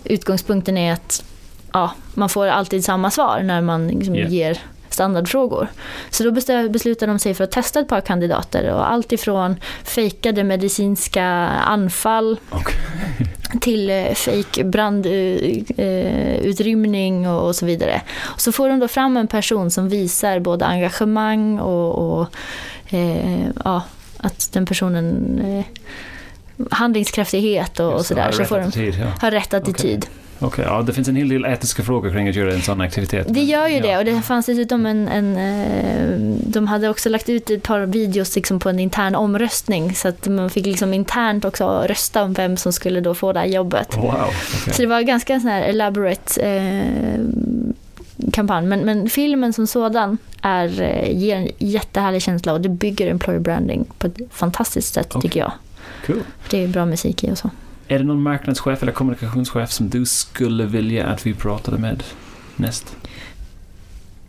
utgångspunkten 0.05 0.77
är 0.77 0.93
att 0.93 1.25
ja, 1.73 1.91
man 2.15 2.29
får 2.29 2.47
alltid 2.47 2.85
samma 2.85 3.11
svar 3.11 3.41
när 3.43 3.61
man 3.61 3.89
liksom 3.89 4.15
yeah. 4.15 4.33
ger 4.33 4.59
standardfrågor. 4.91 5.69
Så 6.11 6.25
då 6.25 6.31
beslutar 6.69 7.07
de 7.07 7.19
sig 7.19 7.35
för 7.35 7.45
att 7.45 7.51
testa 7.51 7.81
ett 7.81 7.89
par 7.89 8.01
kandidater 8.01 8.73
och 8.73 8.91
allt 8.91 9.13
ifrån 9.13 9.57
fejkade 9.85 10.45
medicinska 10.45 11.25
anfall 11.49 12.37
okay. 12.51 12.75
till 13.61 13.91
eh, 13.91 14.15
fejk 14.15 14.65
brandutrymning 14.65 17.25
eh, 17.25 17.37
och 17.37 17.57
så 17.57 17.67
vidare. 17.67 18.03
Så 18.37 18.53
får 18.53 18.69
de 18.69 18.79
då 18.79 18.89
fram 18.89 19.17
en 19.17 19.27
person 19.27 19.71
som 19.71 19.89
visar 19.89 20.39
både 20.39 20.67
engagemang 20.67 21.59
och, 21.59 22.21
och 22.21 22.27
eh, 22.95 23.47
ja, 23.65 23.83
att 24.23 24.53
den 24.53 24.67
personen 24.67 25.39
eh, 25.45 25.65
handlingskraftighet 26.71 27.81
och, 27.81 27.93
och 27.93 28.07
sådär. 28.07 28.33
Så 28.33 28.45
får 28.45 28.59
de 28.59 28.93
ha 29.21 29.31
rätt 29.31 29.55
attityd. 29.55 29.99
Okay. 29.99 30.11
Okej, 30.43 30.65
okay, 30.65 30.75
ja, 30.75 30.83
det 30.83 30.93
finns 30.93 31.09
en 31.09 31.17
hel 31.17 31.29
del 31.29 31.45
etiska 31.45 31.83
frågor 31.83 32.11
kring 32.11 32.29
att 32.29 32.35
göra 32.35 32.53
en 32.53 32.63
sån 32.63 32.81
aktivitet. 32.81 33.27
Det 33.29 33.41
gör 33.41 33.69
ju 33.69 33.77
ja. 33.77 33.83
det 33.83 33.99
och 33.99 34.05
det 34.05 34.23
fanns 34.23 34.47
dessutom 34.47 34.87
en, 34.87 35.09
en, 35.09 35.37
eh, 35.37 36.19
De 36.47 36.67
hade 36.67 36.89
också 36.89 37.09
lagt 37.09 37.29
ut 37.29 37.51
ett 37.51 37.63
par 37.63 37.81
videos 37.81 38.37
liksom 38.37 38.59
på 38.59 38.69
en 38.69 38.79
intern 38.79 39.15
omröstning 39.15 39.95
så 39.95 40.09
att 40.09 40.29
man 40.29 40.51
fick 40.51 40.67
liksom 40.67 40.95
internt 40.95 41.45
också 41.45 41.85
rösta 41.89 42.23
om 42.23 42.33
vem 42.33 42.57
som 42.57 42.73
skulle 42.73 43.01
då 43.01 43.15
få 43.15 43.33
det 43.33 43.41
här 43.41 43.47
jobbet. 43.47 43.97
Wow, 43.97 44.05
okay. 44.05 44.73
Så 44.73 44.83
det 44.83 44.89
var 44.89 45.03
ganska 45.03 45.41
sån 45.41 45.51
här 45.51 45.63
elaborate 45.63 46.43
eh, 46.43 47.21
kampanj. 48.33 48.67
Men, 48.67 48.81
men, 48.81 49.09
filmen 49.09 49.53
som 49.53 49.67
sådan 49.67 50.19
är, 50.43 50.83
eh, 50.83 51.19
ger 51.19 51.37
en 51.37 51.49
jättehärlig 51.59 52.23
känsla 52.23 52.53
och 52.53 52.61
det 52.61 52.69
bygger 52.69 53.11
employer 53.11 53.41
branding 53.41 53.87
på 53.99 54.07
ett 54.07 54.17
fantastiskt 54.31 54.95
sätt 54.95 55.17
okay. 55.17 55.23
tycker 55.23 55.41
jag. 55.41 55.53
Cool. 56.07 56.23
Det 56.51 56.65
är 56.65 56.69
bra 56.69 56.87
musik 56.87 57.25
i 57.25 57.31
och 57.31 57.39
så. 57.39 57.51
Är 57.89 57.99
det 57.99 58.05
någon 58.05 58.23
marknadschef 58.23 58.83
eller 58.83 58.93
kommunikationschef 58.93 59.71
som 59.71 59.89
du 59.89 60.07
skulle 60.07 60.65
vilja 60.65 61.07
att 61.07 61.27
vi 61.27 61.35
pratade 61.35 61.79
med 61.79 62.03
näst? 62.57 62.97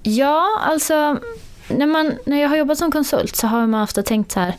Ja, 0.03 0.47
alltså 0.61 1.17
när, 1.67 1.87
man, 1.87 2.13
när 2.25 2.41
jag 2.41 2.49
har 2.49 2.57
jobbat 2.57 2.77
som 2.77 2.91
konsult 2.91 3.35
så 3.35 3.47
har 3.47 3.67
man 3.67 3.83
ofta 3.83 4.03
tänkt 4.03 4.31
så 4.31 4.39
här 4.39 4.55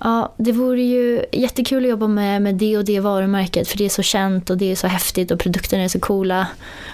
Ja, 0.00 0.34
det 0.36 0.52
vore 0.52 0.82
ju 0.82 1.24
jättekul 1.32 1.84
att 1.84 1.90
jobba 1.90 2.06
med, 2.06 2.42
med 2.42 2.54
det 2.54 2.78
och 2.78 2.84
det 2.84 3.00
varumärket 3.00 3.68
för 3.68 3.78
det 3.78 3.84
är 3.84 3.88
så 3.88 4.02
känt 4.02 4.50
och 4.50 4.58
det 4.58 4.72
är 4.72 4.76
så 4.76 4.86
häftigt 4.86 5.30
och 5.30 5.38
produkterna 5.38 5.82
är 5.82 5.88
så 5.88 6.00
coola. 6.00 6.46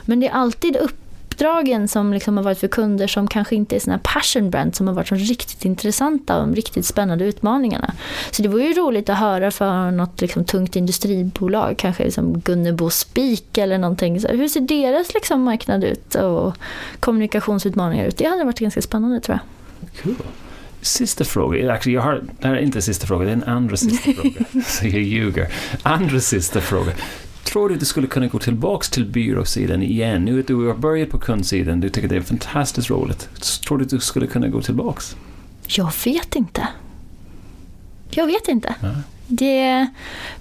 Men 0.05 0.20
det 0.20 0.28
är 0.28 0.32
alltid 0.32 0.76
upp 0.76 1.03
uppdragen 1.35 1.89
som 1.89 2.12
liksom 2.12 2.37
har 2.37 2.45
varit 2.45 2.59
för 2.59 2.68
kunder 2.68 3.07
som 3.07 3.28
kanske 3.28 3.55
inte 3.55 3.76
är 3.76 3.80
såna 3.80 3.99
passion 3.99 4.51
brand 4.51 4.74
som 4.74 4.87
har 4.87 4.95
varit 4.95 5.09
så 5.09 5.14
riktigt 5.14 5.64
intressanta 5.64 6.37
och 6.37 6.47
de 6.47 6.55
riktigt 6.55 6.87
spännande 6.87 7.24
utmaningarna. 7.24 7.95
Så 8.30 8.43
det 8.43 8.49
vore 8.49 8.64
ju 8.64 8.72
roligt 8.72 9.09
att 9.09 9.18
höra 9.18 9.51
för 9.51 9.91
något 9.91 10.20
liksom 10.20 10.45
tungt 10.45 10.76
industribolag, 10.76 11.74
kanske 11.78 12.05
liksom 12.05 12.41
Gunnebo 12.41 12.91
Spik 12.91 13.59
eller 13.59 13.78
någonting. 13.78 14.20
Så 14.20 14.28
hur 14.28 14.49
ser 14.49 14.61
deras 14.61 15.14
liksom 15.14 15.43
marknad 15.43 15.85
ut 15.85 16.14
och 16.14 16.55
kommunikationsutmaningar 17.01 18.05
ut? 18.07 18.16
Det 18.16 18.24
hade 18.24 18.45
varit 18.45 18.59
ganska 18.59 18.82
spännande 18.82 19.20
tror 19.20 19.39
jag. 19.39 20.03
Cool. 20.03 20.26
Sista 20.80 21.24
fråga, 21.24 21.72
actually, 21.72 21.95
jag 21.95 22.03
har, 22.03 22.22
det 22.41 22.49
här 22.49 22.55
är 22.55 22.61
inte 22.61 22.82
sista 22.82 23.07
fråga, 23.07 23.24
det 23.24 23.30
är 23.30 23.37
en 23.37 23.45
andra 23.45 23.76
sista 23.76 24.12
fråga. 24.22 24.45
Så 24.66 24.87
jag 24.87 25.03
ljuger. 25.03 25.49
Andra 25.82 26.20
sista 26.20 26.61
fråga. 26.61 26.93
Tror 27.45 27.68
du 27.68 27.74
att 27.74 27.80
du 27.80 27.86
skulle 27.86 28.07
kunna 28.07 28.26
gå 28.26 28.38
tillbaka 28.38 28.84
till 28.90 29.07
byråsidan 29.07 29.82
igen? 29.82 30.24
Nu 30.24 30.40
att 30.40 30.47
du 30.47 30.66
har 30.66 30.74
börjat 30.74 31.11
på 31.11 31.18
kundsidan, 31.18 31.80
du 31.80 31.88
tycker 31.90 32.09
det 32.09 32.16
är 32.16 32.20
fantastiskt 32.20 32.90
roligt. 32.90 33.28
Tror 33.66 33.78
du 33.78 33.84
att 33.84 33.90
du 33.90 34.01
skulle 34.01 34.26
kunna 34.26 34.49
gå 34.49 34.62
tillbaka? 34.62 35.01
Jag 35.66 35.92
vet 36.05 36.36
inte. 36.36 36.68
Jag 38.17 38.27
vet 38.27 38.49
inte. 38.49 38.75
Ja. 38.81 38.89
Det, 39.27 39.87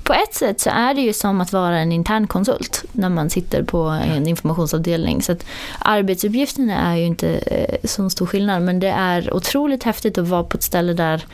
på 0.03 0.13
ett 0.13 0.33
sätt 0.33 0.59
så 0.59 0.69
är 0.69 0.93
det 0.93 1.01
ju 1.01 1.13
som 1.13 1.41
att 1.41 1.53
vara 1.53 1.79
en 1.79 1.91
intern 1.91 2.27
konsult 2.27 2.85
när 2.91 3.09
man 3.09 3.29
sitter 3.29 3.63
på 3.63 3.81
en 3.83 4.27
informationsavdelning. 4.27 5.21
Så 5.21 5.31
att 5.31 5.45
arbetsuppgifterna 5.79 6.91
är 6.91 6.95
ju 6.95 7.05
inte 7.05 7.29
eh, 7.29 7.75
så 7.83 8.09
stor 8.09 8.25
skillnad 8.25 8.61
men 8.61 8.79
det 8.79 8.87
är 8.87 9.33
otroligt 9.33 9.83
häftigt 9.83 10.17
att 10.17 10.27
vara 10.27 10.43
på 10.43 10.57
ett 10.57 10.63
ställe 10.63 10.93
där 10.93 11.25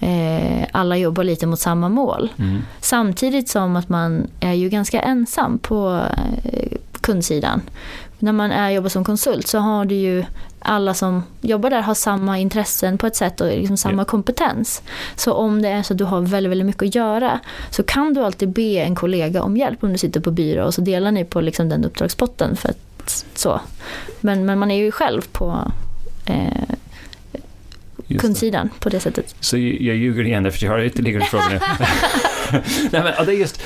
eh, 0.00 0.66
alla 0.72 0.96
jobbar 0.96 1.24
lite 1.24 1.46
mot 1.46 1.60
samma 1.60 1.88
mål. 1.88 2.32
Mm. 2.38 2.62
Samtidigt 2.80 3.48
som 3.48 3.76
att 3.76 3.88
man 3.88 4.26
är 4.40 4.52
ju 4.52 4.68
ganska 4.68 5.00
ensam 5.00 5.58
på 5.58 6.06
eh, 6.44 6.73
kundsidan. 7.04 7.62
När 8.18 8.32
man 8.32 8.50
är, 8.50 8.70
jobbar 8.70 8.88
som 8.88 9.04
konsult 9.04 9.46
så 9.46 9.58
har 9.58 9.84
du 9.84 9.94
ju 9.94 10.24
alla 10.58 10.94
som 10.94 11.22
jobbar 11.40 11.70
där 11.70 11.80
har 11.80 11.94
samma 11.94 12.38
intressen 12.38 12.98
på 12.98 13.06
ett 13.06 13.16
sätt 13.16 13.40
och 13.40 13.46
liksom 13.46 13.76
samma 13.76 13.94
yeah. 13.94 14.04
kompetens. 14.04 14.82
Så 15.16 15.32
om 15.32 15.62
det 15.62 15.68
är 15.68 15.82
så 15.82 15.94
att 15.94 15.98
du 15.98 16.04
har 16.04 16.20
väldigt, 16.20 16.50
väldigt 16.50 16.66
mycket 16.66 16.82
att 16.82 16.94
göra 16.94 17.40
så 17.70 17.82
kan 17.82 18.14
du 18.14 18.24
alltid 18.24 18.48
be 18.48 18.78
en 18.78 18.94
kollega 18.94 19.42
om 19.42 19.56
hjälp 19.56 19.84
om 19.84 19.92
du 19.92 19.98
sitter 19.98 20.20
på 20.20 20.30
byrå 20.30 20.64
och 20.64 20.74
så 20.74 20.80
delar 20.80 21.10
ni 21.10 21.24
på 21.24 21.40
liksom 21.40 21.68
den 21.68 21.84
uppdragspotten. 21.84 22.56
För 22.56 22.68
att, 22.68 23.26
så. 23.34 23.60
Men, 24.20 24.46
men 24.46 24.58
man 24.58 24.70
är 24.70 24.76
ju 24.76 24.90
själv 24.90 25.22
på 25.32 25.72
eh, 26.26 26.74
kundsidan 28.18 28.70
på 28.80 28.88
det 28.88 29.00
sättet. 29.00 29.34
Så 29.40 29.56
jag 29.56 29.96
ljuger 29.96 30.24
igen 30.24 30.52
för 30.52 30.64
jag 30.64 30.72
har 30.72 30.80
ytterligare 30.80 31.24
frågor 31.24 31.50
nu. 31.50 31.60
Nej, 32.90 33.02
men, 33.02 33.26
det 33.26 33.32
är 33.32 33.38
just 33.38 33.62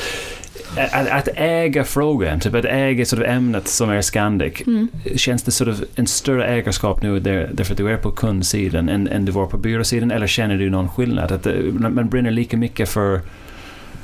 att, 0.76 1.08
att 1.08 1.28
äga 1.34 1.84
frågan, 1.84 2.40
typ 2.40 2.54
att 2.54 2.64
äga 2.64 3.06
sort 3.06 3.18
of 3.18 3.24
ämnet 3.24 3.68
som 3.68 3.90
är 3.90 4.02
Scandic, 4.02 4.62
mm. 4.66 4.88
känns 5.16 5.42
det 5.42 5.50
sort 5.50 5.68
of 5.68 5.82
en 5.94 6.06
större 6.06 6.46
ägarskap 6.46 7.02
nu 7.02 7.20
där, 7.20 7.50
därför 7.52 7.72
att 7.72 7.78
du 7.78 7.90
är 7.90 7.96
på 7.96 8.10
kundsidan 8.10 8.88
än, 8.88 9.08
än 9.08 9.24
du 9.24 9.32
var 9.32 9.46
på 9.46 9.58
byråsidan, 9.58 10.10
eller 10.10 10.26
känner 10.26 10.56
du 10.58 10.70
någon 10.70 10.88
skillnad? 10.88 11.32
Att 11.32 11.42
det, 11.42 11.72
man 11.72 12.08
brinner 12.08 12.30
lika 12.30 12.56
mycket 12.56 12.88
för 12.88 13.20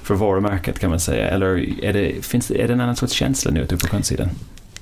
för 0.04 0.14
varumärket 0.14 0.78
kan 0.78 0.90
man 0.90 1.00
säga, 1.00 1.28
eller 1.28 1.84
är 1.84 1.92
det, 1.92 2.26
finns 2.26 2.48
det, 2.48 2.62
är 2.62 2.66
det 2.68 2.72
en 2.72 2.80
annan 2.80 2.96
sorts 2.96 3.12
känsla 3.12 3.50
nu 3.50 3.62
att 3.62 3.68
du 3.68 3.74
är 3.74 3.78
på 3.78 3.86
kundsidan? 3.86 4.28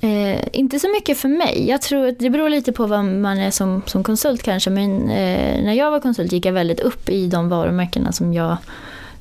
Eh, 0.01 0.39
inte 0.53 0.79
så 0.79 0.89
mycket 0.89 1.17
för 1.17 1.29
mig. 1.29 1.69
Jag 1.69 1.81
tror 1.81 2.07
att 2.07 2.19
det 2.19 2.29
beror 2.29 2.49
lite 2.49 2.71
på 2.71 2.85
vad 2.85 3.05
man 3.05 3.37
är 3.37 3.51
som, 3.51 3.81
som 3.85 4.03
konsult 4.03 4.43
kanske. 4.43 4.69
Men 4.69 5.01
eh, 5.01 5.63
när 5.63 5.73
jag 5.73 5.91
var 5.91 5.99
konsult 5.99 6.31
gick 6.31 6.45
jag 6.45 6.53
väldigt 6.53 6.79
upp 6.79 7.09
i 7.09 7.27
de 7.27 7.49
varumärkena 7.49 8.11
som 8.11 8.33
jag 8.33 8.57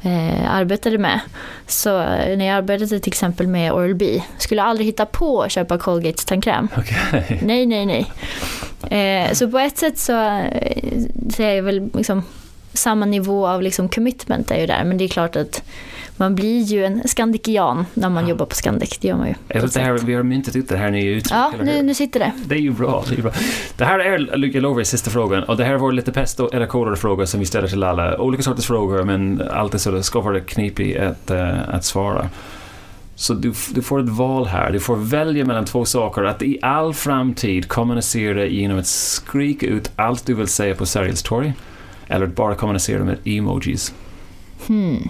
eh, 0.03 0.55
arbetade 0.55 0.99
med. 0.99 1.21
Så 1.67 2.01
eh, 2.01 2.39
när 2.39 2.45
jag 2.47 2.57
arbetade 2.57 3.01
till 3.01 3.11
exempel 3.11 3.47
med 3.47 3.73
Oral-B 3.73 4.23
skulle 4.39 4.61
jag 4.61 4.69
aldrig 4.69 4.87
hitta 4.87 5.07
på 5.07 5.43
att 5.43 5.53
köpa 5.53 5.79
Colgates 5.79 6.25
tandkräm. 6.25 6.69
Okay. 6.77 7.39
Nej, 7.43 7.67
nej, 7.67 7.87
nej. 7.87 8.13
Eh, 8.91 9.33
så 9.33 9.51
på 9.51 9.59
ett 9.59 9.79
sätt 9.79 9.99
så, 9.99 10.13
eh, 10.13 10.99
så 11.37 11.43
är 11.43 11.55
jag 11.55 11.63
väl 11.63 11.91
liksom 11.95 12.23
samma 12.73 13.07
nivå 13.07 13.47
av 13.47 13.63
liksom 13.63 13.89
commitment 13.89 14.51
är 14.51 14.61
ju 14.61 14.67
där. 14.67 14.85
Men 14.85 14.99
det 14.99 15.05
är 15.05 15.09
klart 15.09 15.37
att 15.37 15.63
man 16.23 16.35
blir 16.35 16.63
ju 16.63 16.85
en 16.85 17.09
skandikian 17.09 17.87
när 17.95 18.09
man 18.09 18.25
ja. 18.25 18.31
jobbar 18.31 18.47
på 18.47 18.55
Scandic. 18.55 18.99
Det 18.99 19.09
gör 19.09 19.17
man 19.17 19.29
ju. 19.29 19.35
Det 19.49 19.77
här, 19.77 19.93
vi 19.93 20.15
har 20.15 20.23
myntat 20.23 20.57
ut 20.57 20.69
det 20.69 20.77
här 20.77 20.91
nya 20.91 21.11
uttrycket. 21.11 21.31
Ja, 21.31 21.53
nu, 21.63 21.83
nu 21.83 21.95
sitter 21.95 22.21
det. 22.21 22.33
Det 22.45 22.55
är 22.55 22.59
ju 22.59 22.71
bra. 22.71 23.05
Det, 23.09 23.19
är 23.19 23.23
bra. 23.23 23.33
det 23.77 23.85
här 23.85 23.99
är, 23.99 24.55
jag 24.55 24.63
lovar, 24.63 24.83
sista 24.83 25.11
frågan. 25.11 25.43
Och 25.43 25.57
det 25.57 25.65
här 25.65 25.75
var 25.75 25.93
lite 25.93 26.13
pest 26.13 26.41
eller 26.41 26.67
kolera 26.67 26.97
frågor 26.97 27.25
som 27.25 27.41
vi 27.41 27.47
ställer 27.47 27.69
till 27.69 27.83
alla. 27.83 28.21
Olika 28.21 28.43
sorters 28.43 28.67
frågor, 28.67 29.03
men 29.05 29.43
alltid 29.51 29.81
så 29.81 29.91
det 29.91 30.03
ska 30.03 30.21
vara 30.21 30.41
knepigt 30.41 31.01
att, 31.01 31.31
uh, 31.31 31.69
att 31.69 31.85
svara. 31.85 32.29
Så 33.15 33.35
du, 33.35 33.53
du, 33.75 33.83
får 33.83 34.01
ett 34.01 34.09
val 34.09 34.47
här. 34.47 34.71
Du 34.71 34.81
får 34.81 34.97
välja 34.97 35.45
mellan 35.45 35.65
två 35.65 35.85
saker. 35.85 36.23
Att 36.25 36.43
i 36.43 36.59
all 36.63 36.95
framtid 36.95 37.69
kommunicera 37.69 38.47
genom 38.47 38.79
att 38.79 38.87
skrika 38.87 39.67
ut 39.67 39.91
allt 39.97 40.27
du 40.27 40.35
vill 40.35 40.49
säga 40.49 40.75
på 40.75 40.87
Sergels 40.87 41.23
torg. 41.23 41.53
Eller 42.07 42.27
att 42.27 42.37
bara 42.37 42.55
kommunicera 42.55 43.05
med 43.05 43.17
emojis. 43.25 43.95
Hmm. 44.67 45.09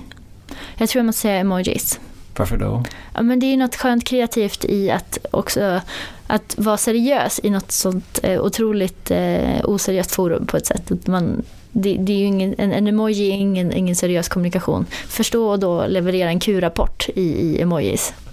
Jag 0.83 0.89
tror 0.89 1.01
jag 1.01 1.07
måste 1.07 1.21
säga 1.21 1.37
emojis. 1.37 2.01
Varför 2.37 2.57
då? 2.57 2.85
Ja, 3.15 3.23
men 3.23 3.41
det 3.41 3.47
är 3.47 3.57
något 3.57 3.77
skönt 3.77 4.05
kreativt 4.05 4.65
i 4.65 4.91
att 4.91 5.19
också 5.31 5.81
att 6.27 6.55
vara 6.59 6.77
seriös 6.77 7.41
i 7.43 7.51
något 7.51 7.73
sånt 7.73 8.21
eh, 8.23 8.41
otroligt 8.41 9.11
eh, 9.11 9.65
oseriöst 9.65 10.13
forum 10.13 10.47
på 10.47 10.57
ett 10.57 10.67
sätt. 10.67 10.91
Att 10.91 11.07
man, 11.07 11.43
det, 11.73 11.97
det 12.01 12.13
är 12.13 12.17
ju 12.17 12.25
ingen, 12.25 12.55
en, 12.59 12.73
en 12.73 12.87
emoji 12.87 13.31
är 13.31 13.35
ingen, 13.35 13.73
ingen 13.73 13.97
seriös 13.97 14.29
kommunikation. 14.29 14.87
Förstå 15.09 15.51
och 15.51 15.59
då 15.59 15.87
leverera 15.87 16.29
en 16.29 16.41
Q-rapport 16.41 17.09
i, 17.15 17.23
i 17.23 17.61
emojis. 17.61 18.15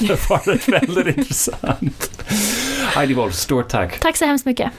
det 0.00 0.30
var 0.30 0.70
väldigt 0.70 1.16
intressant. 1.16 2.22
Heidi 2.94 3.14
Wolf, 3.14 3.34
stort 3.34 3.68
tack. 3.68 4.00
Tack 4.00 4.16
så 4.16 4.24
hemskt 4.24 4.46
mycket. 4.46 4.72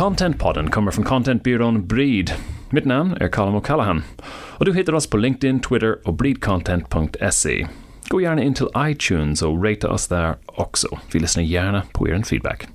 Content-podden 0.00 0.70
kommer 0.70 0.90
från 0.90 1.04
Contentbyrån 1.04 1.86
Breed. 1.86 2.32
Mitt 2.70 2.84
namn 2.84 3.16
är 3.20 3.28
Colin 3.28 3.54
O'Callaghan 3.54 4.02
och 4.58 4.64
du 4.64 4.74
hittar 4.74 4.92
oss 4.92 5.10
på 5.10 5.16
LinkedIn, 5.16 5.60
Twitter 5.60 6.08
och 6.08 6.14
breedcontent.se. 6.14 7.66
Gå 8.08 8.20
gärna 8.20 8.42
in 8.42 8.54
till 8.54 8.66
iTunes 8.78 9.42
och 9.42 9.64
rata 9.64 9.90
oss 9.90 10.08
där 10.08 10.36
också. 10.46 10.98
Vi 11.12 11.20
lyssnar 11.20 11.42
gärna 11.42 11.82
på 11.92 12.08
er 12.08 12.22
feedback. 12.22 12.68